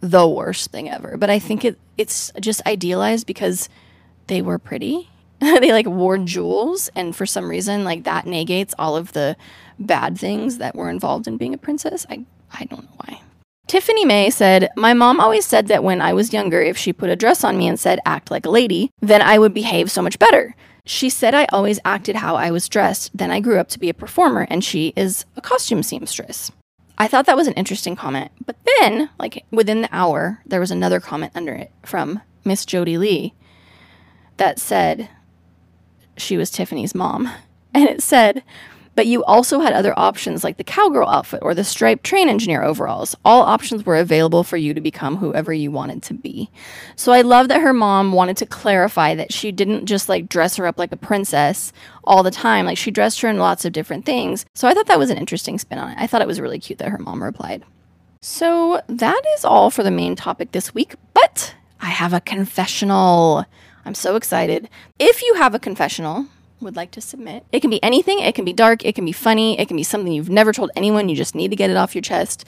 the 0.00 0.26
worst 0.26 0.70
thing 0.70 0.88
ever. 0.88 1.16
But 1.16 1.28
i 1.28 1.38
think 1.38 1.64
it 1.64 1.78
it's 1.98 2.32
just 2.40 2.64
idealized 2.66 3.26
because 3.26 3.68
they 4.26 4.42
were 4.42 4.58
pretty. 4.58 5.10
They 5.40 5.72
like 5.72 5.86
wore 5.86 6.18
jewels 6.18 6.90
and 6.96 7.14
for 7.14 7.26
some 7.26 7.48
reason 7.48 7.84
like 7.84 8.04
that 8.04 8.26
negates 8.26 8.74
all 8.78 8.96
of 8.96 9.12
the 9.12 9.36
bad 9.78 10.18
things 10.18 10.58
that 10.58 10.74
were 10.74 10.90
involved 10.90 11.28
in 11.28 11.36
being 11.36 11.54
a 11.54 11.58
princess. 11.58 12.06
I 12.08 12.24
i 12.52 12.64
don't 12.64 12.84
know 12.84 12.96
why 13.04 13.20
Tiffinie 13.68 14.06
Mae 14.06 14.30
said, 14.30 14.70
My 14.76 14.94
mom 14.94 15.20
always 15.20 15.44
said 15.44 15.68
that 15.68 15.84
when 15.84 16.00
I 16.00 16.14
was 16.14 16.32
younger, 16.32 16.62
if 16.62 16.78
she 16.78 16.90
put 16.90 17.10
a 17.10 17.16
dress 17.16 17.44
on 17.44 17.58
me 17.58 17.68
and 17.68 17.78
said, 17.78 18.00
act 18.06 18.30
like 18.30 18.46
a 18.46 18.50
lady, 18.50 18.90
then 19.02 19.20
I 19.20 19.38
would 19.38 19.52
behave 19.52 19.90
so 19.90 20.00
much 20.00 20.18
better. 20.18 20.56
She 20.86 21.10
said 21.10 21.34
I 21.34 21.44
always 21.52 21.78
acted 21.84 22.16
how 22.16 22.34
I 22.34 22.50
was 22.50 22.66
dressed. 22.66 23.16
Then 23.16 23.30
I 23.30 23.40
grew 23.40 23.58
up 23.58 23.68
to 23.68 23.78
be 23.78 23.90
a 23.90 23.94
performer, 23.94 24.46
and 24.48 24.64
she 24.64 24.94
is 24.96 25.26
a 25.36 25.42
costume 25.42 25.82
seamstress. 25.82 26.50
I 26.96 27.08
thought 27.08 27.26
that 27.26 27.36
was 27.36 27.46
an 27.46 27.52
interesting 27.54 27.94
comment. 27.94 28.32
But 28.46 28.56
then, 28.64 29.10
like 29.18 29.44
within 29.50 29.82
the 29.82 29.94
hour, 29.94 30.40
there 30.46 30.60
was 30.60 30.70
another 30.70 30.98
comment 30.98 31.32
under 31.34 31.52
it 31.52 31.70
from 31.84 32.22
Miss 32.46 32.64
Jodi 32.64 32.96
Lee 32.96 33.34
that 34.38 34.58
said 34.58 35.10
she 36.16 36.38
was 36.38 36.50
Tiffinie's 36.50 36.94
mom. 36.94 37.30
And 37.74 37.86
it 37.86 38.02
said, 38.02 38.42
But 38.98 39.06
you 39.06 39.22
also 39.22 39.60
had 39.60 39.74
other 39.74 39.96
options 39.96 40.42
like 40.42 40.56
the 40.56 40.64
cowgirl 40.64 41.08
outfit 41.08 41.38
or 41.40 41.54
the 41.54 41.62
striped 41.62 42.02
train 42.02 42.28
engineer 42.28 42.64
overalls. 42.64 43.14
All 43.24 43.42
options 43.42 43.86
were 43.86 43.94
available 43.94 44.42
for 44.42 44.56
you 44.56 44.74
to 44.74 44.80
become 44.80 45.18
whoever 45.18 45.52
you 45.52 45.70
wanted 45.70 46.02
to 46.02 46.14
be. 46.14 46.50
So 46.96 47.12
I 47.12 47.20
love 47.20 47.46
that 47.46 47.60
her 47.60 47.72
mom 47.72 48.10
wanted 48.10 48.36
to 48.38 48.46
clarify 48.46 49.14
that 49.14 49.32
she 49.32 49.52
didn't 49.52 49.86
just 49.86 50.08
like 50.08 50.28
dress 50.28 50.56
her 50.56 50.66
up 50.66 50.80
like 50.80 50.90
a 50.90 50.96
princess 50.96 51.72
all 52.02 52.24
the 52.24 52.32
time. 52.32 52.66
Like 52.66 52.76
she 52.76 52.90
dressed 52.90 53.20
her 53.20 53.28
in 53.28 53.38
lots 53.38 53.64
of 53.64 53.72
different 53.72 54.04
things. 54.04 54.44
So 54.56 54.66
I 54.66 54.74
thought 54.74 54.88
that 54.88 54.98
was 54.98 55.10
an 55.10 55.16
interesting 55.16 55.60
spin 55.60 55.78
on 55.78 55.92
it. 55.92 55.98
I 56.00 56.08
thought 56.08 56.22
it 56.22 56.26
was 56.26 56.40
really 56.40 56.58
cute 56.58 56.80
that 56.80 56.88
her 56.88 56.98
mom 56.98 57.22
replied. 57.22 57.62
So 58.20 58.82
that 58.88 59.22
is 59.36 59.44
all 59.44 59.70
for 59.70 59.84
the 59.84 59.92
main 59.92 60.16
topic 60.16 60.50
this 60.50 60.74
week, 60.74 60.96
but 61.14 61.54
I 61.80 61.90
have 61.90 62.12
a 62.12 62.20
confessional. 62.20 63.44
I'm 63.84 63.94
so 63.94 64.16
excited. 64.16 64.68
If 64.98 65.22
you 65.22 65.34
have 65.34 65.54
a 65.54 65.60
confessional, 65.60 66.26
would 66.60 66.76
like 66.76 66.90
to 66.92 67.00
submit. 67.00 67.44
It 67.52 67.60
can 67.60 67.70
be 67.70 67.82
anything. 67.82 68.18
It 68.20 68.34
can 68.34 68.44
be 68.44 68.52
dark. 68.52 68.84
It 68.84 68.94
can 68.94 69.04
be 69.04 69.12
funny. 69.12 69.58
It 69.58 69.68
can 69.68 69.76
be 69.76 69.82
something 69.82 70.12
you've 70.12 70.30
never 70.30 70.52
told 70.52 70.70
anyone. 70.76 71.08
You 71.08 71.16
just 71.16 71.34
need 71.34 71.50
to 71.50 71.56
get 71.56 71.70
it 71.70 71.76
off 71.76 71.94
your 71.94 72.02
chest. 72.02 72.44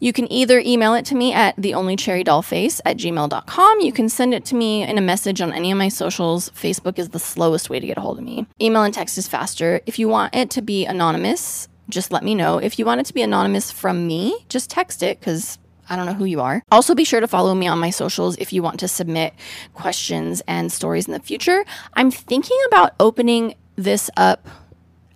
You 0.00 0.12
can 0.12 0.30
either 0.30 0.58
email 0.58 0.94
it 0.94 1.06
to 1.06 1.14
me 1.14 1.32
at 1.32 1.56
theonlycherrydollface 1.56 2.80
at 2.84 2.96
gmail.com. 2.96 3.80
You 3.80 3.92
can 3.92 4.08
send 4.08 4.34
it 4.34 4.44
to 4.46 4.54
me 4.54 4.82
in 4.82 4.98
a 4.98 5.00
message 5.00 5.40
on 5.40 5.52
any 5.52 5.70
of 5.70 5.78
my 5.78 5.88
socials. 5.88 6.50
Facebook 6.50 6.98
is 6.98 7.10
the 7.10 7.18
slowest 7.18 7.70
way 7.70 7.80
to 7.80 7.86
get 7.86 7.96
a 7.96 8.00
hold 8.00 8.18
of 8.18 8.24
me. 8.24 8.46
Email 8.60 8.82
and 8.82 8.92
text 8.92 9.16
is 9.16 9.28
faster. 9.28 9.80
If 9.86 9.98
you 9.98 10.08
want 10.08 10.34
it 10.34 10.50
to 10.50 10.62
be 10.62 10.84
anonymous, 10.84 11.68
just 11.88 12.12
let 12.12 12.24
me 12.24 12.34
know. 12.34 12.58
If 12.58 12.78
you 12.78 12.84
want 12.84 13.00
it 13.00 13.06
to 13.06 13.14
be 13.14 13.22
anonymous 13.22 13.70
from 13.70 14.06
me, 14.06 14.44
just 14.48 14.68
text 14.68 15.02
it 15.02 15.20
because 15.20 15.58
I 15.88 15.96
don't 15.96 16.06
know 16.06 16.14
who 16.14 16.24
you 16.24 16.40
are. 16.40 16.62
Also, 16.70 16.94
be 16.94 17.04
sure 17.04 17.20
to 17.20 17.28
follow 17.28 17.54
me 17.54 17.66
on 17.66 17.78
my 17.78 17.90
socials 17.90 18.36
if 18.38 18.52
you 18.52 18.62
want 18.62 18.80
to 18.80 18.88
submit 18.88 19.34
questions 19.74 20.42
and 20.46 20.72
stories 20.72 21.06
in 21.06 21.12
the 21.12 21.20
future. 21.20 21.64
I'm 21.94 22.10
thinking 22.10 22.58
about 22.68 22.94
opening 23.00 23.54
this 23.76 24.10
up. 24.16 24.48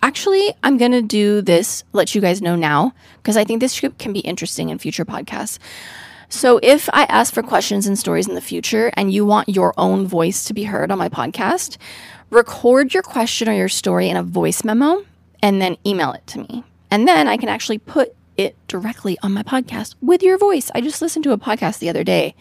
Actually, 0.01 0.53
I'm 0.63 0.77
going 0.77 0.91
to 0.91 1.01
do 1.01 1.41
this, 1.41 1.83
let 1.91 2.15
you 2.15 2.21
guys 2.21 2.41
know 2.41 2.55
now, 2.55 2.93
because 3.17 3.35
I 3.35 3.43
think 3.43 3.59
this 3.59 3.79
can 3.97 4.13
be 4.13 4.19
interesting 4.19 4.69
in 4.69 4.79
future 4.79 5.05
podcasts. 5.05 5.59
So, 6.29 6.59
if 6.61 6.87
I 6.93 7.03
ask 7.05 7.33
for 7.33 7.41
questions 7.41 7.87
and 7.87 7.97
stories 7.97 8.27
in 8.27 8.35
the 8.35 8.41
future 8.41 8.91
and 8.95 9.11
you 9.11 9.25
want 9.25 9.49
your 9.49 9.73
own 9.77 10.05
voice 10.07 10.45
to 10.45 10.53
be 10.53 10.63
heard 10.63 10.91
on 10.91 10.99
my 10.99 11.09
podcast, 11.09 11.77
record 12.29 12.93
your 12.93 13.03
question 13.03 13.49
or 13.49 13.53
your 13.53 13.67
story 13.67 14.09
in 14.09 14.15
a 14.15 14.23
voice 14.23 14.63
memo 14.63 15.03
and 15.41 15.61
then 15.61 15.75
email 15.85 16.13
it 16.13 16.25
to 16.27 16.39
me. 16.39 16.63
And 16.91 17.07
then 17.07 17.27
I 17.27 17.37
can 17.37 17.49
actually 17.49 17.79
put 17.79 18.15
it 18.39 18.55
directly 18.67 19.17
on 19.21 19.33
my 19.33 19.43
podcast 19.43 19.95
with 20.01 20.23
your 20.23 20.37
voice. 20.37 20.71
I 20.73 20.81
just 20.81 21.01
listened 21.01 21.23
to 21.25 21.33
a 21.33 21.37
podcast 21.37 21.79
the 21.79 21.89
other 21.89 22.03
day 22.03 22.35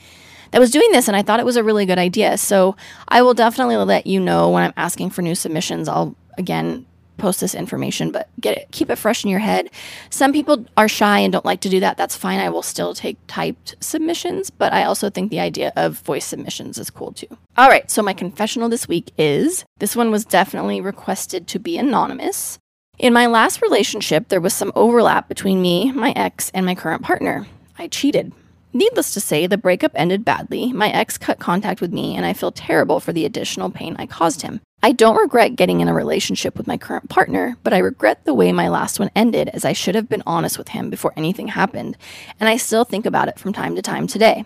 that 0.53 0.61
was 0.61 0.71
doing 0.71 0.91
this 0.93 1.09
and 1.09 1.17
I 1.17 1.23
thought 1.23 1.41
it 1.41 1.47
was 1.47 1.57
a 1.57 1.65
really 1.65 1.87
good 1.87 1.99
idea. 1.99 2.39
So 2.39 2.77
I 3.09 3.21
will 3.21 3.35
definitely 3.35 3.77
let 3.77 4.07
you 4.07 4.21
know 4.21 4.49
when 4.49 4.63
I'm 4.63 4.73
asking 4.77 5.11
for 5.11 5.23
new 5.23 5.35
submissions. 5.35 5.89
I'll 5.89 6.15
again 6.39 6.87
post 7.17 7.41
this 7.41 7.55
information, 7.55 8.13
but 8.13 8.29
get 8.41 8.57
it 8.57 8.69
keep 8.71 8.91
it 8.91 8.97
fresh 8.97 9.25
in 9.25 9.31
your 9.31 9.41
head. 9.41 9.71
Some 10.09 10.33
people 10.33 10.65
are 10.77 10.89
shy 10.89 11.19
and 11.19 11.33
don't 11.33 11.45
like 11.45 11.61
to 11.63 11.69
do 11.69 11.81
that. 11.81 11.97
That's 11.97 12.17
fine. 12.17 12.39
I 12.39 12.49
will 12.49 12.63
still 12.63 12.95
take 12.95 13.19
typed 13.27 13.75
submissions, 13.81 14.51
but 14.51 14.73
I 14.73 14.85
also 14.85 15.11
think 15.11 15.31
the 15.31 15.41
idea 15.41 15.73
of 15.75 15.99
voice 16.01 16.25
submissions 16.25 16.79
is 16.79 16.91
cool 16.91 17.13
too. 17.13 17.27
All 17.57 17.69
right, 17.69 17.91
so 17.91 18.03
my 18.03 18.13
confessional 18.13 18.69
this 18.69 18.87
week 18.87 19.11
is 19.19 19.65
this 19.81 19.97
one 19.97 20.13
was 20.13 20.25
definitely 20.25 20.81
requested 20.81 21.49
to 21.49 21.59
be 21.59 21.77
anonymous. 21.77 22.61
In 22.99 23.13
my 23.13 23.27
last 23.27 23.63
relationship, 23.63 24.27
there 24.27 24.41
was 24.41 24.53
some 24.53 24.73
overlap 24.75 25.29
between 25.29 25.63
me, 25.63 25.93
my 25.93 26.13
ex, 26.17 26.51
and 26.53 26.67
my 26.67 26.75
current 26.75 27.01
partner. 27.01 27.47
I 27.79 27.87
cheated. 27.87 28.33
Needless 28.73 29.15
to 29.15 29.21
say, 29.21 29.47
the 29.47 29.57
breakup 29.57 29.93
ended 29.95 30.25
badly. 30.25 30.73
My 30.73 30.91
ex 30.91 31.17
cut 31.17 31.39
contact 31.39 31.81
with 31.81 31.93
me, 31.93 32.17
and 32.17 32.27
I 32.27 32.33
feel 32.33 32.51
terrible 32.51 32.99
for 32.99 33.13
the 33.13 33.25
additional 33.25 33.71
pain 33.71 33.95
I 34.01 34.07
caused 34.07 34.43
him. 34.43 34.61
I 34.83 34.91
don't 34.91 35.17
regret 35.17 35.55
getting 35.55 35.81
in 35.81 35.87
a 35.87 35.95
relationship 35.95 36.59
with 36.59 36.67
my 36.67 36.77
current 36.77 37.09
partner, 37.09 37.57
but 37.63 37.73
I 37.73 37.79
regret 37.79 38.25
the 38.25 38.35
way 38.35 38.51
my 38.51 38.69
last 38.69 38.99
one 38.99 39.13
ended 39.15 39.49
as 39.51 39.65
I 39.65 39.75
should 39.75 39.95
have 39.95 40.09
been 40.09 40.25
honest 40.27 40.59
with 40.59 40.71
him 40.71 40.91
before 40.91 41.13
anything 41.17 41.49
happened, 41.49 41.97
and 42.41 42.49
I 42.49 42.57
still 42.57 42.85
think 42.85 43.07
about 43.07 43.29
it 43.29 43.39
from 43.39 43.53
time 43.53 43.77
to 43.77 43.83
time 43.83 44.09
today. 44.09 44.45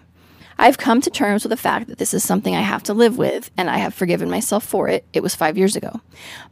I've 0.59 0.79
come 0.79 1.01
to 1.01 1.11
terms 1.11 1.45
with 1.45 1.51
the 1.51 1.57
fact 1.57 1.89
that 1.89 1.99
this 1.99 2.15
is 2.15 2.23
something 2.23 2.55
I 2.55 2.61
have 2.61 2.83
to 2.85 2.95
live 2.95 3.19
with, 3.19 3.51
and 3.57 3.69
I 3.71 3.79
have 3.79 3.95
forgiven 3.95 4.31
myself 4.31 4.65
for 4.65 4.89
it. 4.89 5.05
It 5.13 5.23
was 5.23 5.35
five 5.35 5.59
years 5.59 5.77
ago. 5.77 6.01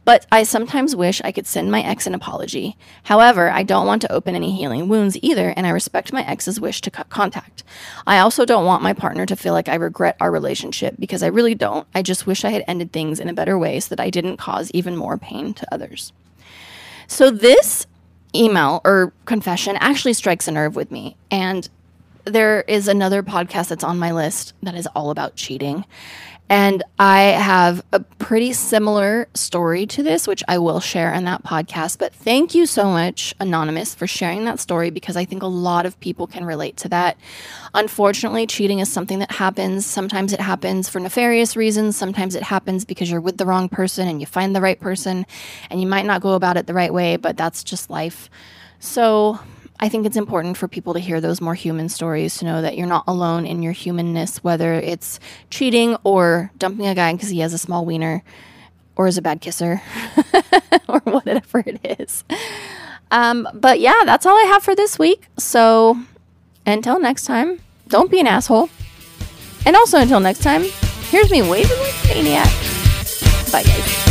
But 0.05 0.25
I 0.31 0.43
sometimes 0.43 0.95
wish 0.95 1.21
I 1.23 1.31
could 1.31 1.47
send 1.47 1.71
my 1.71 1.81
ex 1.81 2.07
an 2.07 2.15
apology. 2.15 2.77
However, 3.03 3.49
I 3.49 3.63
don't 3.63 3.87
want 3.87 4.01
to 4.03 4.11
open 4.11 4.35
any 4.35 4.55
healing 4.55 4.87
wounds 4.87 5.17
either, 5.21 5.53
and 5.55 5.65
I 5.65 5.71
respect 5.71 6.13
my 6.13 6.25
ex's 6.27 6.59
wish 6.59 6.81
to 6.81 6.91
cut 6.91 7.09
contact. 7.09 7.63
I 8.07 8.19
also 8.19 8.45
don't 8.45 8.65
want 8.65 8.83
my 8.83 8.93
partner 8.93 9.25
to 9.25 9.35
feel 9.35 9.53
like 9.53 9.69
I 9.69 9.75
regret 9.75 10.17
our 10.19 10.31
relationship 10.31 10.95
because 10.99 11.23
I 11.23 11.27
really 11.27 11.55
don't. 11.55 11.87
I 11.93 12.01
just 12.01 12.27
wish 12.27 12.43
I 12.43 12.49
had 12.51 12.63
ended 12.67 12.91
things 12.91 13.19
in 13.19 13.29
a 13.29 13.33
better 13.33 13.57
way 13.57 13.79
so 13.79 13.95
that 13.95 14.03
I 14.03 14.09
didn't 14.09 14.37
cause 14.37 14.71
even 14.71 14.95
more 14.95 15.17
pain 15.17 15.53
to 15.53 15.73
others. 15.73 16.13
So, 17.07 17.29
this 17.29 17.87
email 18.33 18.81
or 18.85 19.13
confession 19.25 19.75
actually 19.77 20.13
strikes 20.13 20.47
a 20.47 20.51
nerve 20.51 20.75
with 20.75 20.91
me. 20.91 21.17
And 21.29 21.69
there 22.25 22.61
is 22.61 22.87
another 22.87 23.23
podcast 23.23 23.69
that's 23.69 23.83
on 23.83 23.99
my 23.99 24.11
list 24.11 24.53
that 24.63 24.75
is 24.75 24.87
all 24.87 25.09
about 25.09 25.35
cheating. 25.35 25.85
And 26.51 26.83
I 26.99 27.21
have 27.21 27.81
a 27.93 28.01
pretty 28.01 28.51
similar 28.51 29.29
story 29.33 29.85
to 29.85 30.03
this, 30.03 30.27
which 30.27 30.43
I 30.49 30.57
will 30.57 30.81
share 30.81 31.13
in 31.13 31.23
that 31.23 31.45
podcast. 31.45 31.97
But 31.97 32.13
thank 32.13 32.53
you 32.53 32.65
so 32.65 32.89
much, 32.91 33.33
Anonymous, 33.39 33.95
for 33.95 34.05
sharing 34.05 34.43
that 34.43 34.59
story 34.59 34.89
because 34.89 35.15
I 35.15 35.23
think 35.23 35.43
a 35.43 35.47
lot 35.47 35.85
of 35.85 35.97
people 36.01 36.27
can 36.27 36.43
relate 36.43 36.75
to 36.77 36.89
that. 36.89 37.15
Unfortunately, 37.73 38.45
cheating 38.47 38.79
is 38.79 38.91
something 38.91 39.19
that 39.19 39.31
happens. 39.31 39.85
Sometimes 39.85 40.33
it 40.33 40.41
happens 40.41 40.89
for 40.89 40.99
nefarious 40.99 41.55
reasons. 41.55 41.95
Sometimes 41.95 42.35
it 42.35 42.43
happens 42.43 42.83
because 42.83 43.09
you're 43.09 43.21
with 43.21 43.37
the 43.37 43.45
wrong 43.45 43.69
person 43.69 44.09
and 44.09 44.19
you 44.19 44.25
find 44.25 44.53
the 44.53 44.59
right 44.59 44.77
person 44.77 45.25
and 45.69 45.79
you 45.79 45.87
might 45.87 46.05
not 46.05 46.21
go 46.21 46.33
about 46.33 46.57
it 46.57 46.67
the 46.67 46.73
right 46.73 46.93
way, 46.93 47.15
but 47.15 47.37
that's 47.37 47.63
just 47.63 47.89
life. 47.89 48.29
So 48.79 49.39
I 49.81 49.89
think 49.89 50.05
it's 50.05 50.15
important 50.15 50.57
for 50.57 50.67
people 50.67 50.93
to 50.93 50.99
hear 50.99 51.19
those 51.19 51.41
more 51.41 51.55
human 51.55 51.89
stories 51.89 52.37
to 52.37 52.45
know 52.45 52.61
that 52.61 52.77
you're 52.77 52.85
not 52.85 53.03
alone 53.07 53.47
in 53.47 53.63
your 53.63 53.71
humanness, 53.73 54.43
whether 54.43 54.73
it's 54.73 55.19
cheating 55.49 55.97
or 56.03 56.51
dumping 56.59 56.85
a 56.85 56.93
guy 56.93 57.11
because 57.13 57.29
he 57.29 57.39
has 57.39 57.51
a 57.51 57.57
small 57.57 57.83
wiener 57.83 58.23
or 58.95 59.07
is 59.07 59.17
a 59.17 59.23
bad 59.23 59.41
kisser 59.41 59.81
or 60.87 60.99
whatever 60.99 61.63
it 61.65 61.99
is. 61.99 62.23
Um, 63.09 63.47
but 63.55 63.79
yeah, 63.79 64.03
that's 64.05 64.27
all 64.27 64.37
I 64.37 64.43
have 64.43 64.63
for 64.63 64.75
this 64.75 64.99
week. 64.99 65.27
So 65.39 65.99
until 66.65 66.99
next 66.99 67.25
time, 67.25 67.59
don't 67.87 68.11
be 68.11 68.19
an 68.19 68.27
asshole. 68.27 68.69
And 69.65 69.75
also 69.75 69.97
until 69.97 70.19
next 70.19 70.43
time, 70.43 70.63
here's 71.09 71.31
me 71.31 71.41
waving 71.41 71.79
like 71.79 72.05
a 72.05 72.07
maniac. 72.07 72.51
Bye, 73.51 73.63
guys. 73.63 74.10